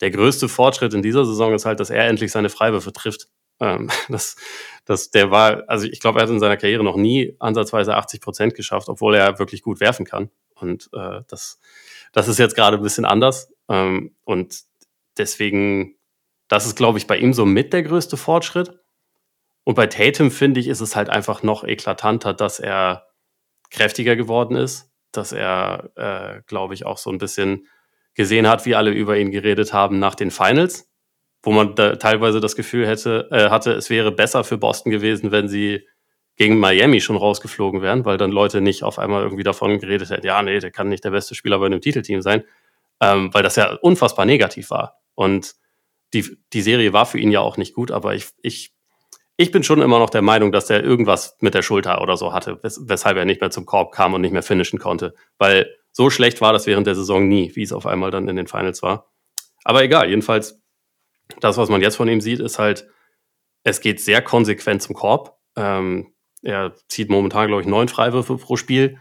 der 0.00 0.10
größte 0.10 0.48
Fortschritt 0.48 0.94
in 0.94 1.02
dieser 1.02 1.24
Saison 1.24 1.54
ist 1.54 1.66
halt, 1.66 1.80
dass 1.80 1.90
er 1.90 2.06
endlich 2.06 2.32
seine 2.32 2.48
Freiwürfe 2.48 2.92
trifft. 2.92 3.28
Ähm, 3.60 3.90
das, 4.08 4.36
das, 4.84 5.10
der 5.10 5.30
war, 5.30 5.64
also 5.68 5.86
ich 5.86 6.00
glaube, 6.00 6.18
er 6.18 6.22
hat 6.22 6.30
in 6.30 6.40
seiner 6.40 6.56
Karriere 6.56 6.82
noch 6.82 6.96
nie 6.96 7.36
ansatzweise 7.38 7.94
80 7.94 8.20
Prozent 8.20 8.54
geschafft, 8.54 8.88
obwohl 8.88 9.14
er 9.14 9.38
wirklich 9.38 9.62
gut 9.62 9.80
werfen 9.80 10.04
kann. 10.04 10.30
Und 10.54 10.90
äh, 10.92 11.20
das, 11.28 11.60
das 12.12 12.28
ist 12.28 12.38
jetzt 12.38 12.56
gerade 12.56 12.78
ein 12.78 12.82
bisschen 12.82 13.04
anders. 13.04 13.52
Ähm, 13.68 14.14
und 14.24 14.62
deswegen, 15.16 15.96
das 16.48 16.66
ist, 16.66 16.76
glaube 16.76 16.98
ich, 16.98 17.06
bei 17.06 17.18
ihm 17.18 17.32
so 17.32 17.46
mit 17.46 17.72
der 17.72 17.82
größte 17.82 18.16
Fortschritt. 18.16 18.78
Und 19.64 19.74
bei 19.74 19.86
Tatum, 19.86 20.30
finde 20.30 20.60
ich, 20.60 20.68
ist 20.68 20.80
es 20.80 20.96
halt 20.96 21.10
einfach 21.10 21.42
noch 21.42 21.64
eklatanter, 21.64 22.34
dass 22.34 22.58
er 22.58 23.06
kräftiger 23.70 24.16
geworden 24.16 24.56
ist, 24.56 24.90
dass 25.12 25.32
er, 25.32 25.90
äh, 25.94 26.42
glaube 26.46 26.74
ich, 26.74 26.86
auch 26.86 26.98
so 26.98 27.10
ein 27.10 27.18
bisschen 27.18 27.68
gesehen 28.14 28.48
hat, 28.48 28.66
wie 28.66 28.74
alle 28.74 28.90
über 28.90 29.16
ihn 29.16 29.30
geredet 29.30 29.72
haben 29.72 29.98
nach 29.98 30.14
den 30.14 30.30
Finals 30.30 30.89
wo 31.42 31.52
man 31.52 31.74
da 31.74 31.96
teilweise 31.96 32.40
das 32.40 32.56
Gefühl 32.56 32.86
hätte, 32.86 33.28
äh, 33.30 33.50
hatte, 33.50 33.72
es 33.72 33.90
wäre 33.90 34.12
besser 34.12 34.44
für 34.44 34.58
Boston 34.58 34.90
gewesen, 34.90 35.30
wenn 35.32 35.48
sie 35.48 35.86
gegen 36.36 36.58
Miami 36.58 37.00
schon 37.00 37.16
rausgeflogen 37.16 37.82
wären, 37.82 38.04
weil 38.04 38.16
dann 38.16 38.30
Leute 38.30 38.60
nicht 38.60 38.82
auf 38.82 38.98
einmal 38.98 39.22
irgendwie 39.22 39.42
davon 39.42 39.78
geredet 39.78 40.10
hätten, 40.10 40.26
ja, 40.26 40.42
nee, 40.42 40.58
der 40.58 40.70
kann 40.70 40.88
nicht 40.88 41.04
der 41.04 41.10
beste 41.10 41.34
Spieler 41.34 41.58
bei 41.58 41.66
einem 41.66 41.80
Titelteam 41.80 42.22
sein, 42.22 42.44
ähm, 43.00 43.32
weil 43.32 43.42
das 43.42 43.56
ja 43.56 43.74
unfassbar 43.82 44.24
negativ 44.26 44.70
war. 44.70 45.00
Und 45.14 45.54
die, 46.12 46.38
die 46.52 46.62
Serie 46.62 46.92
war 46.92 47.06
für 47.06 47.18
ihn 47.18 47.30
ja 47.30 47.40
auch 47.40 47.56
nicht 47.56 47.74
gut, 47.74 47.90
aber 47.90 48.14
ich, 48.14 48.26
ich, 48.42 48.72
ich 49.36 49.50
bin 49.52 49.62
schon 49.62 49.80
immer 49.80 49.98
noch 49.98 50.10
der 50.10 50.22
Meinung, 50.22 50.52
dass 50.52 50.70
er 50.70 50.82
irgendwas 50.82 51.36
mit 51.40 51.54
der 51.54 51.62
Schulter 51.62 52.00
oder 52.02 52.16
so 52.16 52.32
hatte, 52.32 52.62
wes 52.62 52.80
weshalb 52.84 53.16
er 53.16 53.24
nicht 53.24 53.40
mehr 53.40 53.50
zum 53.50 53.66
Korb 53.66 53.92
kam 53.92 54.14
und 54.14 54.20
nicht 54.20 54.32
mehr 54.32 54.42
finishen 54.42 54.78
konnte. 54.78 55.14
Weil 55.38 55.74
so 55.92 56.10
schlecht 56.10 56.40
war 56.40 56.52
das 56.52 56.66
während 56.66 56.86
der 56.86 56.94
Saison 56.94 57.28
nie, 57.28 57.54
wie 57.54 57.62
es 57.62 57.72
auf 57.72 57.86
einmal 57.86 58.10
dann 58.10 58.28
in 58.28 58.36
den 58.36 58.46
Finals 58.46 58.82
war. 58.82 59.10
Aber 59.64 59.82
egal, 59.82 60.08
jedenfalls, 60.08 60.60
das, 61.40 61.56
was 61.56 61.68
man 61.68 61.80
jetzt 61.80 61.96
von 61.96 62.08
ihm 62.08 62.20
sieht, 62.20 62.40
ist 62.40 62.58
halt, 62.58 62.88
es 63.62 63.80
geht 63.80 64.00
sehr 64.00 64.22
konsequent 64.22 64.82
zum 64.82 64.94
Korb. 64.94 65.38
Ähm, 65.56 66.12
er 66.42 66.74
zieht 66.88 67.10
momentan, 67.10 67.48
glaube 67.48 67.62
ich, 67.62 67.68
neun 67.68 67.88
Freiwürfe 67.88 68.36
pro 68.36 68.56
Spiel. 68.56 68.98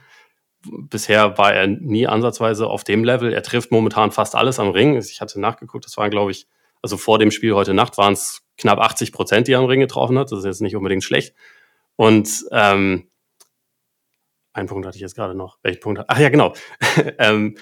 Bisher 0.62 1.38
war 1.38 1.54
er 1.54 1.68
nie 1.68 2.08
ansatzweise 2.08 2.68
auf 2.68 2.84
dem 2.84 3.04
Level. 3.04 3.34
Er 3.34 3.44
trifft 3.44 3.72
momentan 3.72 4.12
fast 4.12 4.36
alles 4.36 4.60
am 4.60 4.70
Ring. 4.70 4.98
Ich 4.98 5.22
hatte 5.22 5.40
nachgeguckt, 5.40 5.86
das 5.86 5.96
waren, 5.96 6.12
glaube 6.12 6.32
ich, 6.32 6.48
also 6.82 6.98
vor 6.98 7.20
dem 7.20 7.32
Spiel 7.32 7.54
heute 7.54 7.74
Nacht 7.74 7.98
waren 7.98 8.14
es 8.14 8.42
knapp 8.58 8.80
80 8.80 9.12
Prozent, 9.12 9.48
die 9.48 9.54
er 9.54 9.60
am 9.60 9.66
Ring 9.66 9.80
getroffen 9.80 10.18
hat. 10.20 10.32
Das 10.32 10.40
ist 10.40 10.46
jetzt 10.46 10.62
nicht 10.62 10.76
unbedingt 10.76 11.04
schlecht. 11.04 11.34
Und 11.96 12.46
ähm, 12.52 13.10
einen 14.54 14.68
Punkt 14.68 14.86
hatte 14.86 14.98
ich 14.98 15.02
jetzt 15.02 15.16
gerade 15.16 15.36
noch. 15.36 15.60
Welchen 15.64 15.80
Punkt? 15.80 16.04
Ach 16.08 16.20
ja, 16.20 16.30
genau. 16.30 16.54
ähm, 17.18 17.58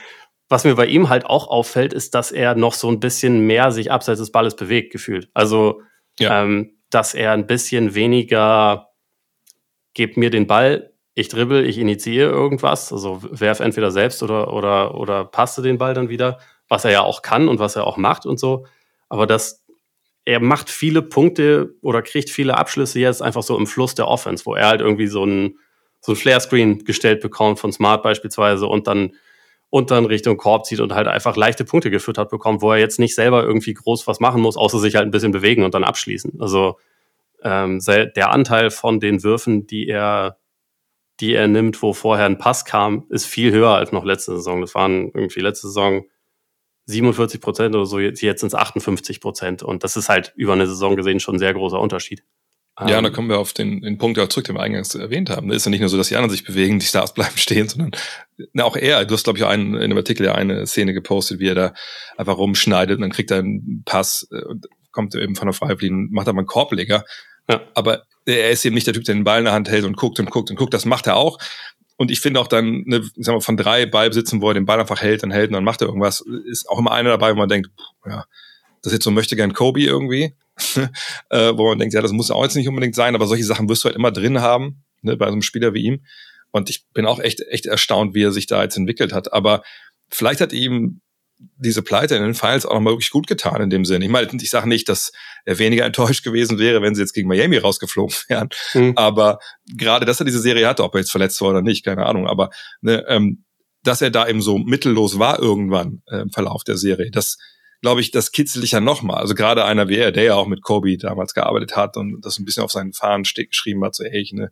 was 0.50 0.64
mir 0.64 0.76
bei 0.76 0.86
ihm 0.86 1.10
halt 1.10 1.26
auch 1.26 1.48
auffällt, 1.48 1.94
ist, 1.94 2.16
dass 2.16 2.32
er 2.32 2.56
noch 2.56 2.74
so 2.74 2.90
ein 2.90 3.00
bisschen 3.00 3.42
mehr 3.42 3.72
sich 3.72 3.92
abseits 3.92 4.20
des 4.20 4.32
Balles 4.32 4.56
bewegt, 4.56 4.92
gefühlt. 4.92 5.30
Also, 5.34 5.82
ja. 6.20 6.44
ähm, 6.44 6.78
dass 6.90 7.14
er 7.14 7.34
ein 7.34 7.48
bisschen 7.48 7.96
weniger, 7.96 8.90
gebt 9.94 10.16
mir 10.16 10.30
den 10.30 10.48
Ball, 10.48 10.94
ich 11.16 11.30
dribbel, 11.30 11.66
ich 11.66 11.80
initiiere 11.80 12.30
irgendwas, 12.30 12.94
also 12.94 13.22
werf 13.24 13.60
entweder 13.60 13.92
selbst 13.92 14.22
oder, 14.22 14.54
oder, 14.54 14.96
oder 14.96 15.26
passe 15.26 15.64
den 15.64 15.80
Ball 15.80 15.96
dann 15.96 16.10
wieder, 16.10 16.40
was 16.70 16.86
er 16.86 16.92
ja 16.92 17.02
auch 17.02 17.24
kann 17.24 17.50
und 17.50 17.60
was 17.60 17.76
er 17.76 17.88
auch 17.88 17.98
macht 17.98 18.26
und 18.26 18.40
so. 18.40 18.68
Aber 19.10 19.26
das, 19.26 19.66
er 20.26 20.40
macht 20.40 20.70
viele 20.70 21.02
Punkte 21.02 21.74
oder 21.82 22.04
kriegt 22.04 22.30
viele 22.30 22.58
Abschlüsse 22.58 23.00
jetzt 23.00 23.22
einfach 23.22 23.44
so 23.44 23.58
im 23.58 23.66
Fluss 23.66 23.96
der 23.96 24.08
Offense, 24.08 24.46
wo 24.46 24.54
er 24.54 24.68
halt 24.68 24.82
irgendwie 24.82 25.08
so 25.08 25.26
ein, 25.26 25.58
so 26.02 26.12
ein 26.12 26.16
Flare-Screen 26.16 26.86
gestellt 26.86 27.22
bekommt 27.22 27.60
von 27.60 27.72
Smart 27.72 28.04
beispielsweise 28.04 28.68
und 28.68 28.86
dann 28.88 29.14
und 29.70 29.92
dann 29.92 30.06
Richtung 30.06 30.38
Korb 30.38 30.66
zieht 30.66 30.80
und 30.80 30.94
halt 30.94 31.08
einfach 31.08 31.36
leichte 31.36 31.66
Punkte 31.66 31.92
gefüttert 31.92 32.30
bekommt, 32.30 32.62
wo 32.62 32.72
er 32.72 32.80
jetzt 32.80 33.00
nicht 33.00 33.16
selber 33.16 33.44
irgendwie 33.44 33.74
groß 33.74 34.08
was 34.08 34.20
machen 34.20 34.42
muss, 34.42 34.58
außer 34.58 34.80
sich 34.80 34.96
halt 34.96 35.06
ein 35.06 35.12
bisschen 35.12 35.32
bewegen 35.32 35.64
und 35.64 35.74
dann 35.74 35.84
abschließen. 35.84 36.40
Also 36.40 36.78
ähm, 37.44 37.80
der 37.86 38.32
Anteil 38.32 38.72
von 38.72 39.00
den 39.00 39.24
Würfen, 39.24 39.68
die 39.68 39.88
er, 39.88 40.38
die 41.20 41.34
er 41.34 41.48
nimmt, 41.48 41.82
wo 41.82 41.94
vorher 41.94 42.26
ein 42.26 42.38
Pass 42.38 42.66
kam, 42.66 43.06
ist 43.10 43.26
viel 43.26 43.52
höher 43.52 43.72
als 43.72 43.92
noch 43.92 44.06
letzte 44.06 44.36
Saison. 44.38 44.62
Das 44.62 44.74
waren 44.74 45.12
irgendwie 45.14 45.42
letzte 45.42 45.68
Saison 45.68 46.06
47 46.86 47.42
Prozent 47.42 47.76
oder 47.76 47.86
so, 47.86 48.00
jetzt 48.00 48.22
sind 48.22 48.44
es 48.44 48.56
58 48.56 49.20
Prozent. 49.20 49.64
Und 49.64 49.84
das 49.84 49.98
ist 49.98 50.08
halt 50.08 50.34
über 50.38 50.54
eine 50.54 50.68
Saison 50.68 50.96
gesehen 50.96 51.20
schon 51.20 51.36
ein 51.36 51.40
sehr 51.40 51.54
großer 51.54 51.80
Unterschied. 51.80 52.24
Ja, 52.80 52.98
und 52.98 53.04
da 53.04 53.10
ähm, 53.10 53.14
kommen 53.14 53.30
wir 53.30 53.40
auf 53.40 53.54
den, 53.54 53.82
den 53.82 53.98
Punkt 53.98 54.20
zurück, 54.32 54.46
den 54.46 54.56
wir 54.56 54.62
eingangs 54.62 54.94
erwähnt 54.94 55.32
haben. 55.32 55.50
Es 55.50 55.58
ist 55.58 55.66
ja 55.66 55.72
nicht 55.72 55.80
nur 55.80 55.90
so, 55.90 55.98
dass 55.98 56.10
die 56.10 56.16
anderen 56.16 56.30
sich 56.30 56.44
bewegen, 56.44 56.78
die 56.78 56.86
Stars 56.86 57.14
bleiben 57.16 57.38
stehen, 57.38 57.68
sondern 57.68 57.92
na, 58.54 58.66
auch 58.66 58.76
er, 58.76 59.04
du 59.06 59.16
hast, 59.16 59.24
glaube 59.24 59.40
ich, 59.40 59.46
auch 59.46 59.50
einen, 59.50 59.74
in 59.74 59.82
einem 59.82 59.98
Artikel 59.98 60.26
ja 60.26 60.36
eine 60.36 60.68
Szene 60.68 60.94
gepostet, 60.94 61.40
wie 61.40 61.48
er 61.48 61.56
da 61.56 61.74
einfach 62.18 62.38
rumschneidet 62.38 62.98
und 62.98 63.02
dann 63.02 63.12
kriegt 63.12 63.32
er 63.32 63.40
einen 63.40 63.84
Pass 63.86 64.28
äh, 64.32 64.44
und 64.44 64.68
kommt 64.92 65.16
eben 65.16 65.36
von 65.36 65.48
der 65.48 65.54
Freiwilligen, 65.54 66.10
macht 66.12 66.28
aber 66.28 66.40
einen 66.40 66.48
Korbleger. 66.48 67.04
Ja. 67.50 67.62
Aber 67.74 68.04
er 68.26 68.52
ist 68.52 68.66
eben 68.66 68.76
nicht 68.76 68.88
der 68.88 68.94
Typ, 68.94 69.06
der 69.06 69.16
den 69.16 69.24
Ball 69.24 69.40
in 69.40 69.46
der 69.46 69.54
Hand 69.54 69.70
hält 69.70 69.86
und 69.86 69.96
guckt 69.96 70.20
und 70.20 70.30
guckt 70.30 70.50
und 70.50 70.58
guckt. 70.58 70.74
Das 70.74 70.86
macht 70.86 71.08
er 71.08 71.16
auch. 71.16 71.40
Und 71.98 72.12
ich 72.12 72.20
finde 72.20 72.40
auch 72.40 72.48
dann, 72.48 72.84
ne, 72.86 73.02
sagen 73.16 73.38
wir, 73.38 73.42
von 73.42 73.58
drei 73.58 73.88
Ballbesitzen, 73.88 74.42
wo 74.42 74.50
er 74.50 74.54
den 74.54 74.66
Ball 74.66 74.80
einfach 74.80 75.02
hält 75.02 75.24
und 75.24 75.32
hält 75.32 75.50
und 75.50 75.54
dann 75.54 75.64
macht 75.64 75.82
er 75.82 75.88
irgendwas, 75.88 76.24
ist 76.46 76.70
auch 76.70 76.78
immer 76.78 76.92
einer 76.92 77.10
dabei, 77.10 77.32
wo 77.32 77.38
man 77.38 77.50
denkt, 77.50 77.70
ja, 78.06 78.26
das 78.82 78.92
ist 78.92 78.98
jetzt 78.98 79.04
so 79.04 79.12
möchte 79.12 79.36
gern 79.36 79.54
Kobe 79.54 79.82
irgendwie. 79.82 80.36
äh, 81.30 81.54
wo 81.56 81.70
man 81.70 81.80
denkt, 81.80 81.94
ja, 81.94 82.02
das 82.02 82.12
muss 82.12 82.32
auch 82.32 82.44
jetzt 82.44 82.56
nicht 82.56 82.68
unbedingt 82.68 82.96
sein, 82.96 83.16
aber 83.16 83.28
solche 83.28 83.44
Sachen 83.44 83.70
wirst 83.70 83.84
du 83.84 83.88
halt 83.88 83.96
immer 83.96 84.12
drin 84.12 84.42
haben, 84.42 84.84
ne, 85.02 85.18
bei 85.18 85.28
so 85.28 85.34
einem 85.34 85.42
Spieler 85.42 85.74
wie 85.74 85.84
ihm. 85.84 86.06
Und 86.52 86.70
ich 86.70 86.86
bin 86.94 87.06
auch 87.06 87.20
echt, 87.20 87.42
echt 87.50 87.66
erstaunt, 87.66 88.16
wie 88.16 88.24
er 88.24 88.32
sich 88.32 88.48
da 88.48 88.64
jetzt 88.64 88.78
entwickelt 88.78 89.14
hat. 89.14 89.34
Aber 89.34 89.64
vielleicht 90.10 90.42
hat 90.42 90.54
ihm 90.54 91.02
diese 91.58 91.84
Pleite 91.84 92.16
in 92.16 92.24
den 92.24 92.34
Finals 92.34 92.66
auch 92.66 92.74
nochmal 92.74 92.94
wirklich 92.94 93.12
gut 93.12 93.28
getan 93.28 93.62
in 93.62 93.70
dem 93.70 93.86
Sinn. 93.86 94.02
Ich 94.02 94.10
meine, 94.10 94.28
ich 94.42 94.50
sage 94.50 94.68
nicht, 94.68 94.90
dass 94.90 95.12
er 95.46 95.60
weniger 95.60 95.86
enttäuscht 95.86 96.24
gewesen 96.24 96.58
wäre, 96.58 96.82
wenn 96.82 96.96
sie 96.96 97.02
jetzt 97.02 97.14
gegen 97.14 97.28
Miami 97.28 97.58
rausgeflogen 97.58 98.16
wären. 98.28 98.50
Mhm. 98.74 98.94
Aber 98.96 99.40
gerade, 99.68 100.06
dass 100.06 100.20
er 100.20 100.26
diese 100.26 100.40
Serie 100.40 100.68
hatte, 100.68 100.84
ob 100.84 100.96
er 100.96 101.02
jetzt 101.02 101.12
verletzt 101.12 101.40
war 101.42 101.50
oder 101.50 101.62
nicht, 101.62 101.86
keine 101.86 102.06
Ahnung. 102.06 102.28
Aber 102.28 102.50
ne, 102.82 103.06
ähm, 103.08 103.44
dass 103.84 104.02
er 104.02 104.10
da 104.10 104.28
eben 104.28 104.42
so 104.42 104.58
mittellos 104.58 105.20
war 105.20 105.40
irgendwann 105.40 106.02
äh, 106.08 106.22
im 106.22 106.32
Verlauf 106.32 106.64
der 106.64 106.78
Serie, 106.78 107.12
das 107.12 107.38
glaube 107.82 108.02
ich, 108.02 108.12
das 108.12 108.32
kitzelt 108.32 108.64
dich 108.64 108.72
ja 108.72 108.80
nochmal. 108.80 109.18
Also 109.18 109.36
gerade 109.36 109.66
einer 109.66 109.88
wie 109.88 109.98
er, 109.98 110.12
der 110.12 110.24
ja 110.24 110.36
auch 110.36 110.48
mit 110.48 110.62
Kobe 110.62 110.98
damals 110.98 111.34
gearbeitet 111.34 111.76
hat 111.76 111.98
und 111.98 112.22
das 112.22 112.40
ein 112.40 112.46
bisschen 112.46 112.64
auf 112.64 112.72
seinen 112.72 112.94
Fahnen 112.94 113.24
geschrieben 113.24 113.84
hat, 113.84 113.96
so, 113.96 114.04
hey, 114.04 114.22
ich, 114.22 114.34
ne, 114.34 114.50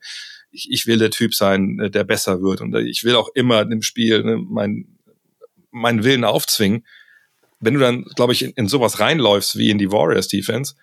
ich, 0.51 0.67
ich 0.71 0.87
will 0.87 0.97
der 0.97 1.11
Typ 1.11 1.33
sein, 1.33 1.79
äh, 1.79 1.89
der 1.89 2.03
besser 2.03 2.41
wird 2.41 2.61
und 2.61 2.75
ich 2.75 3.03
will 3.03 3.15
auch 3.15 3.29
immer 3.33 3.61
im 3.61 3.81
Spiel 3.81 4.23
ne, 4.23 4.37
mein, 4.37 4.97
meinen 5.71 6.03
Willen 6.03 6.23
aufzwingen. 6.23 6.85
Wenn 7.59 7.73
du 7.73 7.79
dann, 7.79 8.03
glaube 8.15 8.33
ich, 8.33 8.43
in, 8.43 8.51
in 8.51 8.67
sowas 8.67 8.99
reinläufst 8.99 9.57
wie 9.57 9.69
in 9.69 9.77
die 9.77 9.91
Warriors 9.91 10.27
Defense, 10.27 10.75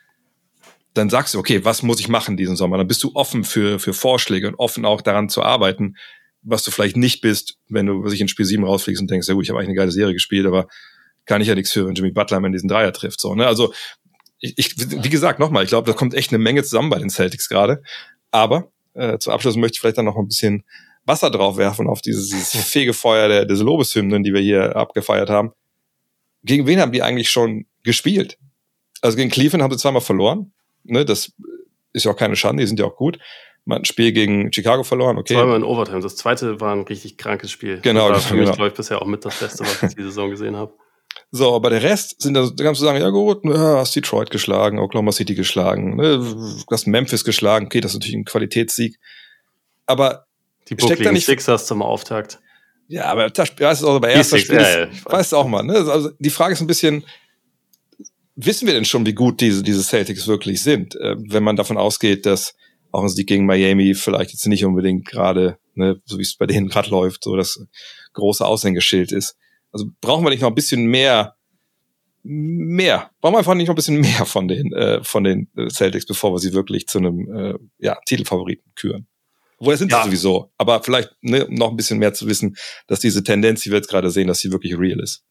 dann 0.95 1.09
sagst 1.09 1.35
du, 1.35 1.39
okay, 1.39 1.65
was 1.65 1.83
muss 1.83 2.01
ich 2.01 2.09
machen 2.09 2.37
diesen 2.37 2.57
Sommer? 2.57 2.77
Dann 2.77 2.89
bist 2.89 3.03
du 3.03 3.13
offen 3.15 3.45
für, 3.45 3.79
für 3.79 3.95
Vorschläge 3.95 4.49
und 4.49 4.57
offen 4.57 4.85
auch 4.85 5.01
daran 5.01 5.29
zu 5.29 5.43
arbeiten, 5.43 5.97
was 6.43 6.65
du 6.65 6.71
vielleicht 6.71 6.97
nicht 6.97 7.21
bist, 7.21 7.59
wenn 7.69 7.87
du 7.87 8.07
sich 8.09 8.21
in 8.21 8.29
Spiel 8.29 8.45
7 8.45 8.65
rausfliegst 8.65 9.01
und 9.01 9.11
denkst, 9.11 9.29
ja 9.29 9.35
gut, 9.35 9.45
ich 9.45 9.51
habe 9.51 9.61
eigentlich 9.61 9.71
eine 9.71 9.77
geile 9.77 9.93
Serie 9.93 10.13
gespielt, 10.13 10.47
aber 10.47 10.67
kann 11.27 11.41
ich 11.41 11.49
ja 11.49 11.55
nichts 11.55 11.73
für, 11.73 11.87
wenn 11.87 11.95
Jimmy 11.95 12.11
Butler 12.11 12.39
in 12.45 12.53
diesen 12.53 12.69
Dreier 12.69 12.93
trifft. 12.93 13.21
So, 13.21 13.35
ne? 13.35 13.47
Also 13.47 13.73
ich, 14.39 14.59
ich, 14.59 14.75
wie 14.79 15.09
gesagt, 15.09 15.39
nochmal, 15.39 15.65
ich 15.65 15.69
glaube, 15.69 15.91
da 15.91 15.97
kommt 15.97 16.15
echt 16.15 16.31
eine 16.33 16.39
Menge 16.39 16.63
zusammen 16.63 16.91
bei 16.91 16.99
den 16.99 17.11
Celtics 17.11 17.49
gerade. 17.49 17.83
Aber 18.31 18.73
äh, 18.95 19.19
zu 19.19 19.31
Abschluss 19.31 19.57
möchte 19.57 19.77
ich 19.77 19.81
vielleicht 19.81 19.99
dann 19.99 20.05
noch 20.05 20.17
ein 20.17 20.27
bisschen 20.27 20.65
Wasser 21.05 21.31
drauf 21.31 21.57
werfen 21.57 21.89
auf 21.89 22.01
dieses, 22.01 22.29
dieses 22.29 22.65
Fegefeuer 22.69 23.29
der, 23.29 23.45
des 23.45 23.61
Lobeshymnen, 23.61 24.23
die 24.23 24.33
wir 24.33 24.41
hier 24.41 24.77
abgefeiert 24.77 25.31
haben. 25.31 25.53
Gegen 26.45 26.67
wen 26.67 26.81
haben 26.81 26.93
die 26.93 27.03
eigentlich 27.03 27.31
schon 27.31 27.67
gespielt? 27.85 28.39
Also 29.01 29.17
gegen 29.17 29.31
Cleveland 29.31 29.63
haben 29.63 29.73
sie 29.73 29.79
zweimal 29.79 30.01
verloren. 30.01 30.53
Ne, 30.85 31.05
das 31.05 31.33
ist 31.93 32.05
ja 32.05 32.13
auch 32.13 32.17
keine 32.17 32.37
Schande, 32.37 32.63
die 32.63 32.67
sind 32.67 32.81
ja 32.81 32.87
auch 32.87 32.97
gut. 32.97 33.19
Man 33.65 33.77
hat 33.77 33.83
ein 33.83 33.87
Spiel 33.87 34.13
gegen 34.13 34.53
Chicago 34.53 34.83
verloren, 34.83 35.19
okay. 35.19 35.35
Zweimal 35.35 35.57
in 35.57 35.63
Overtime. 35.63 36.01
Das 36.01 36.17
zweite 36.17 36.61
war 36.61 36.75
ein 36.75 36.83
richtig 36.83 37.17
krankes 37.17 37.53
Spiel. 37.53 37.81
Genau. 37.81 38.09
Das 38.09 38.25
war 38.25 38.31
für 38.31 38.35
genau. 38.35 38.49
mich, 38.49 38.57
glaube 38.57 38.69
ich, 38.71 38.75
bisher 38.75 39.01
auch 39.01 39.07
mit 39.07 39.25
das 39.25 39.39
Beste, 39.39 39.63
was 39.65 39.83
ich 39.85 39.95
diese 39.95 40.09
Saison 40.09 40.31
gesehen 40.31 40.57
habe. 40.57 40.73
So, 41.35 41.55
aber 41.55 41.71
der 41.71 41.83
Rest 41.83 42.21
sind 42.21 42.35
da, 42.35 42.43
da 42.43 42.63
kannst 42.63 42.83
du 42.83 42.85
sagen, 42.85 43.01
ja 43.01 43.09
gut, 43.09 43.47
ne, 43.47 43.59
hast 43.59 43.97
Detroit 43.97 44.29
geschlagen, 44.31 44.79
Oklahoma 44.79 45.13
City 45.13 45.35
geschlagen, 45.35 45.97
ne, 45.97 46.21
hast 46.71 46.87
Memphis 46.87 47.25
geschlagen, 47.25 47.67
okay, 47.67 47.81
das 47.81 47.93
ist 47.93 48.01
natürlich 48.01 48.17
ein 48.17 48.27
Qualitätssieg. 48.27 48.99
Aber 49.87 50.27
die 50.69 50.77
steckt 50.79 51.07
da 51.07 51.11
nicht 51.11 51.25
Sixers 51.25 51.67
zum 51.67 51.81
Auftakt. 51.81 52.39
Ja, 52.89 53.07
aber 53.07 53.31
das 53.31 53.59
weißt 53.59 53.83
du 53.83 53.89
auch, 53.89 53.99
bei 53.99 54.13
erster 54.13 54.37
Spiel, 54.37 54.57
ja, 54.57 54.81
ja, 54.81 54.89
weißt 55.05 55.33
du 55.33 55.37
auch 55.39 55.49
mal, 55.49 55.63
ne? 55.63 55.75
Also 55.75 56.11
die 56.19 56.29
Frage 56.29 56.53
ist 56.53 56.61
ein 56.61 56.67
bisschen, 56.67 57.07
wissen 58.37 58.67
wir 58.67 58.75
denn 58.75 58.85
schon, 58.85 59.07
wie 59.07 59.15
gut 59.15 59.41
diese, 59.41 59.63
diese 59.63 59.83
Celtics 59.83 60.27
wirklich 60.27 60.63
sind, 60.63 60.97
äh, 60.97 61.17
wenn 61.19 61.43
man 61.43 61.57
davon 61.57 61.79
ausgeht, 61.79 62.27
dass 62.27 62.55
auch 62.91 63.03
ein 63.03 63.09
Sieg 63.09 63.27
gegen 63.27 63.47
Miami 63.47 63.95
vielleicht 63.95 64.33
jetzt 64.33 64.47
nicht 64.47 64.67
unbedingt 64.67 65.07
gerade, 65.07 65.57
ne, 65.75 65.99
so 66.05 66.19
wie 66.19 66.23
es 66.23 66.37
bei 66.37 66.45
denen 66.45 66.69
gerade 66.69 66.91
läuft, 66.91 67.25
so 67.25 67.37
das 67.37 67.59
große 68.13 68.45
Aushängeschild 68.45 69.13
ist. 69.13 69.37
Also 69.73 69.87
brauchen 70.01 70.25
wir 70.25 70.31
nicht 70.31 70.43
noch 70.43 70.51
ein 70.51 70.55
bisschen 70.55 70.87
mehr, 70.87 71.37
mehr, 72.23 73.11
brauchen 73.21 73.35
wir 73.35 73.39
einfach 73.39 73.55
nicht 73.55 73.67
noch 73.67 73.75
ein 73.75 73.77
bisschen 73.77 74.01
mehr 74.01 74.27
von 74.27 74.47
den, 74.49 74.73
äh, 74.73 75.03
von 75.03 75.25
den 75.25 75.49
Celtics, 75.71 76.07
bevor 76.07 76.33
wir 76.33 76.39
sie 76.39 76.53
wirklich 76.53 76.87
zu 76.87 76.99
einem 76.99 77.35
äh, 77.35 77.55
ja, 77.79 77.99
Titelfavoriten 78.07 78.73
küren. 78.77 79.07
Obwohl, 79.59 79.75
das 79.75 79.79
sind 79.79 79.93
ja. 79.93 80.03
sie 80.03 80.09
sowieso. 80.09 80.51
Aber 80.59 80.83
vielleicht 80.83 81.11
ne, 81.21 81.47
noch 81.49 81.71
ein 81.71 81.77
bisschen 81.77 81.99
mehr 81.99 82.13
zu 82.13 82.27
wissen, 82.27 82.57
dass 82.89 82.99
diese 83.01 83.23
Tendenz, 83.23 83.63
die 83.63 83.71
wir 83.71 83.77
jetzt 83.77 83.89
gerade 83.89 84.11
sehen, 84.11 84.27
dass 84.27 84.41
sie 84.41 84.51
wirklich 84.51 84.77
real 84.77 84.99
ist. 85.01 85.25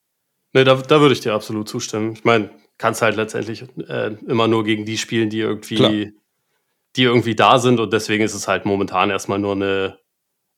Ne, 0.53 0.63
da, 0.63 0.75
da 0.75 1.01
würde 1.01 1.13
ich 1.13 1.19
dir 1.19 1.33
absolut 1.33 1.67
zustimmen. 1.67 2.13
Ich 2.13 2.23
meine, 2.23 2.49
kannst 2.77 3.01
halt 3.01 3.17
letztendlich 3.17 3.65
äh, 3.87 4.15
immer 4.27 4.47
nur 4.47 4.63
gegen 4.63 4.85
die 4.85 4.97
spielen, 4.97 5.29
die 5.29 5.39
irgendwie, 5.39 5.75
Klar. 5.75 5.91
die 5.91 7.03
irgendwie 7.03 7.35
da 7.35 7.59
sind. 7.59 7.79
Und 7.79 7.91
deswegen 7.91 8.23
ist 8.23 8.33
es 8.33 8.47
halt 8.47 8.65
momentan 8.65 9.09
erstmal 9.09 9.39
nur 9.39 9.51
eine 9.51 9.99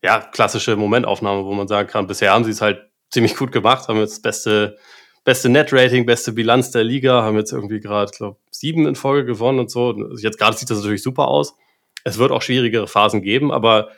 ja, 0.03 0.19
klassische 0.19 0.75
Momentaufnahme, 0.75 1.43
wo 1.43 1.53
man 1.53 1.67
sagen 1.67 1.89
kann, 1.89 2.05
bisher 2.05 2.31
haben 2.31 2.43
sie 2.43 2.51
es 2.51 2.61
halt 2.61 2.91
ziemlich 3.13 3.35
gut 3.35 3.51
gemacht, 3.51 3.87
haben 3.87 3.99
jetzt 3.99 4.21
beste, 4.23 4.77
beste 5.23 5.49
Net-Rating, 5.49 6.05
beste 6.05 6.33
Bilanz 6.33 6.71
der 6.71 6.83
Liga, 6.83 7.23
haben 7.23 7.37
jetzt 7.37 7.53
irgendwie 7.53 7.79
gerade, 7.79 8.11
glaube 8.11 8.37
sieben 8.51 8.87
in 8.87 8.95
Folge 8.95 9.25
gewonnen 9.25 9.59
und 9.59 9.71
so. 9.71 9.95
Jetzt 10.17 10.37
gerade 10.37 10.57
sieht 10.57 10.69
das 10.69 10.79
natürlich 10.79 11.03
super 11.03 11.27
aus. 11.27 11.55
Es 12.03 12.17
wird 12.17 12.31
auch 12.31 12.41
schwierigere 12.41 12.87
Phasen 12.87 13.21
geben, 13.21 13.51
aber 13.51 13.89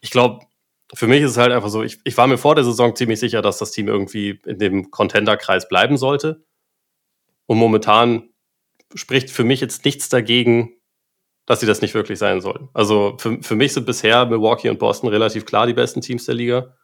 ich 0.00 0.10
glaube, 0.10 0.46
für 0.94 1.06
mich 1.06 1.22
ist 1.22 1.32
es 1.32 1.36
halt 1.38 1.52
einfach 1.52 1.68
so, 1.68 1.82
ich, 1.82 1.98
ich 2.04 2.16
war 2.16 2.26
mir 2.26 2.38
vor 2.38 2.54
der 2.54 2.64
Saison 2.64 2.94
ziemlich 2.94 3.20
sicher, 3.20 3.42
dass 3.42 3.58
das 3.58 3.72
Team 3.72 3.88
irgendwie 3.88 4.40
in 4.46 4.58
dem 4.58 4.90
Contender-Kreis 4.90 5.68
bleiben 5.68 5.96
sollte. 5.96 6.44
Und 7.46 7.58
momentan 7.58 8.30
spricht 8.94 9.30
für 9.30 9.44
mich 9.44 9.60
jetzt 9.60 9.84
nichts 9.84 10.08
dagegen, 10.08 10.72
dass 11.46 11.60
sie 11.60 11.66
das 11.66 11.80
nicht 11.80 11.94
wirklich 11.94 12.18
sein 12.18 12.40
sollen. 12.40 12.68
Also 12.72 13.16
für, 13.18 13.42
für 13.42 13.56
mich 13.56 13.72
sind 13.72 13.86
bisher 13.86 14.26
Milwaukee 14.26 14.68
und 14.68 14.78
Boston 14.78 15.08
relativ 15.08 15.44
klar 15.44 15.66
die 15.66 15.72
besten 15.72 16.00
Teams 16.00 16.26
der 16.26 16.34
Liga. 16.34 16.76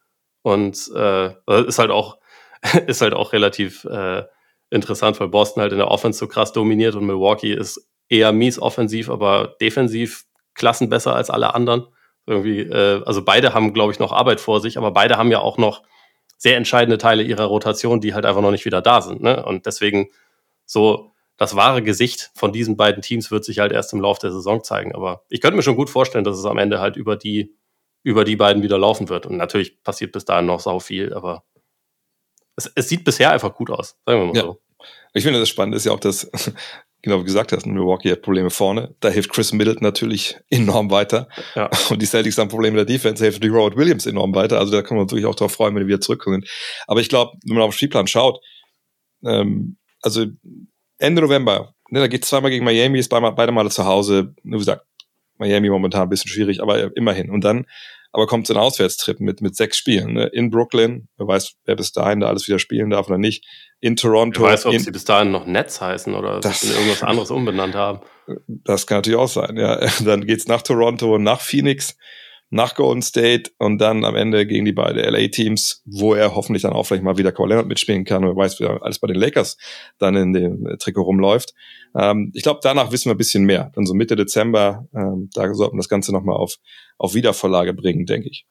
Und 0.43 0.91
äh, 0.95 1.33
ist 1.67 1.79
halt 1.79 1.91
auch, 1.91 2.19
ist 2.87 3.01
halt 3.01 3.15
auch 3.15 3.33
relativ 3.33 3.85
äh, 3.85 4.25
interessant, 4.71 5.19
weil 5.21 5.29
Boston 5.29 5.63
halt 5.63 5.73
in 5.73 5.79
der 5.79 5.91
Offense 5.91 6.19
so 6.19 6.27
krass 6.27 6.53
dominiert 6.53 6.95
und 6.95 7.07
Milwaukee 7.07 7.53
ist 7.53 7.89
eher 8.09 8.33
mies 8.33 8.59
offensiv, 8.59 9.11
aber 9.11 9.57
defensiv 9.61 10.25
klassen 10.55 10.89
besser 10.89 11.15
als 11.15 11.31
alle 11.31 11.55
anderen. 11.55 11.87
Irgendwie, 12.27 12.61
äh, 12.61 13.03
also 13.05 13.25
beide 13.25 13.55
haben, 13.55 13.73
glaube 13.73 13.93
ich, 13.93 13.99
noch 13.99 14.13
Arbeit 14.13 14.41
vor 14.41 14.61
sich, 14.61 14.77
aber 14.77 14.91
beide 14.91 15.17
haben 15.17 15.31
ja 15.31 15.41
auch 15.41 15.59
noch 15.59 15.83
sehr 16.37 16.57
entscheidende 16.57 16.99
Teile 16.99 17.23
ihrer 17.23 17.45
Rotation, 17.45 18.01
die 18.01 18.15
halt 18.15 18.27
einfach 18.27 18.43
noch 18.43 18.51
nicht 18.51 18.65
wieder 18.65 18.81
da 18.81 19.01
sind. 19.01 19.23
Ne? 19.23 19.45
Und 19.45 19.67
deswegen 19.67 20.09
so 20.65 21.13
das 21.37 21.57
wahre 21.57 21.83
Gesicht 21.83 22.31
von 22.35 22.53
diesen 22.53 22.77
beiden 22.77 23.03
Teams 23.03 23.31
wird 23.31 23.45
sich 23.45 23.61
halt 23.61 23.73
erst 23.73 23.93
im 23.93 24.01
Laufe 24.01 24.21
der 24.21 24.33
Saison 24.33 24.63
zeigen. 24.63 24.95
Aber 24.95 25.25
ich 25.29 25.41
könnte 25.41 25.57
mir 25.57 25.63
schon 25.63 25.77
gut 25.77 25.89
vorstellen, 25.89 26.25
dass 26.25 26.37
es 26.37 26.45
am 26.45 26.59
Ende 26.59 26.81
halt 26.81 26.97
über 26.97 27.17
die, 27.17 27.55
über 28.09 28.25
die 28.25 28.37
beiden 28.37 28.63
wieder 28.63 28.79
laufen 28.79 29.11
wird. 29.11 29.27
Und 29.27 29.37
natürlich 29.37 29.83
passiert 29.83 30.13
bis 30.13 30.25
dahin 30.25 30.47
noch 30.47 30.61
sau 30.61 30.81
viel, 30.81 31.13
aber 31.13 31.45
es, 32.57 32.71
es 32.75 32.89
sieht 32.89 33.05
bisher 33.05 33.31
einfach 33.31 33.55
gut 33.55 33.71
aus, 33.71 33.97
sagen 34.07 34.21
wir 34.21 34.27
mal 34.27 34.37
Ja. 34.37 34.43
so. 34.43 34.61
Ich 35.13 35.25
finde, 35.25 35.41
das 35.41 35.49
Spannende 35.51 35.77
ist 35.77 35.85
ja 35.85 35.93
auch, 35.93 36.01
dass, 36.01 36.31
genau 37.03 37.17
wie 37.17 37.21
du 37.21 37.25
gesagt 37.25 37.53
hast, 37.53 37.67
Milwaukee 37.67 38.11
hat 38.13 38.23
Probleme 38.23 38.49
vorne. 38.49 38.95
Da 39.01 39.11
hilft 39.11 39.31
Chris 39.31 39.53
Middleton 39.53 39.83
natürlich 39.83 40.39
enorm 40.49 40.91
weiter. 40.91 41.29
Ja. 41.55 41.69
Und 41.91 42.01
die 42.01 42.07
Celtics 42.07 42.39
haben 42.39 42.49
Probleme 42.49 42.77
der 42.77 42.87
Defense, 42.87 43.23
hilft 43.23 43.45
die 43.45 43.49
Robert 43.49 43.77
Williams 43.77 44.07
enorm 44.07 44.35
weiter. 44.35 44.59
Also 44.59 44.73
da 44.73 44.81
kann 44.81 44.97
man 44.97 45.05
natürlich 45.07 45.27
auch 45.27 45.35
darauf 45.35 45.53
freuen, 45.53 45.75
wenn 45.75 45.83
die 45.83 45.89
wieder 45.89 46.01
zurückkommen. 46.01 46.45
Aber 46.87 47.01
ich 47.01 47.11
glaube, 47.11 47.33
wenn 47.45 47.57
man 47.57 47.65
auf 47.65 47.75
den 47.75 47.77
Spielplan 47.77 48.07
schaut, 48.07 48.39
ähm, 49.25 49.77
also 50.01 50.25
Ende 50.99 51.21
November, 51.23 51.75
ne, 51.91 52.01
da 52.01 52.07
geht 52.09 52.25
zweimal 52.25 52.51
gegen 52.51 52.65
Miami, 52.65 52.99
ist 52.99 53.09
beide, 53.09 53.31
beide 53.33 53.53
Male 53.53 53.69
zu 53.71 53.85
Hause. 53.85 54.35
Wie 54.43 54.57
gesagt, 54.57 54.85
Miami 55.37 55.69
momentan 55.69 56.03
ein 56.03 56.09
bisschen 56.09 56.31
schwierig, 56.31 56.63
aber 56.63 56.97
immerhin. 56.97 57.31
Und 57.31 57.45
dann 57.45 57.67
aber 58.13 58.27
kommt 58.27 58.47
so 58.47 58.55
ein 58.55 58.59
Auswärtstrip 58.61 59.21
mit, 59.21 59.41
mit 59.41 59.55
sechs 59.57 59.77
Spielen. 59.77 60.15
Ne? 60.15 60.27
In 60.27 60.51
Brooklyn, 60.51 61.09
wer 61.19 61.27
weiß, 61.27 61.53
wer 61.65 61.77
bis 61.77 61.93
dahin 61.93 62.21
da 62.21 62.29
alles 62.29 62.49
wieder 62.49 62.59
spielen 62.59 62.91
darf 62.91 63.09
oder 63.09 63.19
nicht. 63.19 63.45
In 63.81 63.97
Toronto. 63.97 64.45
Ich 64.45 64.53
weiß, 64.53 64.67
ob 64.67 64.75
in, 64.75 64.81
sie 64.81 64.91
bis 64.91 65.05
dahin 65.05 65.31
noch 65.31 65.47
Netz 65.47 65.81
heißen 65.81 66.15
oder 66.15 66.41
Das- 66.41 66.65
irgendwas 66.65 67.03
anderes 67.03 67.31
umbenannt 67.31 67.75
haben. 67.75 68.01
Das 68.47 68.87
kann 68.87 68.99
natürlich 68.99 69.19
auch 69.19 69.29
sein, 69.29 69.57
ja. 69.57 69.79
Dann 70.05 70.27
geht's 70.27 70.49
nach 70.49 70.63
Toronto, 70.63 71.19
nach 71.19 71.41
Phoenix, 71.41 71.97
nach 72.51 72.75
Golden 72.75 73.03
State 73.03 73.51
und 73.59 73.79
dann 73.79 74.07
am 74.07 74.17
Ende 74.17 74.47
gegen 74.47 74.65
die 74.65 74.73
beiden 74.73 75.03
LA-Teams, 75.05 75.83
wo 75.85 76.15
er 76.15 76.35
hoffentlich 76.35 76.63
dann 76.63 76.73
auch 76.73 76.85
vielleicht 76.85 77.03
mal 77.05 77.19
wieder 77.19 77.31
Kawhi 77.31 77.49
Leonard 77.51 77.67
mitspielen 77.67 78.07
kann 78.07 78.25
und 78.25 78.31
wer 78.31 78.37
weiß, 78.43 78.59
wie 78.59 78.65
alles 78.65 78.99
bei 78.99 79.07
den 79.07 79.17
Lakers 79.17 79.59
dann 79.99 80.17
in 80.17 80.33
dem 80.33 80.67
Trikot 80.79 81.03
rumläuft. 81.03 81.53
Ähm, 81.95 82.33
ich 82.35 82.43
glaube, 82.43 82.61
danach 82.63 82.91
wissen 82.91 83.07
wir 83.11 83.15
ein 83.15 83.19
bisschen 83.19 83.45
mehr. 83.45 83.71
Dann 83.75 83.85
so 83.85 83.93
Mitte 83.93 84.17
Dezember, 84.17 84.87
ähm, 84.95 85.29
da 85.35 85.53
sollten 85.53 85.77
wir 85.77 85.81
das 85.81 85.91
Ganze 85.91 86.11
nochmal 86.13 86.37
auf, 86.37 86.55
auf 86.99 87.15
Wiedervorlage 87.15 87.73
bringen, 87.73 88.07
denke 88.07 88.29
ich. 88.29 88.47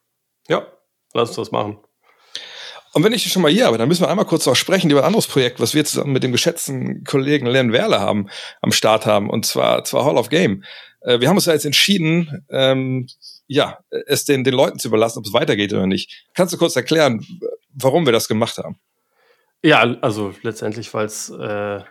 Ja, 0.47 0.65
lass 1.13 1.29
uns 1.29 1.35
das 1.35 1.51
machen. 1.51 1.77
Und 2.93 3.03
wenn 3.03 3.13
ich 3.13 3.31
schon 3.31 3.41
mal 3.41 3.51
hier 3.51 3.67
habe, 3.67 3.77
dann 3.77 3.87
müssen 3.87 4.01
wir 4.01 4.09
einmal 4.09 4.25
kurz 4.25 4.45
noch 4.45 4.55
sprechen 4.55 4.89
über 4.89 5.01
ein 5.01 5.05
anderes 5.05 5.27
Projekt, 5.27 5.59
was 5.59 5.75
wir 5.75 5.85
zusammen 5.85 6.13
mit 6.13 6.23
dem 6.23 6.31
geschätzten 6.31 7.03
Kollegen 7.03 7.45
Len 7.45 7.71
Werle 7.71 7.99
haben, 7.99 8.29
am 8.61 8.71
Start 8.71 9.05
haben, 9.05 9.29
und 9.29 9.45
zwar, 9.45 9.83
zwar 9.83 10.05
Hall 10.05 10.17
of 10.17 10.29
Game. 10.29 10.63
Äh, 11.01 11.19
wir 11.19 11.29
haben 11.29 11.35
uns 11.35 11.45
ja 11.45 11.53
jetzt 11.53 11.65
entschieden, 11.65 12.45
ähm, 12.49 13.07
ja, 13.45 13.79
es 14.07 14.25
den, 14.25 14.43
den 14.43 14.53
Leuten 14.53 14.79
zu 14.79 14.87
überlassen, 14.87 15.19
ob 15.19 15.25
es 15.25 15.33
weitergeht 15.33 15.73
oder 15.73 15.85
nicht. 15.85 16.25
Kannst 16.33 16.53
du 16.53 16.57
kurz 16.57 16.75
erklären, 16.75 17.25
warum 17.73 18.05
wir 18.05 18.13
das 18.13 18.27
gemacht 18.27 18.57
haben? 18.57 18.79
Ja, 19.63 19.81
also 20.01 20.33
letztendlich, 20.41 20.93
weil 20.93 21.05
es 21.05 21.29
äh, 21.29 21.81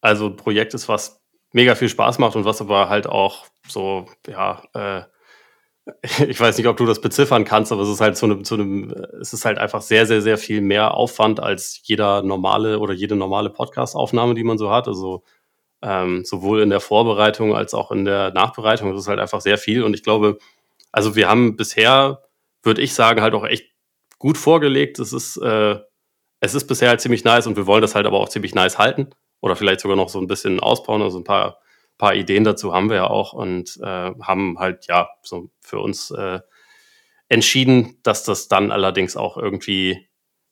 also 0.00 0.26
ein 0.26 0.36
Projekt 0.36 0.74
ist, 0.74 0.88
was 0.88 1.20
mega 1.52 1.74
viel 1.74 1.88
Spaß 1.88 2.18
macht 2.18 2.36
und 2.36 2.44
was 2.44 2.60
aber 2.60 2.88
halt 2.88 3.06
auch 3.06 3.46
so, 3.68 4.06
ja, 4.26 4.62
äh, 4.74 5.02
ich 6.26 6.38
weiß 6.38 6.58
nicht, 6.58 6.66
ob 6.66 6.76
du 6.76 6.86
das 6.86 7.00
beziffern 7.00 7.44
kannst, 7.44 7.72
aber 7.72 7.82
es 7.82 7.88
ist 7.88 8.00
halt 8.00 8.16
zu 8.16 8.26
einem, 8.26 8.44
zu 8.44 8.54
einem, 8.54 8.90
es 9.20 9.32
ist 9.32 9.44
halt 9.44 9.58
einfach 9.58 9.82
sehr, 9.82 10.06
sehr, 10.06 10.22
sehr 10.22 10.38
viel 10.38 10.60
mehr 10.60 10.94
Aufwand 10.94 11.40
als 11.40 11.80
jeder 11.84 12.22
normale 12.22 12.78
oder 12.78 12.92
jede 12.94 13.16
normale 13.16 13.50
Podcast-Aufnahme, 13.50 14.34
die 14.34 14.44
man 14.44 14.58
so 14.58 14.70
hat. 14.70 14.88
Also 14.88 15.24
ähm, 15.82 16.24
sowohl 16.24 16.60
in 16.62 16.70
der 16.70 16.80
Vorbereitung 16.80 17.54
als 17.54 17.74
auch 17.74 17.90
in 17.90 18.04
der 18.04 18.32
Nachbereitung. 18.32 18.92
Das 18.92 19.02
ist 19.02 19.08
halt 19.08 19.20
einfach 19.20 19.40
sehr 19.40 19.58
viel. 19.58 19.82
Und 19.82 19.94
ich 19.94 20.02
glaube, 20.02 20.38
also 20.92 21.16
wir 21.16 21.28
haben 21.28 21.56
bisher, 21.56 22.22
würde 22.62 22.82
ich 22.82 22.94
sagen, 22.94 23.22
halt 23.22 23.34
auch 23.34 23.44
echt 23.46 23.70
gut 24.18 24.38
vorgelegt. 24.38 24.98
Es 24.98 25.12
ist, 25.12 25.36
äh, 25.38 25.78
es 26.40 26.54
ist 26.54 26.66
bisher 26.66 26.88
halt 26.88 27.00
ziemlich 27.00 27.24
nice 27.24 27.46
und 27.46 27.56
wir 27.56 27.66
wollen 27.66 27.82
das 27.82 27.94
halt 27.94 28.06
aber 28.06 28.18
auch 28.20 28.28
ziemlich 28.28 28.54
nice 28.54 28.78
halten. 28.78 29.10
Oder 29.40 29.54
vielleicht 29.56 29.80
sogar 29.80 29.96
noch 29.96 30.08
so 30.08 30.20
ein 30.20 30.26
bisschen 30.26 30.60
ausbauen. 30.60 31.02
Also 31.02 31.18
ein 31.18 31.24
paar, 31.24 31.58
paar 31.98 32.14
Ideen 32.14 32.44
dazu 32.44 32.72
haben 32.72 32.88
wir 32.88 32.96
ja 32.96 33.06
auch 33.08 33.32
und 33.32 33.76
äh, 33.82 34.12
haben 34.22 34.58
halt 34.58 34.86
ja 34.86 35.08
so 35.22 35.50
für 35.60 35.80
uns 35.80 36.10
äh, 36.10 36.40
entschieden, 37.28 37.98
dass 38.02 38.24
das 38.24 38.48
dann 38.48 38.70
allerdings 38.70 39.16
auch 39.16 39.36
irgendwie 39.36 40.08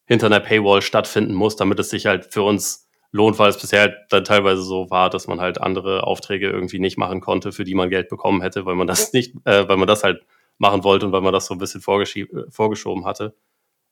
hinter 0.06 0.26
einer 0.26 0.40
Paywall 0.40 0.82
stattfinden 0.82 1.34
muss, 1.34 1.56
damit 1.56 1.78
es 1.80 1.90
sich 1.90 2.06
halt 2.06 2.26
für 2.26 2.42
uns 2.42 2.88
lohnt, 3.12 3.38
weil 3.38 3.48
es 3.48 3.58
bisher 3.58 3.80
halt 3.80 3.96
dann 4.10 4.24
teilweise 4.24 4.62
so 4.62 4.90
war, 4.90 5.10
dass 5.10 5.26
man 5.26 5.40
halt 5.40 5.60
andere 5.60 6.04
Aufträge 6.04 6.48
irgendwie 6.48 6.78
nicht 6.78 6.98
machen 6.98 7.20
konnte, 7.20 7.52
für 7.52 7.64
die 7.64 7.74
man 7.74 7.90
Geld 7.90 8.08
bekommen 8.08 8.42
hätte, 8.42 8.66
weil 8.66 8.74
man 8.74 8.86
das 8.86 9.12
nicht, 9.12 9.34
äh, 9.44 9.68
weil 9.68 9.76
man 9.76 9.88
das 9.88 10.04
halt 10.04 10.24
machen 10.58 10.84
wollte 10.84 11.06
und 11.06 11.12
weil 11.12 11.22
man 11.22 11.32
das 11.32 11.46
so 11.46 11.54
ein 11.54 11.58
bisschen 11.58 11.80
äh, 11.80 12.50
vorgeschoben 12.50 13.04
hatte. 13.04 13.34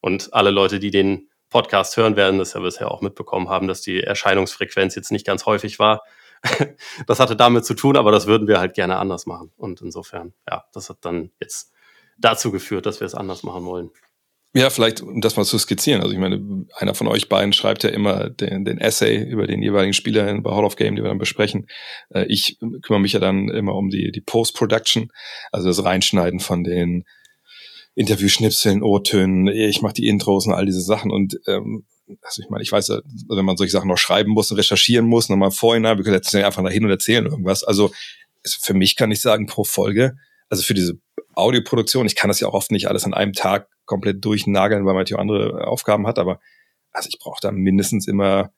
Und 0.01 0.35
alle 0.35 0.51
Leute, 0.51 0.79
die 0.79 0.91
den 0.91 1.29
Podcast 1.51 1.97
hören, 1.97 2.17
werden 2.17 2.39
das 2.39 2.53
ja 2.53 2.61
bisher 2.61 2.91
auch 2.91 3.01
mitbekommen 3.01 3.49
haben, 3.49 3.69
dass 3.69 3.81
die 3.81 4.03
Erscheinungsfrequenz 4.03 4.95
jetzt 4.95 5.13
nicht 5.13 5.27
ganz 5.27 5.47
häufig 5.47 5.79
war. 5.79 6.03
das 7.07 7.21
hatte 7.21 7.37
damit 7.37 7.65
zu 7.65 7.75
tun, 7.75 7.97
aber 7.97 8.13
das 8.13 8.27
würden 8.27 8.49
wir 8.49 8.59
halt 8.59 8.75
gerne 8.75 8.97
anders 8.97 9.27
machen. 9.27 9.53
Und 9.57 9.81
insofern, 9.81 10.35
ja, 10.49 10.65
das 10.73 10.91
hat 10.91 10.99
dann 11.03 11.31
jetzt 11.41 11.73
dazu 12.19 12.51
geführt, 12.51 12.87
dass 12.87 13.01
wir 13.01 13.07
es 13.07 13.15
anders 13.15 13.43
machen 13.43 13.65
wollen. 13.65 13.91
Ja, 14.57 14.71
vielleicht, 14.71 15.01
um 15.01 15.21
das 15.21 15.37
mal 15.37 15.45
zu 15.45 15.59
skizzieren. 15.59 16.01
Also 16.01 16.13
ich 16.13 16.21
meine, 16.21 16.67
einer 16.77 16.95
von 16.95 17.09
euch 17.09 17.29
beiden 17.29 17.53
schreibt 17.53 17.83
ja 17.83 17.91
immer 17.91 18.31
den, 18.31 18.65
den 18.65 18.79
Essay 18.79 19.21
über 19.21 19.49
den 19.49 19.63
jeweiligen 19.63 19.95
Spieler 19.95 20.41
bei 20.41 20.51
Hall 20.53 20.65
of 20.65 20.77
Game, 20.77 20.95
die 20.95 21.03
wir 21.03 21.09
dann 21.09 21.19
besprechen. 21.19 21.67
Äh, 22.11 22.27
Ich 22.29 22.59
kümmere 22.83 23.01
mich 23.01 23.15
ja 23.15 23.21
dann 23.21 23.49
immer 23.49 23.75
um 23.75 23.91
die, 23.91 24.13
die 24.13 24.21
Post-Production, 24.21 25.11
also 25.51 25.67
das 25.67 25.85
Reinschneiden 25.85 26.39
von 26.39 26.63
den 26.63 27.05
Interviewschnipseln, 27.97 28.85
O-Tönen, 28.85 29.49
ich 29.49 29.83
mache 29.83 29.95
die 29.95 30.07
Intros 30.07 30.47
und 30.47 30.53
all 30.53 30.67
diese 30.67 30.83
Sachen. 30.83 31.11
Und 31.11 31.41
ähm, 31.49 31.85
also 32.23 32.43
ich 32.43 32.51
meine, 32.51 32.63
ich 32.63 32.73
weiß 32.73 32.89
wenn 33.29 33.45
man 33.45 33.57
solche 33.57 33.73
Sachen 33.73 33.89
noch 33.89 33.99
schreiben 33.99 34.33
muss 34.33 34.51
und 34.51 34.59
recherchieren 34.59 35.07
muss, 35.07 35.29
nochmal 35.29 35.51
vorhinein, 35.51 35.97
wir 35.97 36.05
können 36.05 36.15
jetzt 36.15 36.35
einfach 36.35 36.63
nach 36.63 36.71
hin 36.71 36.85
und 36.85 36.91
erzählen 36.91 37.27
irgendwas. 37.27 37.65
Also 37.65 37.93
für 38.47 38.75
mich 38.75 38.97
kann 38.97 39.11
ich 39.11 39.21
sagen, 39.21 39.47
pro 39.47 39.65
Folge, 39.65 40.17
also 40.49 40.63
für 40.63 40.75
diese 40.75 40.99
Audioproduktion, 41.35 42.07
ich 42.07 42.17
kann 42.17 42.29
das 42.29 42.41
ja 42.41 42.49
auch 42.49 42.55
oft 42.55 42.71
nicht 42.71 42.89
alles 42.89 43.05
an 43.05 43.15
einem 43.15 43.33
Tag 43.33 43.69
komplett 43.87 44.25
durchnageln, 44.25 44.85
weil 44.85 44.95
man 44.95 45.03
natürlich 45.03 45.21
andere 45.21 45.67
Aufgaben 45.67 46.07
hat, 46.07 46.19
aber 46.19 46.41
also 46.93 47.09
ich 47.09 47.19
brauche 47.19 47.41
da 47.41 47.51
mindestens 47.51 48.07
immer 48.07 48.53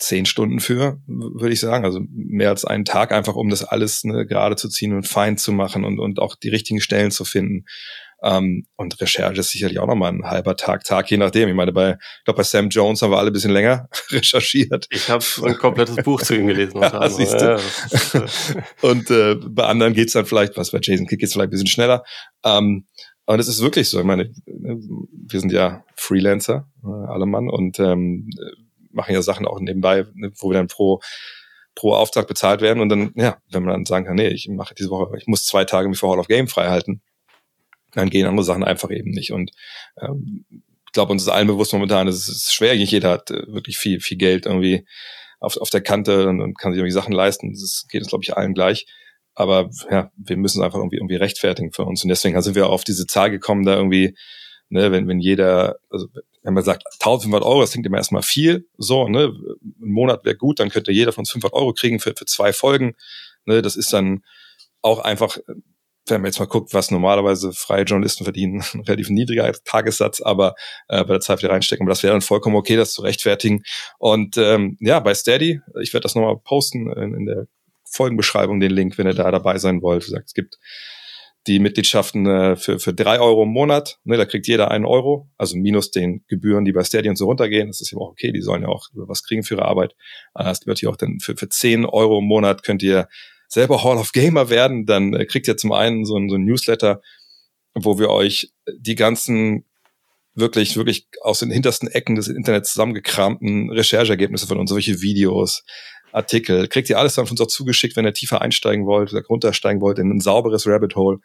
zehn 0.00 0.24
Stunden 0.24 0.60
für, 0.60 1.00
würde 1.06 1.52
ich 1.52 1.60
sagen. 1.60 1.84
Also 1.84 2.00
mehr 2.08 2.48
als 2.48 2.64
einen 2.64 2.84
Tag 2.84 3.12
einfach, 3.12 3.36
um 3.36 3.50
das 3.50 3.64
alles 3.64 4.02
ne, 4.04 4.26
gerade 4.26 4.56
zu 4.56 4.68
ziehen 4.68 4.94
und 4.94 5.06
fein 5.06 5.36
zu 5.36 5.52
machen 5.52 5.84
und, 5.84 5.98
und 5.98 6.18
auch 6.20 6.36
die 6.36 6.48
richtigen 6.48 6.80
Stellen 6.80 7.10
zu 7.10 7.24
finden. 7.24 7.66
Ähm, 8.22 8.66
und 8.76 9.00
Recherche 9.00 9.40
ist 9.40 9.50
sicherlich 9.50 9.78
auch 9.78 9.86
nochmal 9.86 10.12
ein 10.12 10.24
halber 10.24 10.56
Tag, 10.56 10.84
Tag, 10.84 11.10
je 11.10 11.16
nachdem. 11.16 11.48
Ich 11.48 11.54
meine, 11.54 11.72
bei, 11.72 11.92
ich 11.92 12.24
glaube, 12.24 12.38
bei 12.38 12.42
Sam 12.42 12.68
Jones 12.68 13.00
haben 13.00 13.10
wir 13.10 13.18
alle 13.18 13.30
ein 13.30 13.32
bisschen 13.32 13.52
länger 13.52 13.88
recherchiert. 14.10 14.86
Ich 14.90 15.08
habe 15.08 15.24
ein 15.44 15.56
komplettes 15.56 15.96
Buch 15.96 16.22
zu 16.22 16.34
ihm 16.34 16.46
gelesen. 16.46 16.80
Ja, 16.90 17.08
siehst 17.08 17.40
du. 17.40 17.44
Ja, 17.44 18.20
äh, 18.20 18.62
Und 18.80 19.10
äh, 19.10 19.36
bei 19.36 19.64
anderen 19.64 19.94
geht's 19.94 20.12
dann 20.12 20.26
vielleicht, 20.26 20.56
was 20.56 20.70
bei 20.70 20.78
Jason 20.82 21.06
Kidd 21.06 21.20
geht's 21.20 21.32
vielleicht 21.32 21.48
ein 21.48 21.50
bisschen 21.50 21.66
schneller. 21.66 22.04
Ähm, 22.44 22.86
aber 23.26 23.36
das 23.36 23.48
ist 23.48 23.62
wirklich 23.62 23.88
so. 23.88 24.00
Ich 24.00 24.04
meine, 24.04 24.32
wir 24.46 25.40
sind 25.40 25.52
ja 25.52 25.84
Freelancer, 25.94 26.68
äh, 26.82 26.88
alle 26.88 27.26
Mann, 27.26 27.48
und 27.48 27.78
ähm, 27.78 28.28
machen 28.90 29.14
ja 29.14 29.22
Sachen 29.22 29.46
auch 29.46 29.60
nebenbei, 29.60 30.06
ne, 30.14 30.32
wo 30.38 30.50
wir 30.50 30.54
dann 30.54 30.66
pro 30.66 31.00
pro 31.74 31.94
Auftrag 31.94 32.26
bezahlt 32.26 32.60
werden. 32.60 32.80
Und 32.80 32.88
dann, 32.88 33.12
ja, 33.14 33.38
wenn 33.50 33.62
man 33.62 33.72
dann 33.72 33.84
sagen 33.84 34.04
kann, 34.04 34.16
nee, 34.16 34.28
ich 34.28 34.48
mache 34.48 34.74
diese 34.74 34.90
Woche, 34.90 35.16
ich 35.16 35.26
muss 35.26 35.46
zwei 35.46 35.64
Tage 35.64 35.88
mich 35.88 35.98
für 35.98 36.08
Hall 36.08 36.18
of 36.18 36.28
Game 36.28 36.48
frei 36.48 36.68
halten, 36.68 37.02
dann 37.92 38.10
gehen 38.10 38.26
andere 38.26 38.44
Sachen 38.44 38.64
einfach 38.64 38.90
eben 38.90 39.10
nicht. 39.10 39.32
Und 39.32 39.52
ähm, 40.00 40.44
ich 40.86 40.92
glaube, 40.92 41.12
uns 41.12 41.22
ist 41.22 41.28
allen 41.28 41.46
bewusst 41.46 41.72
momentan, 41.72 42.08
es 42.08 42.28
ist 42.28 42.52
schwer, 42.52 42.74
nicht 42.74 42.90
jeder 42.92 43.10
hat 43.10 43.30
äh, 43.30 43.46
wirklich 43.46 43.78
viel, 43.78 44.00
viel 44.00 44.18
Geld 44.18 44.46
irgendwie 44.46 44.84
auf, 45.38 45.56
auf 45.56 45.70
der 45.70 45.80
Kante 45.80 46.28
und, 46.28 46.40
und 46.40 46.58
kann 46.58 46.72
sich 46.72 46.78
irgendwie 46.78 46.92
Sachen 46.92 47.12
leisten. 47.12 47.52
Das 47.52 47.86
geht 47.88 48.02
uns, 48.02 48.10
glaube 48.10 48.24
ich, 48.24 48.36
allen 48.36 48.54
gleich. 48.54 48.86
Aber 49.34 49.70
ja, 49.90 50.10
wir 50.16 50.36
müssen 50.36 50.60
es 50.60 50.64
einfach 50.64 50.78
irgendwie, 50.78 50.96
irgendwie 50.96 51.16
rechtfertigen 51.16 51.72
für 51.72 51.84
uns. 51.84 52.02
Und 52.02 52.08
deswegen 52.08 52.40
sind 52.42 52.56
wir 52.56 52.68
auf 52.68 52.84
diese 52.84 53.06
Zahl 53.06 53.30
gekommen, 53.30 53.64
da 53.64 53.76
irgendwie, 53.76 54.16
ne, 54.68 54.92
wenn, 54.92 55.08
wenn 55.08 55.20
jeder, 55.20 55.76
also 55.88 56.08
wenn 56.42 56.54
man 56.54 56.64
sagt 56.64 56.84
1500 56.94 57.42
Euro, 57.42 57.60
das 57.60 57.72
klingt 57.72 57.86
immer 57.86 57.98
erstmal 57.98 58.22
viel, 58.22 58.66
so, 58.76 59.08
ne, 59.08 59.32
ein 59.62 59.90
Monat 59.92 60.24
wäre 60.24 60.36
gut, 60.36 60.60
dann 60.60 60.70
könnte 60.70 60.92
jeder 60.92 61.12
von 61.12 61.22
uns 61.22 61.30
500 61.30 61.54
Euro 61.54 61.72
kriegen 61.72 62.00
für, 62.00 62.14
für 62.16 62.26
zwei 62.26 62.52
Folgen. 62.52 62.96
Ne, 63.44 63.62
das 63.62 63.76
ist 63.76 63.92
dann 63.92 64.24
auch 64.82 64.98
einfach 64.98 65.38
wenn 66.06 66.20
man 66.20 66.28
jetzt 66.28 66.38
mal 66.38 66.46
guckt, 66.46 66.74
was 66.74 66.90
normalerweise 66.90 67.52
freie 67.52 67.84
Journalisten 67.84 68.24
verdienen, 68.24 68.62
ein 68.74 68.80
relativ 68.80 69.10
niedriger 69.10 69.52
Tagessatz, 69.64 70.20
aber 70.20 70.54
äh, 70.88 71.04
bei 71.04 71.14
der 71.14 71.20
Zeit 71.20 71.42
wieder 71.42 71.52
reinstecken. 71.52 71.84
Aber 71.84 71.92
das 71.92 72.02
wäre 72.02 72.12
dann 72.12 72.22
vollkommen 72.22 72.56
okay, 72.56 72.76
das 72.76 72.92
zu 72.92 73.02
rechtfertigen. 73.02 73.62
Und 73.98 74.36
ähm, 74.36 74.76
ja, 74.80 75.00
bei 75.00 75.14
Steady, 75.14 75.60
ich 75.80 75.92
werde 75.92 76.02
das 76.02 76.14
nochmal 76.14 76.36
posten 76.38 76.90
in, 76.92 77.14
in 77.14 77.26
der 77.26 77.46
Folgenbeschreibung, 77.90 78.60
den 78.60 78.70
Link, 78.70 78.98
wenn 78.98 79.06
ihr 79.06 79.14
da 79.14 79.30
dabei 79.30 79.58
sein 79.58 79.82
wollt. 79.82 80.02
Wie 80.02 80.10
gesagt, 80.10 80.28
es 80.28 80.34
gibt 80.34 80.58
die 81.46 81.58
Mitgliedschaften 81.58 82.26
äh, 82.26 82.56
für, 82.56 82.78
für 82.78 82.92
drei 82.92 83.18
Euro 83.18 83.44
im 83.44 83.48
Monat. 83.48 83.98
Ne, 84.04 84.16
da 84.16 84.26
kriegt 84.26 84.46
jeder 84.46 84.70
einen 84.70 84.84
Euro, 84.84 85.28
also 85.38 85.56
minus 85.56 85.90
den 85.90 86.24
Gebühren, 86.28 86.64
die 86.64 86.72
bei 86.72 86.84
Steady 86.84 87.08
und 87.08 87.16
so 87.16 87.26
runtergehen. 87.26 87.68
Das 87.68 87.80
ist 87.80 87.92
ja 87.92 87.98
auch 87.98 88.10
okay, 88.10 88.30
die 88.32 88.42
sollen 88.42 88.62
ja 88.62 88.68
auch 88.68 88.88
was 88.92 89.22
kriegen 89.22 89.42
für 89.42 89.54
ihre 89.54 89.64
Arbeit. 89.64 89.94
Äh, 90.34 90.50
es 90.50 90.60
gibt 90.60 90.68
natürlich 90.68 90.92
auch 90.92 90.98
dann 90.98 91.18
für, 91.20 91.36
für 91.36 91.48
zehn 91.48 91.86
Euro 91.86 92.18
im 92.18 92.26
Monat 92.26 92.62
könnt 92.62 92.82
ihr 92.82 93.08
selber 93.50 93.82
Hall 93.82 93.98
of 93.98 94.12
Gamer 94.12 94.48
werden, 94.48 94.86
dann 94.86 95.12
äh, 95.12 95.26
kriegt 95.26 95.48
ihr 95.48 95.56
zum 95.56 95.72
einen 95.72 96.04
so 96.04 96.16
ein, 96.16 96.30
so 96.30 96.36
ein 96.36 96.44
Newsletter, 96.44 97.02
wo 97.74 97.98
wir 97.98 98.08
euch 98.08 98.52
die 98.72 98.94
ganzen 98.94 99.66
wirklich, 100.34 100.76
wirklich 100.76 101.08
aus 101.22 101.40
den 101.40 101.50
hintersten 101.50 101.88
Ecken 101.88 102.14
des 102.14 102.28
Internets 102.28 102.72
zusammengekramten 102.72 103.70
Rechercheergebnisse 103.70 104.46
von 104.46 104.58
uns, 104.58 104.70
solche 104.70 105.02
Videos, 105.02 105.64
Artikel, 106.12 106.68
kriegt 106.68 106.90
ihr 106.90 106.98
alles 106.98 107.14
dann 107.14 107.26
von 107.26 107.34
uns 107.34 107.40
auch 107.40 107.46
zugeschickt, 107.46 107.96
wenn 107.96 108.04
ihr 108.04 108.14
tiefer 108.14 108.40
einsteigen 108.40 108.86
wollt, 108.86 109.12
oder 109.12 109.24
runtersteigen 109.24 109.80
wollt 109.80 109.98
in 109.98 110.10
ein 110.10 110.20
sauberes 110.20 110.66
Rabbit 110.66 110.96
Hole. 110.96 111.18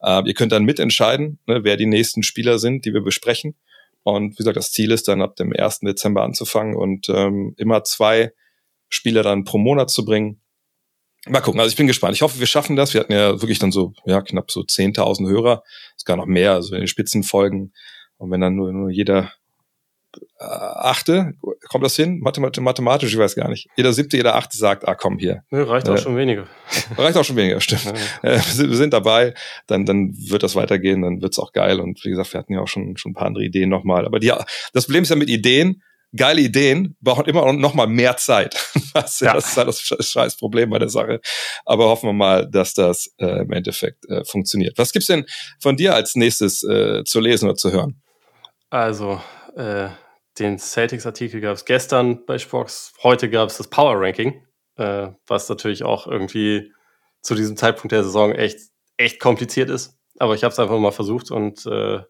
Äh, 0.00 0.22
ihr 0.26 0.34
könnt 0.34 0.52
dann 0.52 0.64
mitentscheiden, 0.64 1.38
ne, 1.46 1.60
wer 1.62 1.76
die 1.76 1.86
nächsten 1.86 2.22
Spieler 2.22 2.58
sind, 2.58 2.84
die 2.84 2.92
wir 2.92 3.02
besprechen. 3.02 3.54
Und 4.02 4.32
wie 4.32 4.36
gesagt, 4.36 4.56
das 4.56 4.72
Ziel 4.72 4.92
ist 4.92 5.08
dann 5.08 5.22
ab 5.22 5.36
dem 5.36 5.52
1. 5.52 5.80
Dezember 5.80 6.22
anzufangen 6.22 6.76
und 6.76 7.08
ähm, 7.08 7.54
immer 7.56 7.82
zwei 7.84 8.32
Spieler 8.88 9.22
dann 9.22 9.44
pro 9.44 9.58
Monat 9.58 9.90
zu 9.90 10.04
bringen. 10.04 10.40
Mal 11.28 11.40
gucken, 11.40 11.60
also 11.60 11.70
ich 11.70 11.76
bin 11.76 11.86
gespannt. 11.86 12.14
Ich 12.14 12.22
hoffe, 12.22 12.38
wir 12.38 12.46
schaffen 12.46 12.76
das. 12.76 12.94
Wir 12.94 13.00
hatten 13.00 13.12
ja 13.12 13.40
wirklich 13.40 13.58
dann 13.58 13.72
so, 13.72 13.92
ja, 14.04 14.22
knapp 14.22 14.50
so 14.50 14.60
10.000 14.60 15.28
Hörer. 15.28 15.62
Ist 15.96 16.06
gar 16.06 16.16
noch 16.16 16.26
mehr, 16.26 16.52
also 16.52 16.74
in 16.74 16.82
den 16.82 16.88
Spitzenfolgen. 16.88 17.72
Und 18.16 18.30
wenn 18.30 18.40
dann 18.40 18.54
nur, 18.54 18.72
nur 18.72 18.90
jeder 18.90 19.32
äh, 20.38 20.44
Achte, 20.44 21.34
kommt 21.68 21.84
das 21.84 21.96
hin? 21.96 22.20
Mathemat 22.20 22.58
mathematisch, 22.60 23.12
ich 23.12 23.18
weiß 23.18 23.34
gar 23.34 23.48
nicht. 23.48 23.68
Jeder 23.76 23.92
Siebte, 23.92 24.16
jeder 24.16 24.34
Achte 24.36 24.56
sagt, 24.56 24.86
ah 24.86 24.94
komm 24.94 25.18
hier. 25.18 25.42
Nee, 25.50 25.60
reicht 25.60 25.88
auch 25.88 25.94
äh, 25.94 25.98
schon 25.98 26.16
weniger. 26.16 26.46
Reicht 26.96 27.16
auch 27.16 27.24
schon 27.24 27.36
weniger, 27.36 27.60
stimmt. 27.60 27.92
Ja. 28.22 28.30
Äh, 28.30 28.40
wir 28.40 28.76
sind 28.76 28.92
dabei, 28.92 29.34
dann, 29.66 29.84
dann 29.84 30.14
wird 30.16 30.42
das 30.42 30.54
weitergehen, 30.54 31.02
dann 31.02 31.22
wird's 31.22 31.38
auch 31.38 31.52
geil. 31.52 31.80
Und 31.80 32.04
wie 32.04 32.10
gesagt, 32.10 32.32
wir 32.32 32.38
hatten 32.38 32.52
ja 32.52 32.60
auch 32.60 32.68
schon, 32.68 32.96
schon 32.96 33.12
ein 33.12 33.14
paar 33.14 33.26
andere 33.26 33.44
Ideen 33.44 33.68
nochmal. 33.68 34.06
Aber 34.06 34.20
die, 34.20 34.32
das 34.72 34.86
Problem 34.86 35.02
ist 35.02 35.10
ja 35.10 35.16
mit 35.16 35.28
Ideen, 35.28 35.82
geile 36.14 36.40
Ideen 36.40 36.96
brauchen 37.00 37.26
immer 37.26 37.52
noch 37.52 37.74
mal 37.74 37.86
mehr 37.86 38.16
Zeit. 38.16 38.56
Das, 38.96 39.20
ja. 39.20 39.34
das 39.34 39.48
ist 39.48 39.56
halt 39.58 39.68
das 39.68 40.10
scheiß 40.10 40.36
Problem 40.38 40.70
bei 40.70 40.78
der 40.78 40.88
Sache. 40.88 41.20
Aber 41.66 41.90
hoffen 41.90 42.08
wir 42.08 42.14
mal, 42.14 42.50
dass 42.50 42.72
das 42.72 43.12
äh, 43.18 43.42
im 43.42 43.52
Endeffekt 43.52 44.08
äh, 44.08 44.24
funktioniert. 44.24 44.78
Was 44.78 44.90
gibt's 44.90 45.08
denn 45.08 45.26
von 45.60 45.76
dir 45.76 45.94
als 45.94 46.14
nächstes 46.14 46.62
äh, 46.62 47.04
zu 47.04 47.20
lesen 47.20 47.44
oder 47.44 47.56
zu 47.56 47.72
hören? 47.72 48.00
Also, 48.70 49.20
äh, 49.54 49.90
den 50.38 50.58
Celtics-Artikel 50.58 51.42
gab 51.42 51.56
es 51.56 51.66
gestern 51.66 52.24
bei 52.24 52.38
Spox. 52.38 52.94
Heute 53.02 53.28
gab 53.28 53.50
es 53.50 53.58
das 53.58 53.68
Power 53.68 54.00
Ranking, 54.00 54.42
äh, 54.76 55.08
was 55.26 55.48
natürlich 55.50 55.82
auch 55.82 56.06
irgendwie 56.06 56.72
zu 57.20 57.34
diesem 57.34 57.58
Zeitpunkt 57.58 57.92
der 57.92 58.04
Saison 58.04 58.32
echt, 58.32 58.58
echt 58.96 59.20
kompliziert 59.20 59.68
ist. 59.68 59.98
Aber 60.18 60.34
ich 60.34 60.42
habe 60.42 60.52
es 60.52 60.58
einfach 60.58 60.78
mal 60.78 60.92
versucht 60.92 61.30
und 61.30 61.66
äh, 61.66 62.00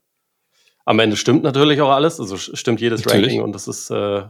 am 0.86 1.00
Ende 1.00 1.16
stimmt 1.16 1.42
natürlich 1.42 1.80
auch 1.80 1.90
alles, 1.90 2.20
also 2.20 2.36
stimmt 2.36 2.80
jedes 2.80 3.04
natürlich. 3.04 3.26
Ranking 3.26 3.42
und 3.42 3.52
das 3.52 3.66
ist, 3.66 3.90
äh, 3.90 4.22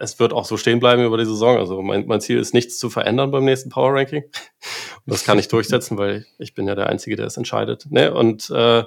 es 0.00 0.18
wird 0.18 0.32
auch 0.32 0.44
so 0.44 0.56
stehen 0.56 0.80
bleiben 0.80 1.04
über 1.04 1.16
die 1.16 1.24
Saison. 1.24 1.56
Also 1.56 1.80
mein, 1.82 2.06
mein 2.06 2.20
Ziel 2.20 2.38
ist 2.38 2.52
nichts 2.52 2.78
zu 2.78 2.90
verändern 2.90 3.30
beim 3.30 3.44
nächsten 3.44 3.70
Power 3.70 3.94
Ranking. 3.94 4.24
Und 4.24 4.32
das 5.06 5.24
kann 5.24 5.38
ich 5.38 5.46
durchsetzen, 5.46 5.96
weil 5.98 6.26
ich 6.38 6.54
bin 6.54 6.66
ja 6.66 6.74
der 6.74 6.88
Einzige, 6.88 7.14
der 7.14 7.26
es 7.26 7.36
entscheidet. 7.36 7.86
Ne? 7.90 8.12
Und 8.12 8.50
äh, 8.50 8.82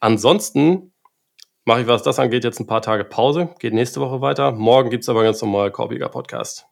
ansonsten 0.00 0.94
mache 1.66 1.82
ich, 1.82 1.86
was 1.86 2.02
das 2.02 2.18
angeht, 2.18 2.44
jetzt 2.44 2.60
ein 2.60 2.66
paar 2.66 2.82
Tage 2.82 3.04
Pause. 3.04 3.50
Geht 3.58 3.74
nächste 3.74 4.00
Woche 4.00 4.22
weiter. 4.22 4.50
Morgen 4.50 4.88
gibt's 4.88 5.10
aber 5.10 5.22
ganz 5.22 5.42
normal 5.42 5.70
Korbiger 5.70 6.08
Podcast. 6.08 6.66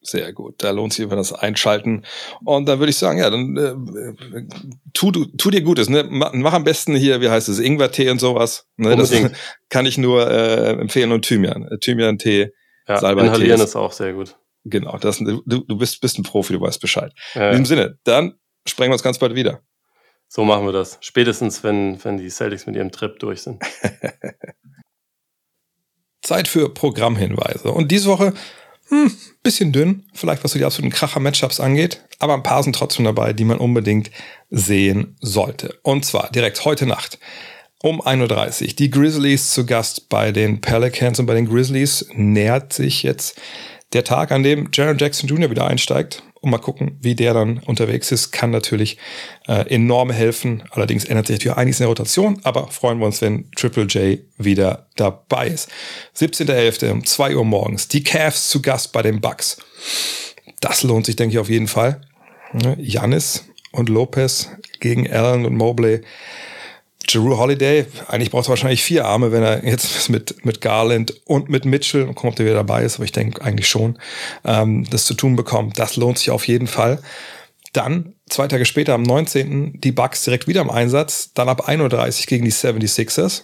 Sehr 0.00 0.32
gut, 0.32 0.62
da 0.62 0.70
lohnt 0.70 0.92
sich 0.92 1.04
immer 1.04 1.16
das 1.16 1.32
Einschalten. 1.32 2.04
Und 2.44 2.66
dann 2.66 2.78
würde 2.78 2.90
ich 2.90 2.96
sagen, 2.96 3.18
ja, 3.18 3.30
dann 3.30 3.56
äh, 3.56 4.44
tu, 4.94 5.10
tu 5.10 5.50
dir 5.50 5.60
Gutes. 5.62 5.88
Ne? 5.88 6.04
Mach 6.08 6.52
am 6.52 6.64
besten 6.64 6.94
hier, 6.94 7.20
wie 7.20 7.28
heißt 7.28 7.48
es, 7.48 7.58
Ingwer-Tee 7.58 8.08
und 8.10 8.20
sowas. 8.20 8.66
Ne? 8.76 8.96
Das 8.96 9.12
kann 9.68 9.86
ich 9.86 9.98
nur 9.98 10.30
äh, 10.30 10.72
empfehlen 10.80 11.10
und 11.10 11.24
Thymian. 11.24 11.64
Äh, 11.64 11.78
Thymian-Tee, 11.78 12.52
ja, 12.86 12.98
Salbei-Tee. 12.98 13.26
Inhalieren 13.26 13.60
ist 13.60 13.74
auch 13.74 13.92
sehr 13.92 14.12
gut. 14.12 14.36
Genau, 14.64 14.98
das, 14.98 15.18
du, 15.18 15.42
du 15.44 15.78
bist, 15.78 16.00
bist 16.00 16.18
ein 16.18 16.22
Profi, 16.22 16.52
du 16.52 16.60
weißt 16.60 16.80
Bescheid. 16.80 17.12
Ja. 17.34 17.50
In 17.50 17.62
diesem 17.62 17.66
Sinne, 17.66 17.98
dann 18.04 18.34
sprechen 18.66 18.90
wir 18.90 18.94
uns 18.94 19.02
ganz 19.02 19.18
bald 19.18 19.34
wieder. 19.34 19.62
So 20.28 20.44
machen 20.44 20.66
wir 20.66 20.72
das. 20.72 20.98
Spätestens, 21.00 21.64
wenn, 21.64 22.02
wenn 22.04 22.18
die 22.18 22.28
Celtics 22.28 22.66
mit 22.66 22.76
ihrem 22.76 22.92
Trip 22.92 23.18
durch 23.18 23.42
sind. 23.42 23.62
Zeit 26.22 26.48
für 26.48 26.72
Programmhinweise. 26.72 27.70
Und 27.70 27.90
diese 27.90 28.08
Woche 28.08 28.34
hm, 28.88 29.12
bisschen 29.42 29.72
dünn, 29.72 30.04
vielleicht 30.14 30.44
was 30.44 30.52
so 30.52 30.58
die 30.58 30.64
absoluten 30.64 30.92
Kracher-Matchups 30.92 31.60
angeht, 31.60 32.04
aber 32.18 32.34
ein 32.34 32.42
paar 32.42 32.62
sind 32.62 32.74
trotzdem 32.74 33.04
dabei, 33.04 33.32
die 33.32 33.44
man 33.44 33.58
unbedingt 33.58 34.10
sehen 34.50 35.16
sollte. 35.20 35.78
Und 35.82 36.04
zwar 36.04 36.30
direkt 36.30 36.64
heute 36.64 36.86
Nacht 36.86 37.18
um 37.82 38.00
1.30 38.00 38.62
Uhr. 38.62 38.68
Die 38.74 38.90
Grizzlies 38.90 39.50
zu 39.50 39.64
Gast 39.64 40.08
bei 40.08 40.32
den 40.32 40.60
Pelicans 40.60 41.20
und 41.20 41.26
bei 41.26 41.34
den 41.34 41.48
Grizzlies 41.48 42.06
nähert 42.12 42.72
sich 42.72 43.02
jetzt 43.02 43.40
der 43.92 44.04
Tag, 44.04 44.32
an 44.32 44.42
dem 44.42 44.68
Jaron 44.72 44.98
Jackson 44.98 45.28
Jr. 45.28 45.50
wieder 45.50 45.66
einsteigt 45.66 46.22
und 46.40 46.50
mal 46.50 46.58
gucken, 46.58 46.98
wie 47.00 47.14
der 47.14 47.34
dann 47.34 47.58
unterwegs 47.58 48.12
ist, 48.12 48.30
kann 48.30 48.50
natürlich 48.50 48.98
äh, 49.46 49.68
enorm 49.74 50.10
helfen. 50.10 50.62
Allerdings 50.70 51.04
ändert 51.04 51.26
sich 51.26 51.36
natürlich 51.36 51.56
einiges 51.56 51.80
in 51.80 51.84
der 51.84 51.88
Rotation, 51.88 52.40
aber 52.44 52.68
freuen 52.68 52.98
wir 52.98 53.06
uns, 53.06 53.20
wenn 53.20 53.50
Triple 53.52 53.84
J 53.84 54.20
wieder 54.36 54.86
dabei 54.96 55.48
ist. 55.48 55.68
17.11. 56.16 56.90
um 56.90 57.04
2 57.04 57.36
Uhr 57.36 57.44
morgens. 57.44 57.88
Die 57.88 58.04
Cavs 58.04 58.48
zu 58.48 58.62
Gast 58.62 58.92
bei 58.92 59.02
den 59.02 59.20
Bucks. 59.20 59.58
Das 60.60 60.82
lohnt 60.82 61.06
sich, 61.06 61.16
denke 61.16 61.34
ich, 61.34 61.38
auf 61.38 61.48
jeden 61.48 61.68
Fall. 61.68 62.00
Janis 62.78 63.44
und 63.72 63.88
Lopez 63.88 64.48
gegen 64.80 65.10
Allen 65.10 65.44
und 65.44 65.56
Mobley 65.56 66.02
Jeru 67.08 67.38
Holiday, 67.38 67.86
eigentlich 68.06 68.30
braucht 68.30 68.46
er 68.46 68.50
wahrscheinlich 68.50 68.82
vier 68.82 69.06
Arme, 69.06 69.32
wenn 69.32 69.42
er 69.42 69.64
jetzt 69.64 70.08
mit, 70.10 70.44
mit 70.44 70.60
Garland 70.60 71.14
und 71.24 71.48
mit 71.48 71.64
Mitchell, 71.64 72.02
und 72.02 72.14
gucken, 72.14 72.30
ob 72.30 72.36
der 72.36 72.46
wieder 72.46 72.56
dabei 72.56 72.84
ist, 72.84 72.96
aber 72.96 73.04
ich 73.04 73.12
denke 73.12 73.42
eigentlich 73.42 73.68
schon, 73.68 73.98
ähm, 74.44 74.84
das 74.90 75.04
zu 75.04 75.14
tun 75.14 75.36
bekommt. 75.36 75.78
Das 75.78 75.96
lohnt 75.96 76.18
sich 76.18 76.30
auf 76.30 76.46
jeden 76.46 76.66
Fall. 76.66 77.00
Dann, 77.72 78.14
zwei 78.28 78.48
Tage 78.48 78.64
später, 78.64 78.94
am 78.94 79.02
19. 79.02 79.80
die 79.80 79.92
Bucks 79.92 80.24
direkt 80.24 80.46
wieder 80.46 80.62
im 80.62 80.70
Einsatz, 80.70 81.32
dann 81.34 81.48
ab 81.48 81.68
1.30 81.68 82.20
Uhr 82.20 82.26
gegen 82.26 82.44
die 82.44 82.52
76ers. 82.52 83.42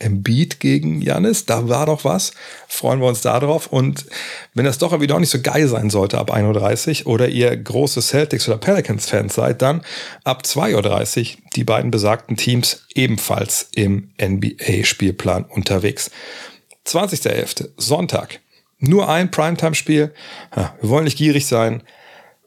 Embiid 0.00 0.60
gegen 0.60 1.00
Janis, 1.02 1.46
da 1.46 1.68
war 1.68 1.86
doch 1.86 2.04
was. 2.04 2.32
Freuen 2.68 3.00
wir 3.00 3.08
uns 3.08 3.20
darauf. 3.20 3.66
Und 3.66 4.06
wenn 4.54 4.64
das 4.64 4.78
doch 4.78 4.92
irgendwie 4.92 5.08
doch 5.08 5.18
nicht 5.18 5.30
so 5.30 5.40
geil 5.40 5.66
sein 5.68 5.90
sollte 5.90 6.18
ab 6.18 6.32
1.30 6.32 7.04
Uhr 7.04 7.12
oder 7.14 7.28
ihr 7.28 7.56
große 7.56 8.00
Celtics 8.00 8.48
oder 8.48 8.58
Pelicans-Fans 8.58 9.34
seid, 9.34 9.62
dann 9.62 9.82
ab 10.24 10.42
2.30 10.44 11.34
Uhr 11.36 11.42
die 11.56 11.64
beiden 11.64 11.90
besagten 11.90 12.36
Teams 12.36 12.86
ebenfalls 12.94 13.70
im 13.74 14.12
NBA-Spielplan 14.20 15.44
unterwegs. 15.44 16.10
20.11. 16.86 17.70
Sonntag. 17.76 18.40
Nur 18.78 19.08
ein 19.08 19.30
Primetime-Spiel. 19.30 20.14
Wir 20.54 20.88
wollen 20.88 21.04
nicht 21.04 21.18
gierig 21.18 21.46
sein. 21.46 21.82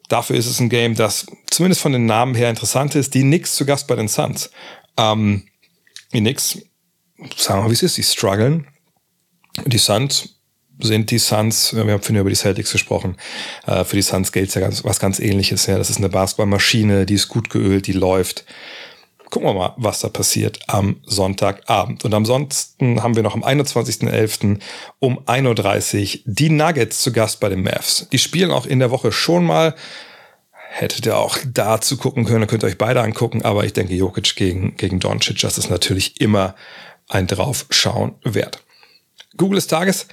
Dafür 0.07 0.35
ist 0.37 0.47
es 0.47 0.59
ein 0.59 0.69
Game, 0.69 0.95
das 0.95 1.25
zumindest 1.49 1.81
von 1.81 1.91
den 1.91 2.05
Namen 2.05 2.35
her 2.35 2.49
interessant 2.49 2.95
ist. 2.95 3.13
Die 3.13 3.21
Knicks 3.21 3.55
zu 3.55 3.65
Gast 3.65 3.87
bei 3.87 3.95
den 3.95 4.07
Suns. 4.07 4.51
Ähm, 4.97 5.43
die 6.13 6.19
Knicks 6.19 6.59
sagen 7.35 7.59
wir 7.59 7.63
mal, 7.63 7.69
wie 7.69 7.73
es 7.73 7.83
ist, 7.83 7.97
die 7.97 8.03
strugglen. 8.03 8.67
Die 9.65 9.77
Suns 9.77 10.41
sind 10.83 11.11
die 11.11 11.19
Suns, 11.19 11.73
wir 11.73 11.81
haben 11.81 12.01
vorhin 12.01 12.17
über 12.17 12.29
die 12.29 12.35
Celtics 12.35 12.71
gesprochen, 12.71 13.17
äh, 13.67 13.83
für 13.83 13.95
die 13.95 14.01
Suns 14.01 14.31
gilt 14.31 14.53
ja 14.55 14.61
ganz, 14.61 14.83
was 14.83 14.99
ganz 14.99 15.19
ähnliches. 15.19 15.65
Ja. 15.65 15.77
Das 15.77 15.89
ist 15.89 15.97
eine 15.97 16.09
Basketballmaschine, 16.09 17.05
die 17.05 17.15
ist 17.15 17.27
gut 17.27 17.49
geölt, 17.49 17.87
die 17.87 17.93
läuft. 17.93 18.45
Gucken 19.29 19.47
wir 19.47 19.53
mal, 19.53 19.73
was 19.77 20.01
da 20.01 20.09
passiert 20.09 20.59
am 20.67 20.99
Sonntagabend. 21.05 22.03
Und 22.03 22.13
ansonsten 22.13 23.01
haben 23.01 23.15
wir 23.15 23.23
noch 23.23 23.33
am 23.33 23.45
21.11. 23.45 24.59
um 24.99 25.19
1.30 25.19 26.17
Uhr 26.17 26.21
die 26.25 26.49
Nuggets 26.49 27.01
zu 27.01 27.13
Gast 27.13 27.39
bei 27.39 27.47
den 27.47 27.63
Mavs. 27.63 28.09
Die 28.11 28.19
spielen 28.19 28.51
auch 28.51 28.65
in 28.65 28.79
der 28.79 28.91
Woche 28.91 29.13
schon 29.13 29.45
mal. 29.45 29.73
Hättet 30.73 31.05
ihr 31.05 31.17
auch 31.17 31.37
da 31.45 31.79
zu 31.79 31.95
gucken 31.95 32.25
können, 32.25 32.47
könnt 32.47 32.63
ihr 32.63 32.67
euch 32.67 32.77
beide 32.77 33.01
angucken. 33.01 33.41
Aber 33.41 33.63
ich 33.63 33.71
denke, 33.71 33.93
Jokic 33.93 34.35
gegen, 34.35 34.75
gegen 34.75 34.99
Doncic, 34.99 35.39
das 35.39 35.57
ist 35.57 35.69
natürlich 35.69 36.19
immer 36.19 36.55
ein 37.11 37.27
Draufschauen 37.27 38.15
wert. 38.23 38.63
Google 39.37 39.57
des 39.57 39.67
Tages. 39.67 40.07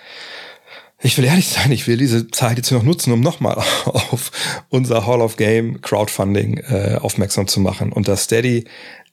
Ich 1.01 1.17
will 1.17 1.25
ehrlich 1.25 1.49
sein, 1.49 1.71
ich 1.71 1.87
will 1.87 1.97
diese 1.97 2.27
Zeit 2.29 2.57
jetzt 2.57 2.73
noch 2.73 2.83
nutzen, 2.83 3.13
um 3.13 3.21
nochmal 3.21 3.55
auf 3.85 4.33
unser 4.69 5.07
Hall 5.07 5.21
of 5.21 5.37
Game 5.37 5.81
Crowdfunding 5.81 6.57
äh, 6.59 6.99
aufmerksam 7.01 7.47
zu 7.47 7.61
machen. 7.61 7.93
Unter 7.93 8.17
Steady 8.17 8.65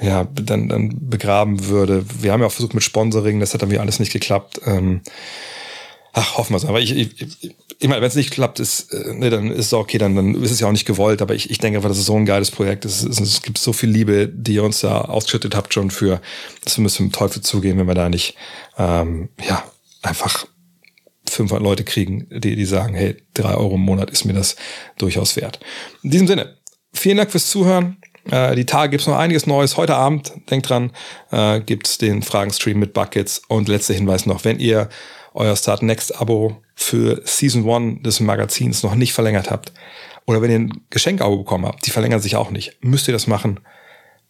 ja, 0.00 0.24
dann, 0.24 0.68
dann 0.68 1.08
begraben 1.08 1.66
würde. 1.66 2.04
Wir 2.20 2.32
haben 2.32 2.40
ja 2.40 2.46
auch 2.46 2.52
versucht 2.52 2.74
mit 2.74 2.82
Sponsoring, 2.82 3.40
das 3.40 3.54
hat 3.54 3.62
dann 3.62 3.70
wieder 3.70 3.80
alles 3.80 4.00
nicht 4.00 4.12
geklappt. 4.12 4.60
Ähm, 4.66 5.02
ach, 6.12 6.36
hoffen 6.36 6.52
wir 6.52 6.56
es. 6.56 6.64
Aber 6.64 6.80
ich, 6.80 6.96
ich, 6.96 7.20
ich, 7.20 7.56
ich 7.78 7.88
meine, 7.88 8.00
wenn 8.00 8.08
es 8.08 8.16
nicht 8.16 8.32
klappt, 8.32 8.58
ist, 8.60 8.92
äh, 8.92 9.14
ne, 9.14 9.30
dann 9.30 9.50
ist 9.50 9.66
es 9.66 9.72
okay, 9.72 9.98
dann, 9.98 10.16
dann 10.16 10.42
ist 10.42 10.50
es 10.50 10.60
ja 10.60 10.66
auch 10.66 10.72
nicht 10.72 10.86
gewollt. 10.86 11.22
Aber 11.22 11.34
ich, 11.34 11.50
ich 11.50 11.58
denke 11.58 11.78
einfach, 11.78 11.90
das 11.90 11.98
ist 11.98 12.06
so 12.06 12.16
ein 12.16 12.26
geiles 12.26 12.50
Projekt. 12.50 12.84
Es, 12.84 13.04
es, 13.04 13.20
es 13.20 13.42
gibt 13.42 13.58
so 13.58 13.72
viel 13.72 13.90
Liebe, 13.90 14.28
die 14.28 14.54
ihr 14.54 14.64
uns 14.64 14.80
da 14.80 15.02
ausgeschüttet 15.02 15.54
habt 15.54 15.72
schon 15.74 15.90
für. 15.90 16.20
Das 16.64 16.76
müssen 16.78 17.04
wir 17.04 17.10
dem 17.10 17.12
Teufel 17.12 17.42
zugehen, 17.42 17.78
wenn 17.78 17.86
wir 17.86 17.94
da 17.94 18.08
nicht, 18.08 18.36
ähm, 18.78 19.28
ja, 19.46 19.62
einfach 20.04 20.46
500 21.26 21.62
Leute 21.62 21.84
kriegen, 21.84 22.28
die, 22.30 22.56
die 22.56 22.64
sagen, 22.64 22.94
hey, 22.94 23.16
drei 23.34 23.54
Euro 23.54 23.74
im 23.74 23.80
Monat 23.80 24.10
ist 24.10 24.24
mir 24.24 24.34
das 24.34 24.56
durchaus 24.98 25.36
wert. 25.36 25.58
In 26.02 26.10
diesem 26.10 26.26
Sinne, 26.26 26.56
vielen 26.92 27.16
Dank 27.16 27.30
fürs 27.30 27.48
Zuhören. 27.48 27.96
Äh, 28.30 28.54
die 28.54 28.66
Tage 28.66 28.90
gibt's 28.90 29.06
noch 29.06 29.16
einiges 29.16 29.46
Neues. 29.46 29.76
Heute 29.76 29.96
Abend, 29.96 30.32
denkt 30.50 30.68
dran, 30.68 30.92
äh, 31.30 31.60
gibt's 31.60 31.98
den 31.98 32.22
Fragenstream 32.22 32.78
mit 32.78 32.92
Buckets. 32.92 33.42
Und 33.48 33.68
letzter 33.68 33.94
Hinweis 33.94 34.26
noch, 34.26 34.44
wenn 34.44 34.60
ihr 34.60 34.88
euer 35.32 35.56
Start 35.56 35.82
Next 35.82 36.20
Abo 36.20 36.62
für 36.74 37.20
Season 37.24 37.68
1 37.68 38.02
des 38.02 38.20
Magazins 38.20 38.82
noch 38.82 38.94
nicht 38.94 39.12
verlängert 39.12 39.50
habt, 39.50 39.72
oder 40.26 40.40
wenn 40.40 40.50
ihr 40.50 40.58
ein 40.58 40.86
Geschenkabo 40.90 41.36
bekommen 41.38 41.66
habt, 41.66 41.86
die 41.86 41.90
verlängern 41.90 42.20
sich 42.20 42.36
auch 42.36 42.50
nicht, 42.50 42.78
müsst 42.80 43.08
ihr 43.08 43.12
das 43.12 43.26
machen, 43.26 43.60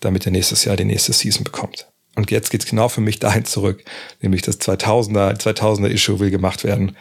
damit 0.01 0.27
ihr 0.27 0.33
nächstes 0.33 0.65
Jahr 0.65 0.77
die 0.77 0.85
nächste 0.85 1.13
Season 1.13 1.45
bekommt. 1.45 1.87
Und 2.17 2.31
jetzt 2.31 2.51
geht's 2.51 2.67
genau 2.67 2.89
für 2.89 3.01
mich 3.01 3.19
dahin 3.19 3.45
zurück, 3.45 3.85
nämlich 4.21 4.43
das 4.43 4.61
2000er, 4.61 5.37
2000er 5.41 5.89
Issue 5.89 6.21
will 6.21 6.31
gemacht 6.31 6.65
werden. 6.65 6.97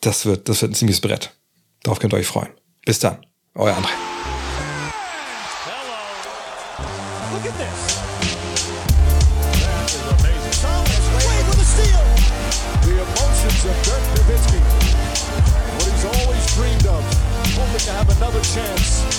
Das 0.00 0.24
wird, 0.26 0.48
das 0.48 0.62
wird 0.62 0.72
ein 0.72 0.74
ziemliches 0.74 1.00
Brett. 1.00 1.34
Darauf 1.82 1.98
könnt 1.98 2.14
ihr 2.14 2.18
euch 2.18 2.26
freuen. 2.26 2.50
Bis 2.84 2.98
dann. 2.98 3.24
Euer 3.54 3.76
André. 3.76 3.90
Look 18.32 19.11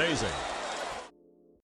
amazing. 0.00 0.49